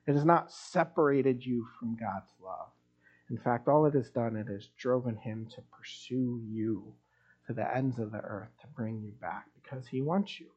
It 0.07 0.13
has 0.13 0.25
not 0.25 0.51
separated 0.51 1.45
you 1.45 1.67
from 1.79 1.95
God's 1.95 2.31
love. 2.43 2.69
In 3.29 3.37
fact, 3.37 3.67
all 3.67 3.85
it 3.85 3.93
has 3.93 4.09
done, 4.09 4.35
it 4.35 4.47
has 4.47 4.69
driven 4.77 5.15
him 5.15 5.47
to 5.55 5.61
pursue 5.71 6.41
you 6.43 6.93
to 7.47 7.53
the 7.53 7.75
ends 7.75 7.99
of 7.99 8.11
the 8.11 8.19
earth 8.19 8.49
to 8.61 8.67
bring 8.75 9.01
you 9.01 9.11
back 9.21 9.45
because 9.61 9.87
he 9.87 10.01
wants 10.01 10.39
you. 10.39 10.47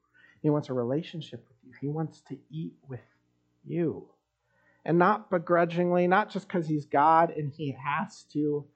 He 0.43 0.51
wants 0.51 0.69
a 0.69 0.75
relationship 0.75 1.45
with 1.49 1.57
you. 1.63 1.73
He 1.81 1.89
wants 1.89 2.21
to 2.29 2.37
eat 2.51 2.75
with 2.89 3.01
you. 3.65 4.09
And 4.85 4.99
not 4.99 5.31
begrudgingly, 5.31 6.07
not 6.07 6.31
just 6.31 6.47
because 6.47 6.67
he's 6.67 6.85
God 6.85 7.31
and 7.31 7.51
he 7.51 7.77
has 7.83 8.25
to. 8.33 8.67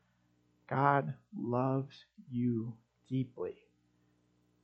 God 0.69 1.15
loves 1.37 2.05
you 2.31 2.75
deeply. 3.09 3.57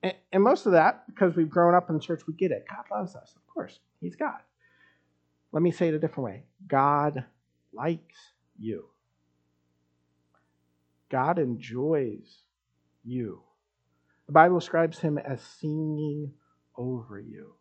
And, 0.04 0.14
and 0.32 0.42
most 0.42 0.66
of 0.66 0.72
that, 0.72 1.06
because 1.06 1.34
we've 1.34 1.48
grown 1.48 1.74
up 1.74 1.88
in 1.88 1.98
church, 1.98 2.20
we 2.28 2.34
get 2.34 2.50
it. 2.50 2.64
God 2.68 2.84
loves 2.94 3.16
us. 3.16 3.32
Of 3.34 3.46
course, 3.52 3.80
he's 4.00 4.14
God. 4.14 4.38
Let 5.50 5.62
me 5.62 5.70
say 5.70 5.88
it 5.88 5.94
a 5.94 5.98
different 5.98 6.26
way 6.26 6.44
God 6.68 7.24
likes 7.72 8.18
you. 8.58 8.84
God 11.10 11.38
enjoys 11.38 12.42
you. 13.02 13.40
The 14.26 14.32
Bible 14.32 14.58
describes 14.58 14.98
him 14.98 15.18
as 15.18 15.40
singing 15.40 16.32
over 16.76 17.18
you. 17.18 17.54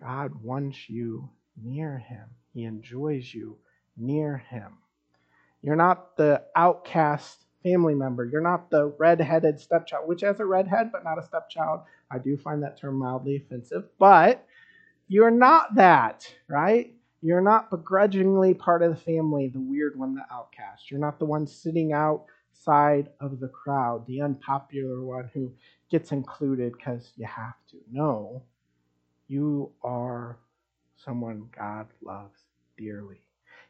God 0.00 0.34
wants 0.42 0.88
you 0.88 1.30
near 1.62 1.98
Him, 1.98 2.24
He 2.52 2.64
enjoys 2.64 3.32
you 3.32 3.58
near 3.96 4.38
Him. 4.38 4.78
You're 5.62 5.76
not 5.76 6.16
the 6.16 6.42
outcast 6.56 7.43
family 7.64 7.94
member. 7.94 8.24
You're 8.24 8.40
not 8.40 8.70
the 8.70 8.94
red-headed 8.98 9.58
stepchild, 9.58 10.06
which 10.06 10.20
has 10.20 10.38
a 10.38 10.46
redhead 10.46 10.92
but 10.92 11.02
not 11.02 11.18
a 11.18 11.26
stepchild. 11.26 11.80
I 12.10 12.18
do 12.18 12.36
find 12.36 12.62
that 12.62 12.78
term 12.78 12.96
mildly 12.96 13.36
offensive, 13.36 13.88
but 13.98 14.46
you're 15.08 15.32
not 15.32 15.74
that, 15.74 16.32
right? 16.46 16.94
You're 17.22 17.40
not 17.40 17.70
begrudgingly 17.70 18.54
part 18.54 18.82
of 18.82 18.90
the 18.90 19.00
family, 19.00 19.48
the 19.48 19.60
weird 19.60 19.98
one, 19.98 20.14
the 20.14 20.26
outcast. 20.30 20.90
You're 20.90 21.00
not 21.00 21.18
the 21.18 21.24
one 21.24 21.46
sitting 21.46 21.92
outside 21.92 23.08
of 23.18 23.40
the 23.40 23.48
crowd, 23.48 24.06
the 24.06 24.20
unpopular 24.20 25.02
one 25.02 25.30
who 25.32 25.50
gets 25.90 26.12
included 26.12 26.74
because 26.74 27.12
you 27.16 27.26
have 27.26 27.56
to. 27.70 27.78
No, 27.90 28.42
you 29.26 29.72
are 29.82 30.38
someone 30.96 31.48
God 31.56 31.86
loves 32.02 32.40
dearly. 32.76 33.22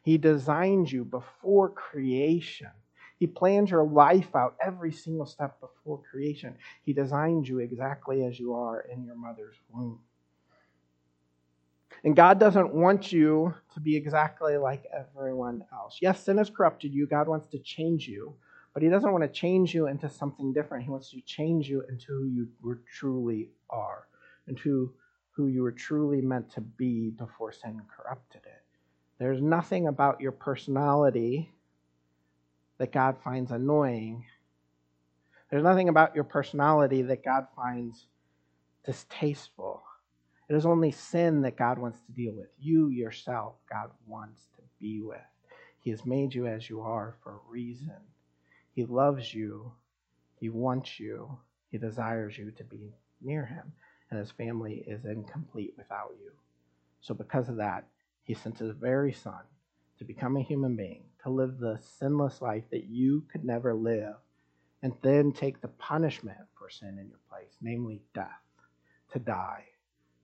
He 0.03 0.19
designed 0.19 0.91
you 0.91 1.05
before 1.05 1.71
creation. 1.71 2.71
He 3.19 3.27
planned 3.27 3.71
your 3.71 3.85
life 3.85 4.35
out 4.35 4.57
every 4.61 4.93
single 4.93 5.27
step 5.27 5.61
before 5.61 6.03
creation. 6.11 6.57
He 6.83 6.93
designed 6.93 7.47
you 7.49 7.61
exactly 7.61 8.25
as 8.25 8.39
you 8.39 8.55
are 8.55 8.81
in 8.93 9.05
your 9.05 9.15
mother's 9.17 9.57
womb. 9.73 10.01
And 12.03 12.15
God 12.15 12.39
doesn't 12.39 12.75
want 12.75 13.13
you 13.13 13.55
to 13.73 13.81
be 13.81 13.97
exactly 13.97 14.59
like 14.59 14.85
everyone 14.93 15.65
else. 15.73 15.99
Yes, 16.03 16.23
sin 16.25 16.39
has 16.39 16.51
corrupted 16.51 16.93
you. 16.93 17.07
God 17.07 17.29
wants 17.29 17.47
to 17.49 17.59
change 17.59 18.07
you, 18.07 18.35
but 18.75 18.83
He 18.83 18.91
doesn't 18.91 19.11
want 19.11 19.23
to 19.23 19.29
change 19.29 19.73
you 19.73 19.87
into 19.87 20.11
something 20.11 20.53
different. 20.53 20.85
He 20.85 20.91
wants 20.91 21.11
to 21.13 21.21
change 21.23 21.69
you 21.69 21.83
into 21.89 22.07
who 22.09 22.27
you 22.27 22.49
were 22.61 22.83
truly 22.93 23.49
are, 23.71 24.09
into 24.49 24.93
who 25.31 25.47
you 25.47 25.63
were 25.63 25.73
truly 25.73 26.21
meant 26.21 26.51
to 26.53 26.61
be 26.61 27.11
before 27.11 27.53
sin 27.53 27.81
corrupted 27.89 28.43
it. 28.45 28.63
There's 29.19 29.41
nothing 29.41 29.87
about 29.87 30.21
your 30.21 30.33
personality 30.33 31.51
that 32.85 32.93
God 32.93 33.17
finds 33.25 33.51
annoying. 33.51 34.27
There's 35.51 35.63
nothing 35.63 35.89
about 35.89 36.15
your 36.15 36.25
personality 36.25 37.01
that 37.01 37.25
God 37.25 37.47
finds 37.57 38.05
distasteful. 38.85 39.83
It 40.51 40.55
is 40.55 40.67
only 40.67 40.91
sin 40.91 41.41
that 41.43 41.57
God 41.57 41.79
wants 41.79 41.99
to 42.01 42.13
deal 42.13 42.35
with. 42.35 42.49
You 42.61 42.91
yourself, 42.91 43.55
God 43.71 43.91
wants 44.07 44.43
to 44.57 44.63
be 44.83 45.01
with. 45.01 45.17
He 45.81 45.93
has 45.93 46.05
made 46.05 46.35
you 46.35 46.47
as 46.47 46.69
you 46.69 46.83
are 46.83 47.15
for 47.23 47.33
a 47.33 47.51
reason. 47.51 47.97
He 48.75 48.85
loves 48.85 49.33
you. 49.33 49.73
He 50.39 50.51
wants 50.51 51.01
you. 51.01 51.39
He 51.71 51.79
desires 51.79 52.37
you 52.37 52.51
to 52.51 52.65
be 52.65 52.93
near 53.23 53.47
Him 53.47 53.73
and 54.11 54.21
his 54.21 54.31
family 54.31 54.85
is 54.87 55.07
incomplete 55.07 55.73
without 55.79 56.13
you. 56.23 56.33
So, 57.01 57.15
because 57.15 57.49
of 57.49 57.57
that, 57.57 57.87
he 58.25 58.35
sent 58.35 58.59
his 58.59 58.77
very 58.77 59.15
son 59.15 59.41
to 60.05 60.13
become 60.13 60.37
a 60.37 60.43
human 60.43 60.77
being, 60.77 61.05
to 61.23 61.31
live 61.31 61.59
the 61.59 61.79
sinless 61.99 62.43
life 62.43 62.65
that 62.71 62.85
you 62.85 63.25
could 63.33 63.45
never 63.45 63.75
live, 63.75 64.15
and 64.83 64.93
then 65.03 65.33
take 65.33 65.61
the 65.61 65.69
punishment 65.69 66.37
for 66.59 66.69
sin 66.69 66.99
in 67.01 67.09
your 67.09 67.21
place, 67.31 67.57
namely 67.63 68.03
death, 68.15 68.29
to 69.11 69.19
die, 69.19 69.65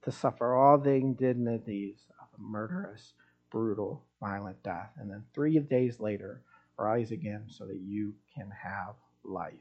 to 0.02 0.12
suffer 0.12 0.54
all 0.54 0.76
the 0.76 0.90
indignities 0.90 2.06
of 2.20 2.28
a 2.38 2.42
murderous, 2.42 3.14
brutal, 3.50 4.04
violent 4.20 4.62
death, 4.62 4.90
and 4.98 5.10
then 5.10 5.24
three 5.34 5.58
days 5.58 5.98
later 5.98 6.42
rise 6.78 7.10
again 7.10 7.44
so 7.48 7.66
that 7.66 7.80
you 7.80 8.14
can 8.34 8.50
have 8.50 8.94
life. 9.24 9.54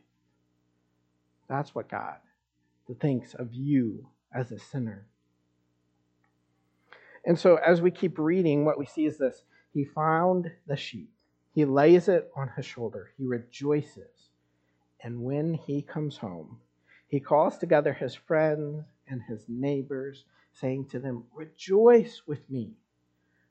That's 1.47 1.73
what 1.73 1.89
God 1.89 2.17
thinks 2.99 3.35
of 3.35 3.53
you 3.53 4.09
as 4.33 4.51
a 4.51 4.57
sinner. 4.57 5.05
And 7.23 7.37
so, 7.37 7.57
as 7.57 7.81
we 7.81 7.91
keep 7.91 8.17
reading, 8.17 8.65
what 8.65 8.79
we 8.79 8.85
see 8.85 9.05
is 9.05 9.17
this 9.17 9.43
He 9.71 9.85
found 9.85 10.51
the 10.65 10.75
sheep, 10.75 11.11
He 11.51 11.65
lays 11.65 12.07
it 12.07 12.31
on 12.35 12.49
his 12.49 12.65
shoulder, 12.65 13.11
He 13.17 13.25
rejoices. 13.25 14.29
And 15.01 15.23
when 15.23 15.53
He 15.53 15.81
comes 15.81 16.17
home, 16.17 16.59
He 17.07 17.19
calls 17.19 17.57
together 17.57 17.93
His 17.93 18.15
friends 18.15 18.85
and 19.07 19.21
His 19.21 19.45
neighbors, 19.47 20.25
saying 20.53 20.87
to 20.89 20.99
them, 20.99 21.25
Rejoice 21.33 22.23
with 22.25 22.49
me, 22.49 22.73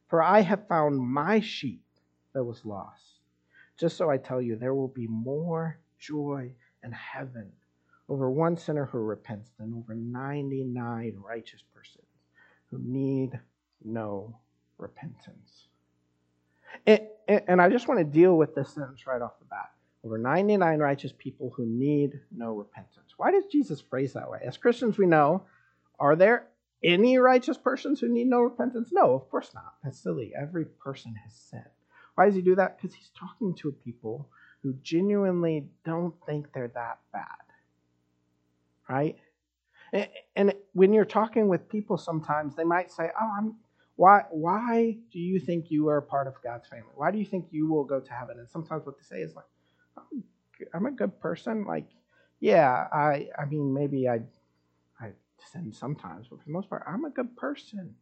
for 0.08 0.22
I 0.22 0.40
have 0.40 0.66
found 0.68 0.98
my 0.98 1.40
sheep 1.40 1.84
that 2.32 2.44
was 2.44 2.64
lost. 2.64 3.20
Just 3.76 3.96
so 3.96 4.10
I 4.10 4.16
tell 4.16 4.42
you, 4.42 4.56
there 4.56 4.74
will 4.74 4.88
be 4.88 5.06
more 5.06 5.78
joy 5.98 6.52
in 6.82 6.92
heaven 6.92 7.52
over 8.08 8.30
one 8.30 8.56
sinner 8.56 8.86
who 8.86 8.98
repents 8.98 9.50
than 9.58 9.74
over 9.74 9.94
99 9.94 11.16
righteous 11.24 11.62
persons 11.74 12.06
who 12.70 12.78
need 12.78 13.38
no 13.84 14.36
repentance. 14.78 15.68
And, 16.86 17.00
and, 17.46 17.60
I 17.60 17.68
just 17.68 17.88
want 17.88 18.00
to 18.00 18.04
deal 18.04 18.36
with 18.36 18.54
this 18.54 18.70
sentence 18.74 19.06
right 19.06 19.20
off 19.20 19.38
the 19.38 19.44
bat. 19.46 19.70
Over 20.04 20.18
99 20.18 20.78
righteous 20.78 21.12
people 21.16 21.52
who 21.56 21.66
need 21.66 22.20
no 22.34 22.54
repentance. 22.54 23.14
Why 23.16 23.30
does 23.30 23.44
Jesus 23.50 23.80
phrase 23.80 24.12
that 24.14 24.30
way? 24.30 24.38
As 24.46 24.56
Christians, 24.56 24.96
we 24.96 25.06
know, 25.06 25.42
are 25.98 26.16
there 26.16 26.46
any 26.82 27.18
righteous 27.18 27.58
persons 27.58 28.00
who 28.00 28.08
need 28.08 28.28
no 28.28 28.40
repentance? 28.40 28.90
No, 28.92 29.14
of 29.14 29.28
course 29.28 29.50
not. 29.54 29.74
That's 29.82 29.98
silly. 29.98 30.32
Every 30.40 30.64
person 30.64 31.14
has 31.24 31.34
sinned. 31.34 31.64
Why 32.14 32.26
does 32.26 32.34
he 32.34 32.42
do 32.42 32.54
that? 32.56 32.76
Because 32.76 32.94
he's 32.94 33.10
talking 33.18 33.54
to 33.56 33.72
people 33.72 34.28
who 34.62 34.74
genuinely 34.82 35.68
don't 35.84 36.14
think 36.26 36.52
they're 36.52 36.72
that 36.74 36.98
bad. 37.12 37.24
Right? 38.88 39.18
And 40.36 40.52
when 40.72 40.92
you're 40.92 41.04
talking 41.04 41.48
with 41.48 41.68
people 41.68 41.96
sometimes, 41.96 42.54
they 42.54 42.64
might 42.64 42.90
say, 42.90 43.10
Oh, 43.20 43.30
I'm 43.38 43.56
why 43.98 44.22
why 44.30 44.96
do 45.12 45.18
you 45.18 45.40
think 45.40 45.72
you 45.72 45.88
are 45.88 45.96
a 45.96 46.02
part 46.02 46.28
of 46.28 46.40
God's 46.40 46.68
family? 46.68 46.92
Why 46.94 47.10
do 47.10 47.18
you 47.18 47.24
think 47.24 47.48
you 47.50 47.66
will 47.66 47.82
go 47.82 47.98
to 47.98 48.12
heaven? 48.12 48.38
And 48.38 48.48
sometimes 48.48 48.86
what 48.86 48.96
they 48.96 49.02
say 49.02 49.22
is 49.22 49.34
like, 49.34 49.44
I'm 50.72 50.86
a 50.86 50.92
good 50.92 51.20
person. 51.20 51.64
Like, 51.66 51.88
yeah, 52.38 52.86
I 52.92 53.26
I 53.36 53.46
mean 53.46 53.74
maybe 53.74 54.08
I 54.08 54.20
I 55.00 55.14
sin 55.50 55.72
sometimes, 55.72 56.28
but 56.28 56.38
for 56.38 56.44
the 56.44 56.52
most 56.52 56.70
part, 56.70 56.84
I'm 56.86 57.06
a 57.06 57.10
good 57.10 57.36
person. 57.36 57.96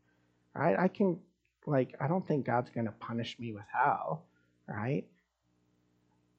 Right? 0.55 0.78
I 0.78 0.88
can 0.88 1.18
like, 1.66 1.94
I 1.99 2.09
don't 2.09 2.28
think 2.28 2.44
God's 2.44 2.68
going 2.68 2.86
to 2.86 2.92
punish 2.92 3.38
me 3.38 3.55
with 3.55 3.64
hell, 3.72 4.26
right? 4.68 5.07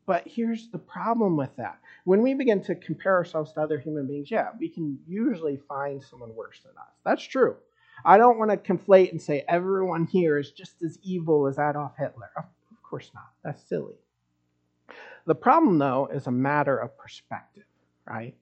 But 0.05 0.27
here's 0.27 0.69
the 0.69 0.77
problem 0.77 1.35
with 1.35 1.55
that. 1.55 1.79
When 2.03 2.21
we 2.21 2.35
begin 2.35 2.61
to 2.65 2.75
compare 2.75 3.15
ourselves 3.15 3.53
to 3.53 3.61
other 3.61 3.79
human 3.79 4.05
beings, 4.05 4.29
yeah, 4.29 4.49
we 4.59 4.69
can 4.69 4.99
usually 5.07 5.57
find 5.67 6.01
someone 6.03 6.35
worse 6.35 6.59
than 6.63 6.73
us. 6.77 6.93
That's 7.03 7.23
true. 7.23 7.57
I 8.05 8.17
don't 8.17 8.37
want 8.37 8.51
to 8.51 8.57
conflate 8.57 9.11
and 9.11 9.21
say 9.21 9.43
everyone 9.47 10.05
here 10.05 10.37
is 10.37 10.51
just 10.51 10.81
as 10.83 10.99
evil 11.03 11.47
as 11.47 11.57
Adolf 11.57 11.93
Hitler. 11.97 12.29
Of 12.37 12.83
course 12.83 13.11
not. 13.13 13.31
That's 13.43 13.67
silly. 13.67 13.95
The 15.25 15.35
problem, 15.35 15.77
though, 15.77 16.07
is 16.07 16.27
a 16.27 16.31
matter 16.31 16.77
of 16.77 16.97
perspective, 16.97 17.65
right? 18.07 18.35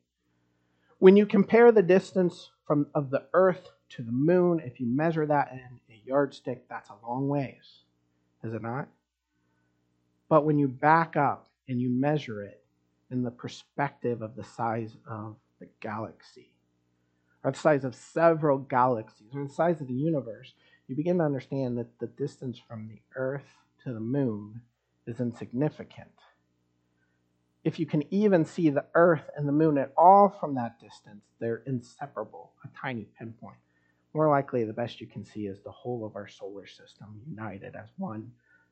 When 0.99 1.17
you 1.17 1.25
compare 1.25 1.71
the 1.71 1.81
distance 1.81 2.51
from 2.67 2.87
of 2.93 3.09
the 3.09 3.25
earth 3.33 3.69
to 3.89 4.03
the 4.03 4.11
moon, 4.11 4.59
if 4.59 4.79
you 4.79 4.85
measure 4.87 5.25
that 5.25 5.51
in 5.51 5.79
a 5.89 6.01
yardstick, 6.05 6.67
that's 6.69 6.89
a 6.89 7.07
long 7.07 7.27
ways, 7.27 7.83
is 8.43 8.53
it 8.53 8.61
not? 8.61 8.87
But 10.29 10.45
when 10.45 10.57
you 10.57 10.67
back 10.67 11.15
up 11.15 11.49
and 11.67 11.81
you 11.81 11.89
measure 11.89 12.43
it 12.43 12.63
in 13.11 13.23
the 13.23 13.31
perspective 13.31 14.21
of 14.21 14.35
the 14.35 14.43
size 14.43 14.95
of 15.07 15.35
the 15.59 15.67
galaxy, 15.79 16.51
or 17.45 17.51
the 17.51 17.57
size 17.57 17.85
of 17.85 17.95
several 17.95 18.57
galaxies, 18.57 19.29
or 19.33 19.45
the 19.45 19.53
size 19.53 19.79
of 19.79 19.87
the 19.87 19.93
universe, 19.93 20.53
you 20.87 20.95
begin 20.97 21.19
to 21.19 21.23
understand 21.23 21.77
that 21.77 21.99
the 21.99 22.07
distance 22.07 22.59
from 22.67 22.89
the 22.89 22.99
Earth 23.15 23.47
to 23.85 23.93
the 23.93 24.01
moon 24.01 24.61
is 25.07 25.21
insignificant 25.21 26.09
if 27.65 27.79
you 27.79 27.87
can 27.87 28.03
even 28.13 28.45
see 28.45 28.69
the 28.69 28.85
Earth 28.93 29.27
and 29.35 29.47
the 29.47 29.51
moon 29.51 29.77
at 29.79 29.91
all 29.97 30.29
from 30.39 30.53
that 30.53 30.79
distance, 30.79 31.25
they're 31.39 31.63
inseparable, 31.65 32.51
a 32.63 32.67
tiny 32.79 33.07
pinpoint. 33.17 33.57
More 34.13 34.29
likely, 34.29 34.63
the 34.63 34.71
best 34.71 35.01
you 35.01 35.07
can 35.07 35.25
see 35.25 35.47
is 35.47 35.59
the 35.61 35.71
whole 35.71 36.05
of 36.05 36.15
our 36.15 36.27
solar 36.27 36.67
system 36.67 37.19
united 37.27 37.75
as 37.75 37.89
one 37.97 38.31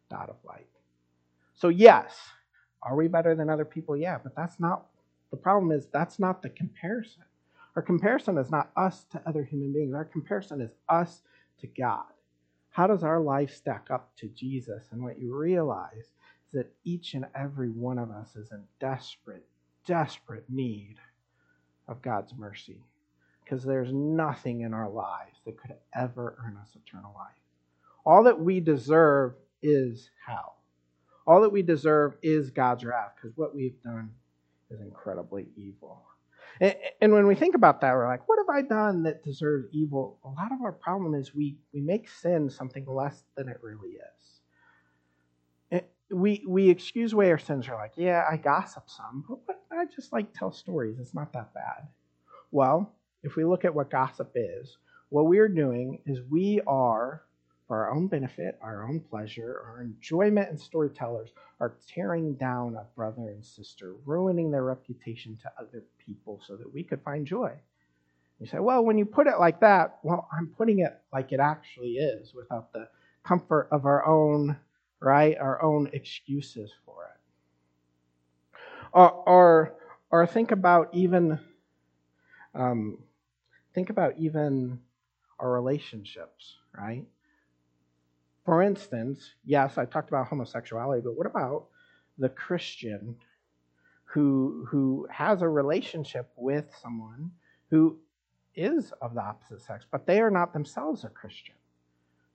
dot 0.09 0.29
of 0.29 0.35
light. 0.45 0.69
So, 1.55 1.69
yes, 1.69 2.15
are 2.83 2.95
we 2.95 3.07
better 3.07 3.35
than 3.35 3.49
other 3.49 3.65
people? 3.65 3.97
Yeah, 3.97 4.19
but 4.23 4.35
that's 4.35 4.59
not 4.59 4.85
the 5.31 5.37
problem, 5.37 5.71
is 5.71 5.87
that's 5.87 6.19
not 6.19 6.43
the 6.43 6.49
comparison. 6.49 7.23
Our 7.75 7.81
comparison 7.81 8.37
is 8.37 8.51
not 8.51 8.71
us 8.75 9.05
to 9.11 9.21
other 9.25 9.43
human 9.43 9.73
beings, 9.73 9.93
our 9.93 10.05
comparison 10.05 10.61
is 10.61 10.71
us 10.87 11.21
to 11.59 11.67
God. 11.67 12.05
How 12.69 12.87
does 12.87 13.03
our 13.03 13.19
life 13.19 13.53
stack 13.53 13.87
up 13.91 14.15
to 14.17 14.27
Jesus? 14.29 14.83
And 14.91 15.03
what 15.03 15.19
you 15.19 15.35
realize 15.35 16.05
is 16.05 16.09
that 16.53 16.73
each 16.83 17.13
and 17.13 17.25
every 17.35 17.69
one 17.69 17.99
of 17.99 18.09
us 18.09 18.35
is 18.35 18.51
in 18.51 18.63
desperate, 18.79 19.45
desperate 19.85 20.45
need 20.49 20.95
of 21.87 22.01
God's 22.01 22.33
mercy. 22.35 22.81
Because 23.43 23.63
there's 23.63 23.91
nothing 23.91 24.61
in 24.61 24.73
our 24.73 24.89
lives 24.89 25.39
that 25.45 25.59
could 25.59 25.75
ever 25.93 26.37
earn 26.43 26.57
us 26.61 26.75
eternal 26.75 27.13
life. 27.15 27.35
All 28.05 28.23
that 28.23 28.39
we 28.39 28.59
deserve 28.59 29.33
is 29.61 30.09
hell. 30.25 30.57
All 31.27 31.41
that 31.41 31.51
we 31.51 31.61
deserve 31.61 32.15
is 32.21 32.49
God's 32.49 32.83
wrath, 32.83 33.13
because 33.15 33.37
what 33.37 33.55
we've 33.55 33.81
done 33.83 34.11
is 34.69 34.81
incredibly 34.81 35.47
evil. 35.55 36.03
And, 36.61 37.11
when 37.11 37.27
we 37.27 37.35
think 37.35 37.55
about 37.55 37.81
that, 37.81 37.93
we're 37.93 38.07
like, 38.07 38.27
what 38.29 38.37
have 38.37 38.55
I 38.55 38.61
done 38.61 39.03
that 39.03 39.23
deserves 39.23 39.67
evil? 39.71 40.19
A 40.23 40.29
lot 40.29 40.51
of 40.51 40.61
our 40.61 40.71
problem 40.71 41.15
is 41.15 41.33
we, 41.33 41.57
we 41.73 41.81
make 41.81 42.07
sin 42.07 42.49
something 42.49 42.85
less 42.87 43.23
than 43.35 43.49
it 43.49 43.57
really 43.61 43.89
is 43.89 44.23
we 46.13 46.43
we 46.47 46.69
excuse 46.69 47.13
away 47.13 47.31
our 47.31 47.37
sins. 47.37 47.67
We're 47.67 47.75
like, 47.75 47.93
yeah, 47.95 48.25
I 48.29 48.37
gossip 48.37 48.89
some, 48.89 49.25
but 49.47 49.61
I 49.71 49.85
just 49.85 50.13
like 50.13 50.33
tell 50.33 50.51
stories. 50.51 50.99
It's 50.99 51.13
not 51.13 51.33
that 51.33 51.53
bad. 51.53 51.87
Well, 52.51 52.93
if 53.23 53.35
we 53.35 53.45
look 53.45 53.65
at 53.65 53.73
what 53.73 53.89
gossip 53.89 54.31
is, 54.35 54.77
what 55.09 55.25
we're 55.25 55.49
doing 55.49 55.99
is 56.05 56.19
we 56.29 56.61
are, 56.67 57.23
for 57.67 57.83
our 57.83 57.91
own 57.91 58.07
benefit, 58.07 58.57
our 58.61 58.83
own 58.83 58.99
pleasure, 58.99 59.61
our 59.65 59.81
enjoyment, 59.81 60.49
and 60.49 60.59
storytellers 60.59 61.29
are 61.59 61.75
tearing 61.87 62.33
down 62.35 62.75
a 62.75 62.85
brother 62.95 63.29
and 63.29 63.43
sister, 63.43 63.95
ruining 64.05 64.51
their 64.51 64.63
reputation 64.63 65.37
to 65.41 65.51
other 65.59 65.83
people 65.97 66.41
so 66.45 66.55
that 66.55 66.73
we 66.73 66.83
could 66.83 67.01
find 67.03 67.25
joy. 67.25 67.51
You 68.39 68.47
say, 68.47 68.59
well, 68.59 68.83
when 68.83 68.97
you 68.97 69.05
put 69.05 69.27
it 69.27 69.39
like 69.39 69.61
that, 69.61 69.99
well, 70.03 70.27
I'm 70.37 70.47
putting 70.47 70.79
it 70.79 70.99
like 71.13 71.31
it 71.31 71.39
actually 71.39 71.93
is 71.93 72.33
without 72.33 72.73
the 72.73 72.89
comfort 73.23 73.69
of 73.71 73.85
our 73.85 74.05
own 74.05 74.57
right? 75.03 75.37
Our 75.37 75.61
own 75.61 75.89
excuses 75.93 76.71
for 76.85 77.03
it. 77.03 78.59
Or, 78.93 79.11
or, 79.11 79.75
or 80.09 80.25
think 80.25 80.51
about 80.51 80.89
even, 80.93 81.39
um, 82.55 82.99
think 83.75 83.89
about 83.89 84.13
even 84.17 84.79
our 85.39 85.51
relationships, 85.51 86.55
right? 86.77 87.05
For 88.45 88.61
instance, 88.61 89.33
yes, 89.45 89.77
I 89.77 89.85
talked 89.85 90.09
about 90.09 90.27
homosexuality, 90.27 91.01
but 91.01 91.17
what 91.17 91.27
about 91.27 91.67
the 92.17 92.29
Christian 92.29 93.15
who 94.05 94.65
who 94.69 95.07
has 95.09 95.41
a 95.41 95.49
relationship 95.49 96.31
with 96.35 96.65
someone 96.81 97.31
who 97.69 97.97
is 98.55 98.91
of 99.01 99.15
the 99.15 99.21
opposite 99.21 99.61
sex, 99.61 99.85
but 99.89 100.05
they 100.05 100.19
are 100.21 100.29
not 100.29 100.53
themselves 100.53 101.03
a 101.03 101.09
Christian, 101.09 101.55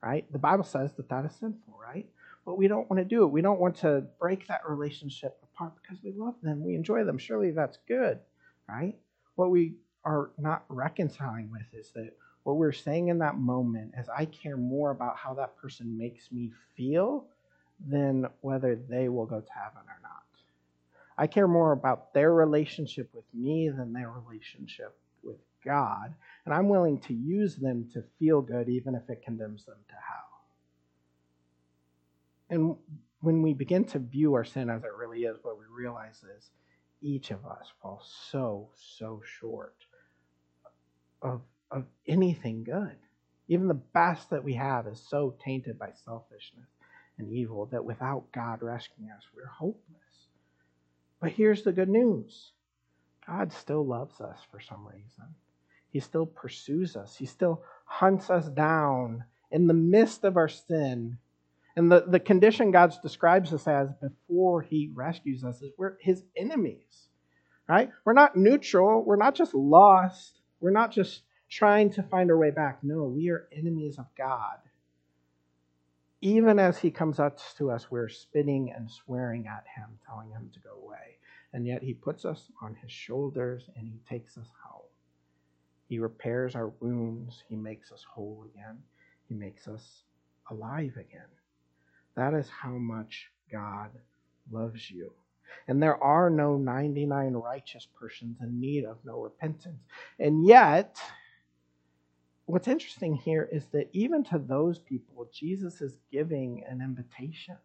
right? 0.03 0.31
The 0.33 0.39
Bible 0.39 0.65
says 0.65 0.93
that 0.97 1.09
that 1.11 1.25
is 1.25 1.35
sinful, 1.37 1.79
right? 1.81 2.09
but 2.49 2.57
we 2.57 2.67
don't 2.67 2.89
want 2.89 2.99
to 2.99 3.05
do 3.05 3.25
it. 3.25 3.27
We 3.27 3.43
don't 3.43 3.61
want 3.61 3.77
to 3.81 4.05
break 4.19 4.49
that 4.49 4.67
relationship 4.67 5.39
apart 5.43 5.75
because 5.83 6.03
we 6.03 6.15
love 6.17 6.35
them, 6.43 6.65
we 6.65 6.75
enjoy 6.77 7.05
them. 7.05 7.19
Surely 7.19 7.51
that's 7.51 7.77
good, 7.87 8.21
right? 8.67 8.97
What 9.35 9.51
we 9.51 9.75
are 10.03 10.31
not 10.39 10.65
reconciling 10.71 11.51
with 11.53 11.67
is 11.79 11.91
that 11.95 12.13
what 12.49 12.57
we're 12.57 12.73
saying 12.73 13.09
in 13.09 13.19
that 13.19 13.37
moment 13.37 13.93
is 13.99 14.09
I 14.09 14.25
care 14.25 14.57
more 14.57 14.91
about 14.91 15.19
how 15.19 15.35
that 15.35 15.59
person 15.59 15.99
makes 15.99 16.33
me 16.33 16.51
feel 16.79 17.27
than 17.87 18.25
whether 18.41 18.75
they 18.75 19.11
will 19.11 19.27
go 19.27 19.43
to 19.43 19.53
heaven 19.53 19.83
or 19.87 19.99
not. 20.03 20.23
I 21.19 21.27
care 21.27 21.47
more 21.47 21.73
about 21.73 22.15
their 22.15 22.33
relationship 22.33 23.11
with 23.13 23.27
me 23.35 23.69
than 23.69 23.93
their 23.93 24.11
relationship 24.11 24.97
with 25.23 25.37
God, 25.63 26.15
and 26.47 26.55
I'm 26.55 26.71
willing 26.71 27.01
to 27.01 27.13
use 27.13 27.57
them 27.57 27.91
to 27.93 28.03
feel 28.19 28.41
good 28.41 28.71
even 28.71 28.95
if 28.95 29.11
it 29.11 29.23
condemns 29.23 29.67
them 29.67 29.77
to 29.87 29.95
hell. 29.95 30.41
And 32.49 32.77
when 33.21 33.43
we 33.43 33.53
begin 33.53 33.85
to 33.89 33.99
view 33.99 34.33
our 34.33 34.45
sin 34.47 34.71
as 34.71 34.85
it 34.85 34.95
really 34.99 35.25
is, 35.25 35.37
what 35.43 35.59
we 35.59 35.67
realize 35.71 36.25
is 36.39 36.49
each 37.03 37.31
of 37.31 37.45
us 37.45 37.67
falls 37.83 38.11
so, 38.31 38.71
so 38.75 39.21
short 39.39 39.75
of, 41.21 41.43
of 41.71 41.85
anything 42.07 42.65
good. 42.65 42.97
Even 43.49 43.69
the 43.69 43.75
best 43.75 44.31
that 44.31 44.45
we 44.45 44.55
have 44.55 44.87
is 44.87 45.03
so 45.09 45.35
tainted 45.43 45.79
by 45.79 45.91
selfishness 46.05 46.69
and 47.19 47.33
evil 47.33 47.67
that 47.67 47.85
without 47.85 48.31
God 48.33 48.63
rescuing 48.63 49.11
us, 49.11 49.23
we're 49.35 49.47
hopeless. 49.47 50.29
But 51.21 51.33
here's 51.33 51.63
the 51.63 51.73
good 51.73 51.89
news 51.89 52.53
God 53.27 53.53
still 53.53 53.85
loves 53.85 54.21
us 54.21 54.39
for 54.51 54.61
some 54.61 54.87
reason. 54.87 55.35
He 55.91 56.01
still 56.01 56.27
pursues 56.27 56.97
us, 56.97 57.17
He 57.17 57.27
still 57.27 57.63
hunts 57.85 58.31
us 58.31 58.49
down 58.49 59.25
in 59.51 59.67
the 59.67 59.75
midst 59.75 60.25
of 60.25 60.37
our 60.37 60.49
sin. 60.49 61.19
And 61.75 61.93
the, 61.93 62.05
the 62.07 62.21
condition 62.21 62.73
God 62.73 62.93
describes 63.03 63.53
us 63.53 63.67
as 63.67 63.89
before 64.01 64.63
He 64.63 64.91
rescues 64.95 65.45
us 65.45 65.63
is 65.63 65.73
we're 65.79 65.97
His 66.01 66.23
enemies, 66.37 67.09
right? 67.69 67.91
We're 68.05 68.13
not 68.13 68.37
neutral. 68.37 69.03
We're 69.05 69.17
not 69.17 69.35
just 69.35 69.55
lost. 69.55 70.41
We're 70.61 70.71
not 70.71 70.93
just 70.93 71.23
trying 71.49 71.91
to 71.91 72.03
find 72.03 72.31
our 72.31 72.39
way 72.39 72.51
back. 72.51 72.79
No, 72.83 73.05
we 73.05 73.31
are 73.31 73.49
enemies 73.53 73.99
of 73.99 74.07
God. 74.17 74.59
Even 76.21 76.59
as 76.59 76.79
He 76.79 76.91
comes 76.91 77.19
up 77.19 77.39
to 77.57 77.71
us, 77.71 77.91
we're 77.91 78.09
spitting 78.09 78.73
and 78.75 78.91
swearing 78.91 79.47
at 79.47 79.65
Him, 79.77 79.99
telling 80.07 80.31
Him 80.31 80.51
to 80.53 80.61
go 80.61 80.71
away. 80.83 81.19
And 81.53 81.67
yet 81.67 81.83
He 81.83 81.95
puts 81.95 82.25
us 82.25 82.51
on 82.61 82.75
His 82.83 82.93
shoulders 82.93 83.71
and 83.77 83.87
He 83.87 84.01
takes 84.09 84.37
us 84.37 84.49
home. 84.65 84.83
He 85.89 85.99
repairs 85.99 86.55
our 86.55 86.69
wounds. 86.81 87.43
He 87.49 87.57
makes 87.57 87.93
us 87.93 88.05
whole 88.05 88.45
again. 88.53 88.79
He 89.29 89.35
makes 89.35 89.67
us 89.67 90.03
alive 90.51 90.93
again. 90.97 91.29
That 92.15 92.35
is 92.35 92.49
how 92.49 92.73
much 92.73 93.31
God 93.51 93.91
loves 94.51 94.91
you. 94.91 95.13
And 95.67 95.83
there 95.83 96.03
are 96.03 96.29
no 96.29 96.57
99 96.57 97.33
righteous 97.35 97.87
persons 97.99 98.37
in 98.43 98.61
need 98.61 98.85
of 98.85 98.99
no 99.05 99.21
repentance. 99.21 99.81
And 100.19 100.47
yet, 100.47 100.99
what's 102.49 102.67
interesting 102.67 103.15
here 103.15 103.47
is 103.53 103.67
that 103.73 103.91
even 103.93 104.25
to 104.25 104.39
those 104.39 104.79
people, 104.79 105.29
Jesus 105.33 105.83
is 105.83 105.99
giving 106.11 106.65
an 106.67 106.81
invitation. 106.81 107.57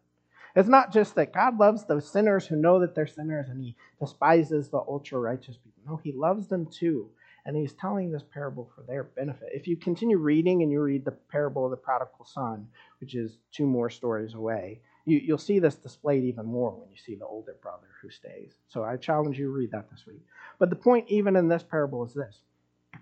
It's 0.54 0.68
not 0.68 0.92
just 0.92 1.14
that 1.14 1.32
God 1.32 1.58
loves 1.58 1.84
those 1.84 2.06
sinners 2.06 2.46
who 2.46 2.56
know 2.56 2.78
that 2.80 2.94
they're 2.94 3.06
sinners 3.06 3.48
and 3.48 3.60
he 3.60 3.74
despises 3.98 4.68
the 4.68 4.78
ultra 4.86 5.18
righteous 5.18 5.56
people. 5.56 5.82
No, 5.86 5.96
he 5.96 6.12
loves 6.12 6.48
them 6.48 6.66
too. 6.66 7.08
And 7.46 7.56
he's 7.56 7.72
telling 7.72 8.12
this 8.12 8.22
parable 8.22 8.70
for 8.74 8.82
their 8.82 9.04
benefit. 9.04 9.48
If 9.52 9.66
you 9.66 9.76
continue 9.76 10.18
reading 10.18 10.62
and 10.62 10.70
you 10.70 10.80
read 10.80 11.04
the 11.04 11.12
parable 11.12 11.64
of 11.64 11.70
the 11.70 11.76
prodigal 11.78 12.26
son, 12.26 12.68
which 13.00 13.14
is 13.14 13.38
two 13.52 13.66
more 13.66 13.88
stories 13.88 14.34
away, 14.34 14.80
you, 15.06 15.20
will 15.28 15.38
see 15.38 15.58
this 15.58 15.76
displayed 15.76 16.24
even 16.24 16.46
more 16.46 16.70
when 16.70 16.90
you 16.90 16.96
see 16.96 17.14
the 17.14 17.26
older 17.26 17.56
brother 17.62 17.88
who 18.02 18.10
stays. 18.10 18.52
So 18.68 18.84
I 18.84 18.96
challenge 18.96 19.38
you 19.38 19.46
to 19.46 19.50
read 19.50 19.70
that 19.72 19.90
this 19.90 20.04
week. 20.06 20.22
But 20.58 20.70
the 20.70 20.76
point, 20.76 21.06
even 21.08 21.36
in 21.36 21.48
this 21.48 21.62
parable, 21.62 22.04
is 22.04 22.14
this 22.14 22.40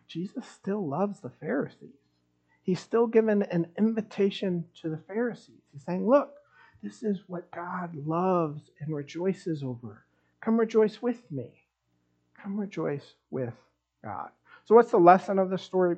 Jesus 0.06 0.46
still 0.46 0.86
loves 0.88 1.20
the 1.20 1.30
Pharisees. 1.30 1.90
He's 2.62 2.80
still 2.80 3.06
given 3.06 3.42
an 3.42 3.66
invitation 3.76 4.64
to 4.80 4.88
the 4.88 5.00
Pharisees. 5.08 5.62
He's 5.72 5.84
saying, 5.84 6.08
Look, 6.08 6.34
this 6.82 7.02
is 7.02 7.20
what 7.26 7.50
God 7.50 7.94
loves 8.06 8.70
and 8.80 8.94
rejoices 8.94 9.62
over. 9.62 10.04
Come 10.40 10.58
rejoice 10.58 11.00
with 11.00 11.30
me. 11.30 11.50
Come 12.40 12.58
rejoice 12.58 13.14
with 13.30 13.54
God. 14.04 14.30
So, 14.64 14.74
what's 14.74 14.90
the 14.90 14.98
lesson 14.98 15.38
of 15.38 15.50
the 15.50 15.58
story? 15.58 15.96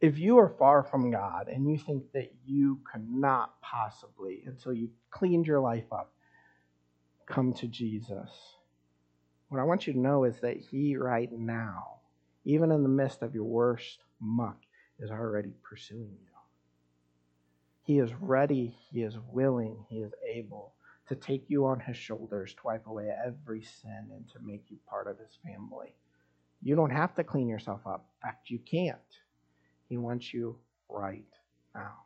If 0.00 0.18
you 0.18 0.38
are 0.38 0.54
far 0.58 0.84
from 0.84 1.10
God 1.10 1.48
and 1.48 1.68
you 1.68 1.76
think 1.76 2.12
that 2.12 2.32
you 2.44 2.80
cannot 2.90 3.60
possibly, 3.60 4.44
until 4.46 4.72
you 4.72 4.90
cleaned 5.10 5.46
your 5.46 5.58
life 5.58 5.92
up, 5.92 6.12
come 7.26 7.52
to 7.54 7.66
Jesus, 7.66 8.30
what 9.48 9.60
I 9.60 9.64
want 9.64 9.86
you 9.86 9.92
to 9.92 9.98
know 9.98 10.22
is 10.24 10.38
that 10.40 10.56
He, 10.56 10.96
right 10.96 11.30
now, 11.32 11.97
even 12.48 12.72
in 12.72 12.82
the 12.82 12.88
midst 12.88 13.20
of 13.20 13.34
your 13.34 13.44
worst 13.44 13.98
muck, 14.20 14.56
is 14.98 15.10
already 15.10 15.52
pursuing 15.62 16.16
you. 16.18 16.34
He 17.82 17.98
is 17.98 18.10
ready, 18.14 18.74
He 18.90 19.02
is 19.02 19.18
willing, 19.30 19.84
He 19.90 19.98
is 19.98 20.12
able 20.26 20.72
to 21.08 21.14
take 21.14 21.44
you 21.48 21.66
on 21.66 21.78
His 21.78 21.98
shoulders 21.98 22.54
to 22.54 22.60
wipe 22.64 22.86
away 22.86 23.10
every 23.26 23.62
sin 23.62 24.08
and 24.14 24.26
to 24.30 24.38
make 24.42 24.64
you 24.68 24.78
part 24.88 25.08
of 25.08 25.18
His 25.18 25.38
family. 25.44 25.94
You 26.62 26.74
don't 26.74 26.90
have 26.90 27.14
to 27.16 27.24
clean 27.24 27.48
yourself 27.48 27.86
up. 27.86 28.06
In 28.22 28.28
fact, 28.28 28.48
you 28.48 28.58
can't. 28.58 28.98
He 29.90 29.98
wants 29.98 30.32
you 30.32 30.56
right 30.88 31.28
now. 31.74 31.96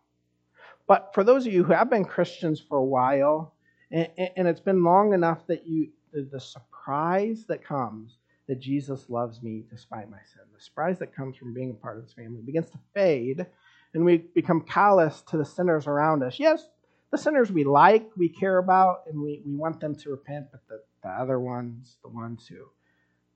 But 0.89 1.13
for 1.15 1.23
those 1.23 1.47
of 1.47 1.53
you 1.53 1.63
who 1.63 1.73
have 1.73 1.89
been 1.89 2.05
Christians 2.05 2.61
for 2.61 2.79
a 2.79 2.85
while, 2.85 3.55
and, 3.93 4.09
and 4.37 4.49
it's 4.49 4.61
been 4.61 4.83
long 4.83 5.13
enough 5.15 5.47
that 5.47 5.69
you, 5.69 5.91
the, 6.13 6.29
the 6.33 6.41
surprise 6.41 7.45
that 7.47 7.65
comes 7.65 8.17
that 8.53 8.61
Jesus 8.61 9.09
loves 9.09 9.43
me 9.43 9.65
despite 9.71 10.11
my 10.11 10.19
sin, 10.31 10.43
the 10.55 10.61
surprise 10.61 10.99
that 10.99 11.17
comes 11.17 11.39
from 11.39 11.55
being 11.55 11.71
a 11.71 11.75
part 11.75 11.97
of 11.97 12.05
his 12.05 12.13
family 12.13 12.43
begins 12.43 12.69
to 12.69 12.79
fade, 12.93 13.47
and 13.95 14.05
we 14.05 14.19
become 14.19 14.61
callous 14.61 15.23
to 15.23 15.39
the 15.39 15.45
sinners 15.45 15.87
around 15.87 16.23
us. 16.23 16.39
Yes, 16.39 16.67
the 17.11 17.17
sinners 17.17 17.51
we 17.51 17.65
like, 17.65 18.11
we 18.15 18.29
care 18.29 18.59
about, 18.59 19.05
and 19.07 19.19
we, 19.19 19.41
we 19.47 19.55
want 19.55 19.81
them 19.81 19.95
to 19.95 20.11
repent, 20.11 20.49
but 20.53 20.61
the, 20.69 20.83
the 21.03 21.09
other 21.09 21.41
ones, 21.41 21.97
the 22.03 22.11
ones 22.11 22.47
who 22.47 22.59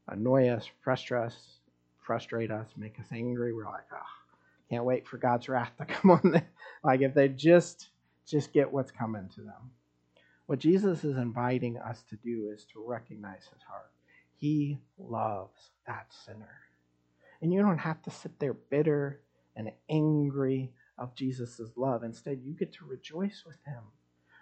annoy 0.09 0.51
us, 0.51 0.69
frustrate 0.85 1.29
us, 1.29 1.61
frustrate 2.05 2.51
us, 2.51 2.69
make 2.77 3.01
us 3.01 3.07
angry. 3.11 3.55
We're 3.55 3.65
like, 3.65 3.87
oh, 3.95 4.69
can't 4.69 4.85
wait 4.85 5.09
for 5.09 5.17
God's 5.17 5.49
wrath 5.49 5.73
to 5.79 5.85
come 5.87 6.11
on 6.11 6.31
them. 6.31 6.45
like 6.85 7.01
if 7.01 7.15
they 7.15 7.29
just 7.31 7.89
just 8.27 8.53
get 8.53 8.71
what's 8.71 8.91
coming 8.91 9.31
to 9.35 9.41
them. 9.41 9.71
What 10.45 10.59
Jesus 10.59 11.05
is 11.05 11.17
inviting 11.17 11.79
us 11.79 12.05
to 12.11 12.17
do 12.17 12.51
is 12.53 12.67
to 12.75 12.85
recognize 12.87 13.45
his 13.51 13.63
heart. 13.63 13.93
He 14.39 14.79
loves 14.99 15.71
that 15.87 16.07
sinner. 16.25 16.61
And 17.41 17.53
you 17.53 17.61
don't 17.61 17.79
have 17.79 18.03
to 18.03 18.11
sit 18.11 18.39
there 18.39 18.55
bitter 18.55 19.21
and 19.55 19.73
angry 19.89 20.73
of 20.99 21.15
Jesus' 21.15 21.61
love. 21.77 22.03
Instead, 22.03 22.41
you 22.45 22.53
get 22.55 22.73
to 22.75 22.85
rejoice 22.85 23.45
with 23.47 23.59
him 23.65 23.83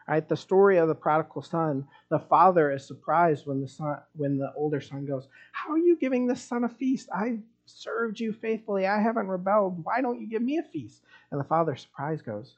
Right? 0.07 0.29
The 0.29 0.37
story 0.37 0.77
of 0.77 0.89
the 0.89 0.95
prodigal 0.95 1.43
son, 1.43 1.89
the 2.11 2.19
father 2.19 2.71
is 2.71 2.87
surprised 2.87 3.47
when 3.47 3.63
the 3.63 3.69
son 3.69 3.99
when 4.15 4.37
the 4.37 4.53
older 4.55 4.81
son 4.81 5.07
goes, 5.07 5.29
How 5.53 5.73
are 5.73 5.79
you 5.79 5.97
giving 5.97 6.27
this 6.27 6.43
son 6.43 6.65
a 6.65 6.69
feast? 6.69 7.09
I 7.11 7.39
served 7.65 8.21
you 8.21 8.35
faithfully. 8.35 8.87
I 8.87 9.01
haven't 9.01 9.29
rebelled. 9.29 9.83
Why 9.83 10.03
don't 10.03 10.21
you 10.21 10.27
give 10.27 10.43
me 10.43 10.59
a 10.59 10.63
feast? 10.63 11.01
And 11.31 11.41
the 11.41 11.45
father, 11.45 11.75
surprised, 11.75 12.27
goes, 12.27 12.57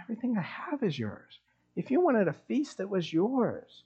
Everything 0.00 0.38
I 0.38 0.42
have 0.42 0.84
is 0.84 0.96
yours. 0.96 1.40
If 1.74 1.90
you 1.90 2.00
wanted 2.00 2.28
a 2.28 2.32
feast, 2.32 2.78
it 2.78 2.88
was 2.88 3.12
yours. 3.12 3.82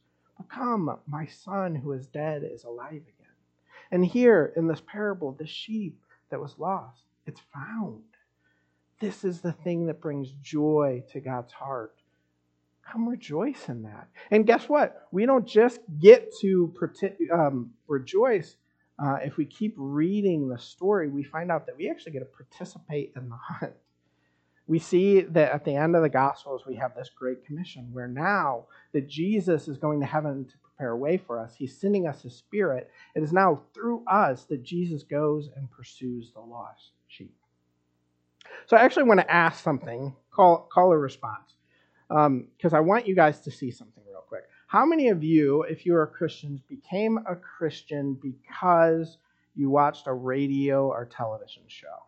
Come, 0.49 0.99
my 1.07 1.27
son 1.27 1.75
who 1.75 1.93
is 1.93 2.07
dead 2.07 2.43
is 2.45 2.65
alive 2.65 2.93
again. 2.93 3.35
And 3.91 4.05
here 4.05 4.53
in 4.57 4.67
this 4.67 4.83
parable, 4.87 5.33
the 5.33 5.47
sheep 5.47 6.01
that 6.31 6.41
was 6.41 6.59
lost, 6.59 7.03
it's 7.27 7.41
found. 7.53 8.03
This 9.01 9.25
is 9.25 9.41
the 9.41 9.53
thing 9.53 9.87
that 9.87 10.01
brings 10.01 10.31
joy 10.43 11.05
to 11.13 11.21
God's 11.21 11.53
heart 11.53 11.95
come 12.91 13.09
rejoice 13.09 13.69
in 13.69 13.83
that. 13.83 14.09
And 14.31 14.47
guess 14.47 14.69
what? 14.69 15.07
We 15.13 15.27
don't 15.27 15.47
just 15.47 15.81
get 16.01 16.33
to 16.41 16.73
um, 17.33 17.71
rejoice 17.87 18.57
uh, 18.99 19.19
if 19.23 19.37
we 19.37 19.45
keep 19.45 19.75
reading 19.77 20.49
the 20.49 20.59
story. 20.59 21.09
We 21.09 21.23
find 21.23 21.51
out 21.51 21.67
that 21.67 21.77
we 21.77 21.91
actually 21.91 22.13
get 22.13 22.21
to 22.21 22.25
participate 22.27 23.13
in 23.17 23.29
the 23.29 23.37
hunt. 23.37 23.75
We 24.69 24.79
see 24.79 25.23
that 25.23 25.51
at 25.51 25.65
the 25.65 25.75
end 25.75 25.97
of 25.97 26.03
the 26.03 26.11
Gospels, 26.11 26.65
we 26.67 26.77
have 26.77 26.95
this 26.95 27.09
great 27.09 27.45
commission 27.47 27.89
where 27.91 28.07
now 28.07 28.67
that 28.93 29.09
Jesus 29.09 29.67
is 29.67 29.79
going 29.79 29.99
to 30.01 30.07
heaven 30.07 30.45
to 30.45 30.59
prepare 30.59 30.91
a 30.91 30.97
way 30.97 31.17
for 31.17 31.41
us, 31.41 31.55
he's 31.57 31.81
sending 31.81 32.07
us 32.07 32.23
his 32.23 32.37
spirit. 32.37 32.91
It 33.17 33.23
is 33.23 33.33
now 33.33 33.63
through 33.73 34.05
us 34.07 34.45
that 34.45 34.63
Jesus 34.63 35.03
goes 35.03 35.49
and 35.57 35.71
pursues 35.71 36.33
the 36.35 36.41
lost 36.41 36.91
sheep. 37.09 37.35
So 38.67 38.77
I 38.77 38.81
actually 38.81 39.05
want 39.05 39.21
to 39.21 39.33
ask 39.33 39.65
something, 39.65 40.15
call, 40.31 40.69
call 40.71 40.93
a 40.93 40.99
response 40.99 41.55
because 42.09 42.73
um, 42.73 42.75
I 42.75 42.81
want 42.81 43.07
you 43.07 43.15
guys 43.15 43.41
to 43.41 43.51
see 43.51 43.71
something 43.71 44.03
real 44.07 44.25
quick. 44.27 44.45
How 44.67 44.85
many 44.85 45.09
of 45.09 45.25
you, 45.25 45.63
if 45.63 45.87
you 45.87 45.97
are 45.97 46.07
Christians, 46.07 46.61
became 46.69 47.19
a 47.27 47.37
Christian 47.37 48.19
because 48.21 49.17
you 49.55 49.71
watched 49.71 50.07
a 50.07 50.13
radio 50.13 50.89
or 50.89 51.07
television 51.07 51.63
show? 51.67 52.08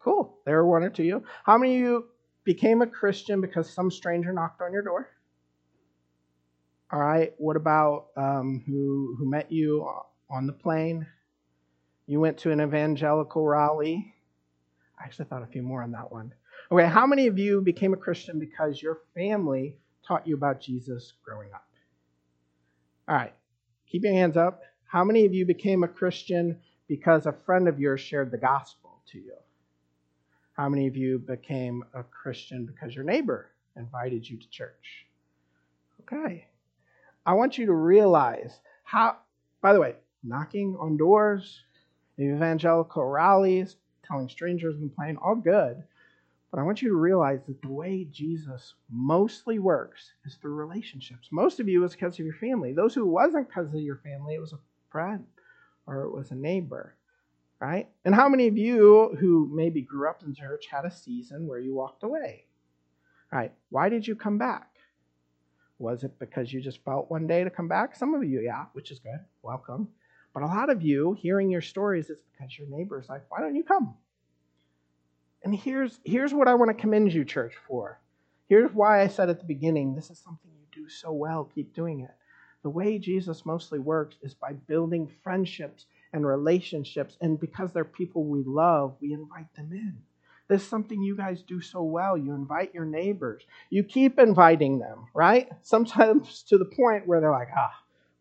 Cool. 0.00 0.38
There 0.46 0.58
are 0.58 0.66
one 0.66 0.82
or 0.82 0.90
two 0.90 1.02
of 1.02 1.06
you. 1.06 1.24
How 1.44 1.58
many 1.58 1.76
of 1.76 1.80
you 1.80 2.04
became 2.44 2.82
a 2.82 2.86
Christian 2.86 3.40
because 3.40 3.72
some 3.72 3.90
stranger 3.90 4.32
knocked 4.32 4.62
on 4.62 4.72
your 4.72 4.82
door? 4.82 5.08
All 6.92 7.00
right. 7.00 7.32
What 7.38 7.56
about 7.56 8.06
um, 8.16 8.62
who 8.66 9.14
who 9.18 9.30
met 9.30 9.52
you 9.52 9.88
on 10.30 10.46
the 10.46 10.52
plane? 10.52 11.06
You 12.06 12.18
went 12.18 12.38
to 12.38 12.50
an 12.50 12.60
evangelical 12.60 13.46
rally. 13.46 14.14
I 14.98 15.04
actually 15.04 15.26
thought 15.26 15.42
a 15.42 15.46
few 15.46 15.62
more 15.62 15.82
on 15.82 15.92
that 15.92 16.10
one. 16.10 16.34
Okay, 16.72 16.86
how 16.86 17.06
many 17.06 17.26
of 17.26 17.38
you 17.38 17.60
became 17.60 17.94
a 17.94 17.96
Christian 17.96 18.38
because 18.38 18.82
your 18.82 19.00
family 19.14 19.78
taught 20.06 20.26
you 20.26 20.34
about 20.34 20.60
Jesus 20.60 21.14
growing 21.24 21.52
up? 21.52 21.66
All 23.08 23.16
right, 23.16 23.34
keep 23.86 24.02
your 24.04 24.12
hands 24.12 24.36
up. 24.36 24.62
How 24.84 25.04
many 25.04 25.24
of 25.24 25.34
you 25.34 25.46
became 25.46 25.84
a 25.84 25.88
Christian 25.88 26.60
because 26.88 27.26
a 27.26 27.32
friend 27.32 27.68
of 27.68 27.78
yours 27.78 28.00
shared 28.00 28.30
the 28.30 28.38
gospel 28.38 29.02
to 29.12 29.18
you? 29.18 29.36
How 30.60 30.68
many 30.68 30.86
of 30.86 30.94
you 30.94 31.18
became 31.18 31.82
a 31.94 32.02
Christian 32.02 32.66
because 32.66 32.94
your 32.94 33.02
neighbor 33.02 33.50
invited 33.78 34.28
you 34.28 34.36
to 34.36 34.50
church? 34.50 35.06
Okay. 36.02 36.48
I 37.24 37.32
want 37.32 37.56
you 37.56 37.64
to 37.64 37.72
realize 37.72 38.60
how, 38.84 39.16
by 39.62 39.72
the 39.72 39.80
way, 39.80 39.94
knocking 40.22 40.76
on 40.78 40.98
doors, 40.98 41.62
evangelical 42.18 43.06
rallies, 43.06 43.76
telling 44.06 44.28
strangers 44.28 44.76
in 44.76 44.82
the 44.82 44.94
plane, 44.94 45.16
all 45.22 45.34
good. 45.34 45.82
But 46.50 46.60
I 46.60 46.62
want 46.62 46.82
you 46.82 46.90
to 46.90 46.94
realize 46.96 47.40
that 47.46 47.62
the 47.62 47.72
way 47.72 48.06
Jesus 48.12 48.74
mostly 48.90 49.58
works 49.58 50.12
is 50.26 50.34
through 50.34 50.56
relationships. 50.56 51.28
Most 51.32 51.58
of 51.60 51.68
you 51.68 51.80
was 51.80 51.92
because 51.92 52.18
of 52.18 52.26
your 52.26 52.34
family. 52.34 52.74
Those 52.74 52.94
who 52.94 53.06
wasn't 53.06 53.48
because 53.48 53.68
of 53.68 53.80
your 53.80 54.02
family, 54.04 54.34
it 54.34 54.42
was 54.42 54.52
a 54.52 54.58
friend 54.90 55.24
or 55.86 56.02
it 56.02 56.12
was 56.12 56.32
a 56.32 56.34
neighbor, 56.34 56.96
right? 57.60 57.88
And 58.04 58.14
how 58.14 58.28
many 58.28 58.48
of 58.48 58.56
you 58.56 59.16
who 59.20 59.50
maybe 59.52 59.82
grew 59.82 60.08
up 60.08 60.22
in 60.22 60.34
church 60.34 60.66
had 60.70 60.84
a 60.84 60.90
season 60.90 61.46
where 61.46 61.58
you 61.58 61.74
walked 61.74 62.02
away? 62.02 62.46
Right? 63.32 63.52
why 63.68 63.88
did 63.88 64.04
you 64.04 64.16
come 64.16 64.38
back? 64.38 64.66
Was 65.78 66.02
it 66.02 66.18
because 66.18 66.52
you 66.52 66.60
just 66.60 66.84
felt 66.84 67.10
one 67.10 67.28
day 67.28 67.44
to 67.44 67.50
come 67.50 67.68
back? 67.68 67.94
Some 67.94 68.12
of 68.12 68.24
you, 68.24 68.40
yeah, 68.40 68.64
which 68.72 68.90
is 68.90 68.98
good. 68.98 69.20
Welcome. 69.42 69.88
But 70.34 70.42
a 70.42 70.46
lot 70.46 70.68
of 70.68 70.82
you, 70.82 71.12
hearing 71.12 71.48
your 71.48 71.60
stories, 71.60 72.10
it's 72.10 72.22
because 72.32 72.58
your 72.58 72.68
neighbor's 72.68 73.08
like, 73.08 73.22
why 73.28 73.40
don't 73.40 73.54
you 73.54 73.62
come? 73.62 73.94
And 75.42 75.54
here's, 75.54 76.00
here's 76.04 76.34
what 76.34 76.48
I 76.48 76.54
want 76.54 76.70
to 76.70 76.80
commend 76.80 77.12
you, 77.12 77.24
church, 77.24 77.54
for. 77.68 78.00
Here's 78.48 78.72
why 78.72 79.00
I 79.00 79.06
said 79.06 79.30
at 79.30 79.38
the 79.38 79.46
beginning 79.46 79.94
this 79.94 80.10
is 80.10 80.18
something 80.18 80.50
you 80.50 80.82
do 80.82 80.88
so 80.88 81.12
well. 81.12 81.50
Keep 81.54 81.72
doing 81.74 82.00
it. 82.00 82.10
The 82.62 82.70
way 82.70 82.98
Jesus 82.98 83.46
mostly 83.46 83.78
works 83.78 84.16
is 84.22 84.34
by 84.34 84.52
building 84.52 85.10
friendships 85.22 85.86
and 86.12 86.26
relationships. 86.26 87.16
And 87.20 87.38
because 87.38 87.72
they're 87.72 87.84
people 87.84 88.24
we 88.24 88.42
love, 88.44 88.96
we 89.00 89.12
invite 89.12 89.54
them 89.54 89.70
in. 89.72 89.98
This 90.48 90.62
is 90.62 90.68
something 90.68 91.00
you 91.00 91.16
guys 91.16 91.42
do 91.42 91.60
so 91.60 91.82
well. 91.82 92.16
You 92.16 92.34
invite 92.34 92.74
your 92.74 92.84
neighbors. 92.84 93.42
You 93.70 93.84
keep 93.84 94.18
inviting 94.18 94.80
them, 94.80 95.06
right? 95.14 95.48
Sometimes 95.62 96.42
to 96.48 96.58
the 96.58 96.64
point 96.64 97.06
where 97.06 97.20
they're 97.20 97.30
like, 97.30 97.50
ah, 97.56 97.72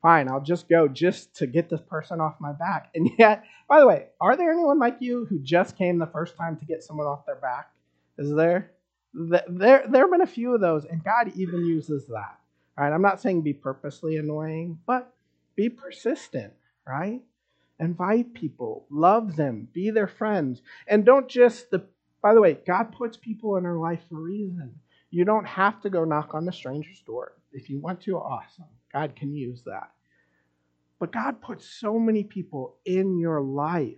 fine, 0.01 0.29
I'll 0.29 0.41
just 0.41 0.69
go 0.69 0.87
just 0.87 1.35
to 1.37 1.47
get 1.47 1.69
this 1.69 1.81
person 1.81 2.21
off 2.21 2.35
my 2.39 2.51
back. 2.51 2.91
And 2.93 3.09
yet, 3.17 3.43
by 3.67 3.79
the 3.79 3.87
way, 3.87 4.07
are 4.21 4.37
there 4.37 4.51
anyone 4.51 4.77
like 4.77 4.97
you 4.99 5.25
who 5.25 5.39
just 5.39 5.75
came 5.75 5.97
the 5.97 6.05
first 6.05 6.37
time 6.37 6.55
to 6.57 6.65
get 6.65 6.83
someone 6.83 7.07
off 7.07 7.25
their 7.25 7.35
back? 7.35 7.71
Is 8.17 8.33
there? 8.33 8.71
There, 9.13 9.85
there 9.89 10.01
have 10.03 10.11
been 10.11 10.21
a 10.21 10.27
few 10.27 10.53
of 10.53 10.61
those, 10.61 10.85
and 10.85 11.03
God 11.03 11.31
even 11.35 11.65
uses 11.65 12.05
that. 12.07 12.37
Right? 12.77 12.93
I'm 12.93 13.01
not 13.01 13.19
saying 13.19 13.41
be 13.41 13.53
purposely 13.53 14.17
annoying, 14.17 14.79
but 14.85 15.11
be 15.55 15.67
persistent, 15.67 16.53
right? 16.87 17.21
Invite 17.79 18.33
people, 18.33 18.85
love 18.89 19.35
them, 19.35 19.67
be 19.71 19.89
their 19.89 20.07
friends, 20.07 20.61
and 20.87 21.05
don't 21.05 21.29
just 21.29 21.71
the. 21.71 21.85
By 22.21 22.33
the 22.33 22.41
way, 22.41 22.57
God 22.67 22.91
puts 22.91 23.15
people 23.15 23.55
in 23.55 23.65
our 23.65 23.77
life 23.77 24.01
for 24.09 24.17
a 24.17 24.21
reason. 24.21 24.75
You 25.09 25.23
don't 25.23 25.47
have 25.47 25.81
to 25.81 25.89
go 25.89 26.03
knock 26.03 26.33
on 26.33 26.45
the 26.45 26.51
stranger's 26.51 27.01
door. 27.01 27.33
If 27.53 27.69
you 27.69 27.79
want 27.79 28.01
to, 28.01 28.17
awesome. 28.17 28.65
God 28.91 29.15
can 29.15 29.33
use 29.33 29.63
that. 29.65 29.91
But 30.99 31.13
God 31.13 31.41
puts 31.41 31.69
so 31.79 31.97
many 31.97 32.23
people 32.25 32.75
in 32.83 33.17
your 33.17 33.41
life. 33.41 33.95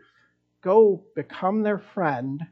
Go 0.62 1.04
become 1.16 1.64
their 1.64 1.80
friend 1.80 2.46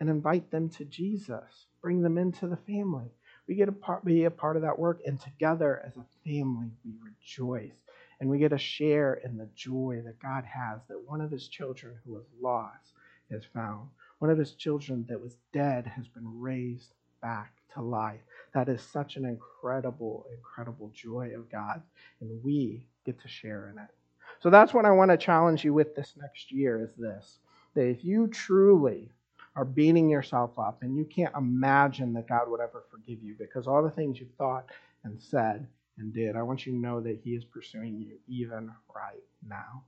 and 0.00 0.08
invite 0.08 0.50
them 0.50 0.70
to 0.70 0.86
Jesus. 0.86 1.66
Bring 1.82 2.00
them 2.00 2.16
into 2.16 2.48
the 2.48 2.56
family. 2.56 3.12
We 3.46 3.54
get 3.54 3.66
to 3.66 4.00
be 4.04 4.24
a 4.24 4.30
part 4.30 4.56
of 4.56 4.62
that 4.62 4.78
work, 4.78 5.00
and 5.04 5.20
together 5.20 5.82
as 5.86 5.96
a 5.96 6.06
family, 6.24 6.70
we 6.84 6.92
rejoice. 7.04 7.82
And 8.22 8.30
we 8.30 8.38
get 8.38 8.50
to 8.50 8.58
share 8.58 9.14
in 9.14 9.36
the 9.36 9.48
joy 9.56 10.00
that 10.04 10.22
God 10.22 10.44
has 10.44 10.78
that 10.88 11.08
one 11.08 11.20
of 11.20 11.32
his 11.32 11.48
children 11.48 11.96
who 12.04 12.12
was 12.12 12.26
lost 12.40 12.92
is 13.30 13.42
found. 13.52 13.88
One 14.20 14.30
of 14.30 14.38
his 14.38 14.52
children 14.52 15.04
that 15.08 15.20
was 15.20 15.38
dead 15.52 15.88
has 15.88 16.06
been 16.06 16.40
raised 16.40 16.94
back 17.20 17.52
to 17.74 17.82
life. 17.82 18.20
That 18.54 18.68
is 18.68 18.80
such 18.80 19.16
an 19.16 19.24
incredible, 19.24 20.24
incredible 20.36 20.92
joy 20.94 21.32
of 21.34 21.50
God, 21.50 21.82
and 22.20 22.40
we 22.44 22.86
get 23.04 23.20
to 23.22 23.26
share 23.26 23.70
in 23.70 23.78
it. 23.82 23.90
So 24.38 24.50
that's 24.50 24.72
what 24.72 24.84
I 24.84 24.92
want 24.92 25.10
to 25.10 25.16
challenge 25.16 25.64
you 25.64 25.74
with 25.74 25.96
this 25.96 26.14
next 26.16 26.52
year 26.52 26.80
is 26.80 26.94
this 26.96 27.40
that 27.74 27.88
if 27.88 28.04
you 28.04 28.28
truly 28.28 29.10
are 29.56 29.64
beating 29.64 30.08
yourself 30.08 30.56
up 30.60 30.84
and 30.84 30.96
you 30.96 31.04
can't 31.04 31.34
imagine 31.34 32.12
that 32.12 32.28
God 32.28 32.48
would 32.48 32.60
ever 32.60 32.84
forgive 32.88 33.20
you 33.20 33.34
because 33.36 33.66
all 33.66 33.82
the 33.82 33.90
things 33.90 34.20
you've 34.20 34.30
thought 34.38 34.66
and 35.02 35.20
said 35.20 35.66
and 35.98 36.12
did, 36.14 36.36
I 36.36 36.42
want 36.42 36.66
you 36.66 36.72
to 36.72 36.78
know 36.78 37.00
that 37.00 37.20
He 37.22 37.30
is 37.30 37.44
pursuing 37.44 38.00
you 38.00 38.18
even 38.28 38.70
right 38.94 39.22
now. 39.46 39.84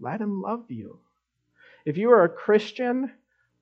Let 0.00 0.20
Him 0.20 0.42
love 0.42 0.70
you. 0.70 0.98
If 1.84 1.96
you 1.96 2.10
are 2.10 2.24
a 2.24 2.28
Christian, 2.28 3.12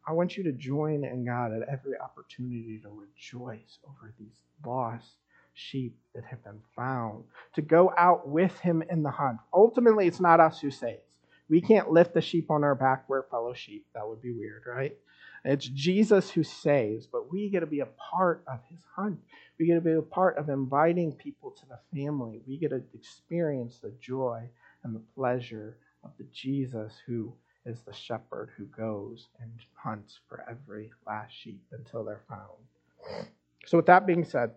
I 0.07 0.13
want 0.13 0.37
you 0.37 0.45
to 0.45 0.53
join 0.53 1.05
in 1.05 1.25
God 1.25 1.53
at 1.53 1.69
every 1.69 1.99
opportunity 1.99 2.81
to 2.83 2.89
rejoice 2.89 3.79
over 3.87 4.13
these 4.19 4.41
lost 4.65 5.07
sheep 5.55 5.97
that 6.15 6.25
have 6.25 6.43
been 6.45 6.61
found, 6.75 7.25
to 7.55 7.63
go 7.63 7.93
out 7.97 8.29
with 8.29 8.59
Him 8.61 8.83
in 8.91 9.03
the 9.03 9.11
hunt. 9.11 9.39
Ultimately, 9.53 10.07
it's 10.07 10.21
not 10.21 10.41
us 10.41 10.61
who 10.61 10.71
saves. 10.71 11.03
We 11.51 11.61
can't 11.61 11.91
lift 11.91 12.15
the 12.15 12.21
sheep 12.21 12.51
on 12.51 12.65
our 12.65 12.75
back. 12.75 13.09
We're 13.09 13.23
fellow 13.23 13.55
sheep. 13.55 13.87
That 13.95 14.07
would 14.07 14.21
be 14.21 14.33
weird, 14.33 14.65
right? 14.67 14.97
It's 15.45 15.67
Jesus 15.67 16.31
who 16.31 16.43
saves, 16.43 17.07
but 17.07 17.31
we 17.31 17.49
get 17.49 17.61
to 17.61 17.67
be 17.67 17.81
a 17.81 17.87
part 17.87 18.43
of 18.47 18.61
his 18.69 18.81
hunt. 18.95 19.19
We 19.59 19.67
get 19.67 19.75
to 19.75 19.81
be 19.81 19.93
a 19.93 20.03
part 20.03 20.37
of 20.37 20.49
inviting 20.49 21.13
people 21.13 21.51
to 21.53 21.63
the 21.67 21.79
family. 21.97 22.43
We 22.47 22.57
get 22.57 22.71
to 22.71 22.83
experience 22.95 23.79
the 23.79 23.93
joy 24.01 24.49
and 24.85 24.95
the 24.95 25.03
pleasure 25.15 25.77
of 26.05 26.11
the 26.19 26.27
Jesus 26.33 26.95
who 27.07 27.33
is 27.67 27.81
the 27.81 27.93
shepherd 27.93 28.51
who 28.57 28.65
goes 28.67 29.29
and 29.41 29.51
hunts 29.75 30.21
for 30.29 30.45
every 30.49 30.91
last 31.07 31.33
sheep 31.33 31.63
until 31.73 32.05
they're 32.05 32.23
found. 32.29 33.27
So, 33.67 33.79
with 33.79 33.87
that 33.87 34.07
being 34.07 34.25
said, 34.25 34.53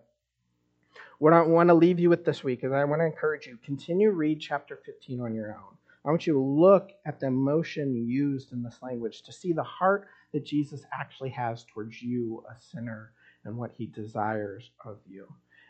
what 1.18 1.32
I 1.32 1.42
want 1.42 1.68
to 1.68 1.74
leave 1.74 2.00
you 2.00 2.10
with 2.10 2.24
this 2.24 2.42
week 2.42 2.64
is 2.64 2.72
I 2.72 2.84
want 2.84 3.00
to 3.00 3.06
encourage 3.06 3.46
you 3.46 3.58
continue 3.64 4.10
read 4.10 4.40
chapter 4.40 4.80
15 4.84 5.20
on 5.20 5.34
your 5.34 5.52
own. 5.52 5.76
I 6.04 6.10
want 6.10 6.26
you 6.26 6.32
to 6.32 6.40
look 6.40 6.90
at 7.06 7.20
the 7.20 7.26
emotion 7.26 7.94
used 7.94 8.52
in 8.52 8.62
this 8.62 8.78
language 8.82 9.22
to 9.22 9.32
see 9.32 9.52
the 9.52 9.62
heart 9.62 10.08
that 10.32 10.44
Jesus 10.44 10.84
actually 10.92 11.30
has 11.30 11.64
towards 11.64 12.02
you, 12.02 12.42
a 12.50 12.60
sinner, 12.60 13.12
and 13.44 13.56
what 13.56 13.72
he 13.72 13.86
desires 13.86 14.70
of 14.84 14.98
you. 15.06 15.26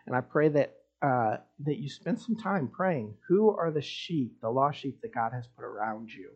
And 0.07 0.15
I 0.15 0.21
pray 0.21 0.49
that 0.49 0.77
uh, 1.03 1.39
that 1.65 1.79
you 1.79 1.89
spend 1.89 2.21
some 2.21 2.37
time 2.37 2.69
praying. 2.69 3.15
Who 3.27 3.51
are 3.51 3.73
the 3.73 3.83
sheep, 3.83 4.41
the 4.41 4.49
lost 4.49 4.79
sheep 4.79 5.01
that 5.03 5.13
God 5.13 5.33
has 5.33 5.49
put 5.49 5.65
around 5.65 6.11
you? 6.13 6.31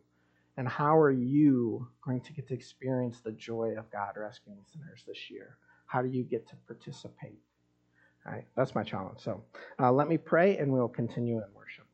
And 0.56 0.66
how 0.66 0.98
are 0.98 1.12
you 1.12 1.86
going 2.04 2.20
to 2.22 2.32
get 2.32 2.48
to 2.48 2.54
experience 2.54 3.20
the 3.20 3.32
joy 3.32 3.74
of 3.78 3.90
God 3.92 4.14
rescuing 4.16 4.58
sinners 4.72 5.04
this 5.06 5.30
year? 5.30 5.56
How 5.86 6.02
do 6.02 6.08
you 6.08 6.24
get 6.24 6.48
to 6.48 6.56
participate? 6.66 7.38
All 8.26 8.32
right, 8.32 8.46
that's 8.56 8.74
my 8.74 8.82
challenge. 8.82 9.20
So 9.20 9.44
uh, 9.78 9.92
let 9.92 10.08
me 10.08 10.18
pray 10.18 10.56
and 10.56 10.72
we'll 10.72 10.88
continue 10.88 11.36
in 11.36 11.44
worship. 11.54 11.86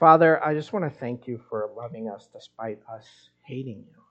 Father, 0.00 0.42
I 0.44 0.54
just 0.54 0.72
want 0.72 0.84
to 0.84 0.98
thank 0.98 1.28
you 1.28 1.40
for 1.48 1.70
loving 1.76 2.08
us 2.08 2.28
despite 2.32 2.80
us 2.92 3.06
hating 3.44 3.84
you. 3.86 4.01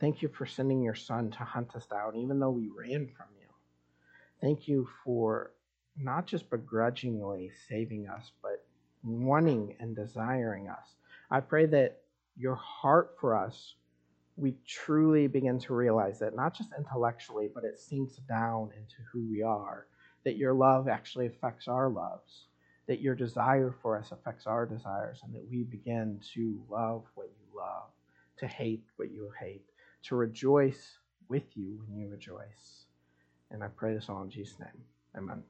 Thank 0.00 0.22
you 0.22 0.28
for 0.28 0.46
sending 0.46 0.82
your 0.82 0.94
son 0.94 1.30
to 1.32 1.44
hunt 1.44 1.74
us 1.76 1.86
down, 1.86 2.16
even 2.16 2.38
though 2.38 2.50
we 2.50 2.68
ran 2.68 3.08
from 3.16 3.26
you. 3.38 3.46
Thank 4.40 4.68
you 4.68 4.88
for 5.04 5.52
not 5.96 6.26
just 6.26 6.50
begrudgingly 6.50 7.52
saving 7.68 8.08
us, 8.08 8.32
but 8.42 8.66
wanting 9.02 9.76
and 9.78 9.94
desiring 9.94 10.68
us. 10.68 10.96
I 11.30 11.40
pray 11.40 11.66
that 11.66 12.02
your 12.36 12.56
heart 12.56 13.16
for 13.20 13.36
us, 13.36 13.74
we 14.36 14.56
truly 14.66 15.28
begin 15.28 15.60
to 15.60 15.74
realize 15.74 16.18
that 16.18 16.34
not 16.34 16.54
just 16.54 16.70
intellectually, 16.76 17.48
but 17.54 17.64
it 17.64 17.78
sinks 17.78 18.16
down 18.28 18.70
into 18.76 18.96
who 19.12 19.28
we 19.30 19.42
are, 19.42 19.86
that 20.24 20.36
your 20.36 20.52
love 20.52 20.88
actually 20.88 21.26
affects 21.26 21.68
our 21.68 21.88
loves, 21.88 22.46
that 22.88 23.00
your 23.00 23.14
desire 23.14 23.74
for 23.80 23.96
us 23.96 24.10
affects 24.10 24.46
our 24.46 24.66
desires, 24.66 25.20
and 25.22 25.32
that 25.34 25.48
we 25.48 25.62
begin 25.62 26.20
to 26.34 26.60
love 26.68 27.04
what 27.14 27.28
you 27.38 27.58
love, 27.58 27.90
to 28.38 28.46
hate 28.48 28.84
what 28.96 29.12
you 29.12 29.30
hate, 29.38 29.64
to 30.04 30.16
rejoice 30.16 30.98
with 31.28 31.56
you 31.56 31.82
when 31.86 31.98
you 31.98 32.08
rejoice. 32.08 32.86
And 33.50 33.62
I 33.62 33.68
pray 33.68 33.94
this 33.94 34.08
all 34.08 34.22
in 34.22 34.30
Jesus' 34.30 34.58
name. 34.60 34.84
Amen. 35.16 35.42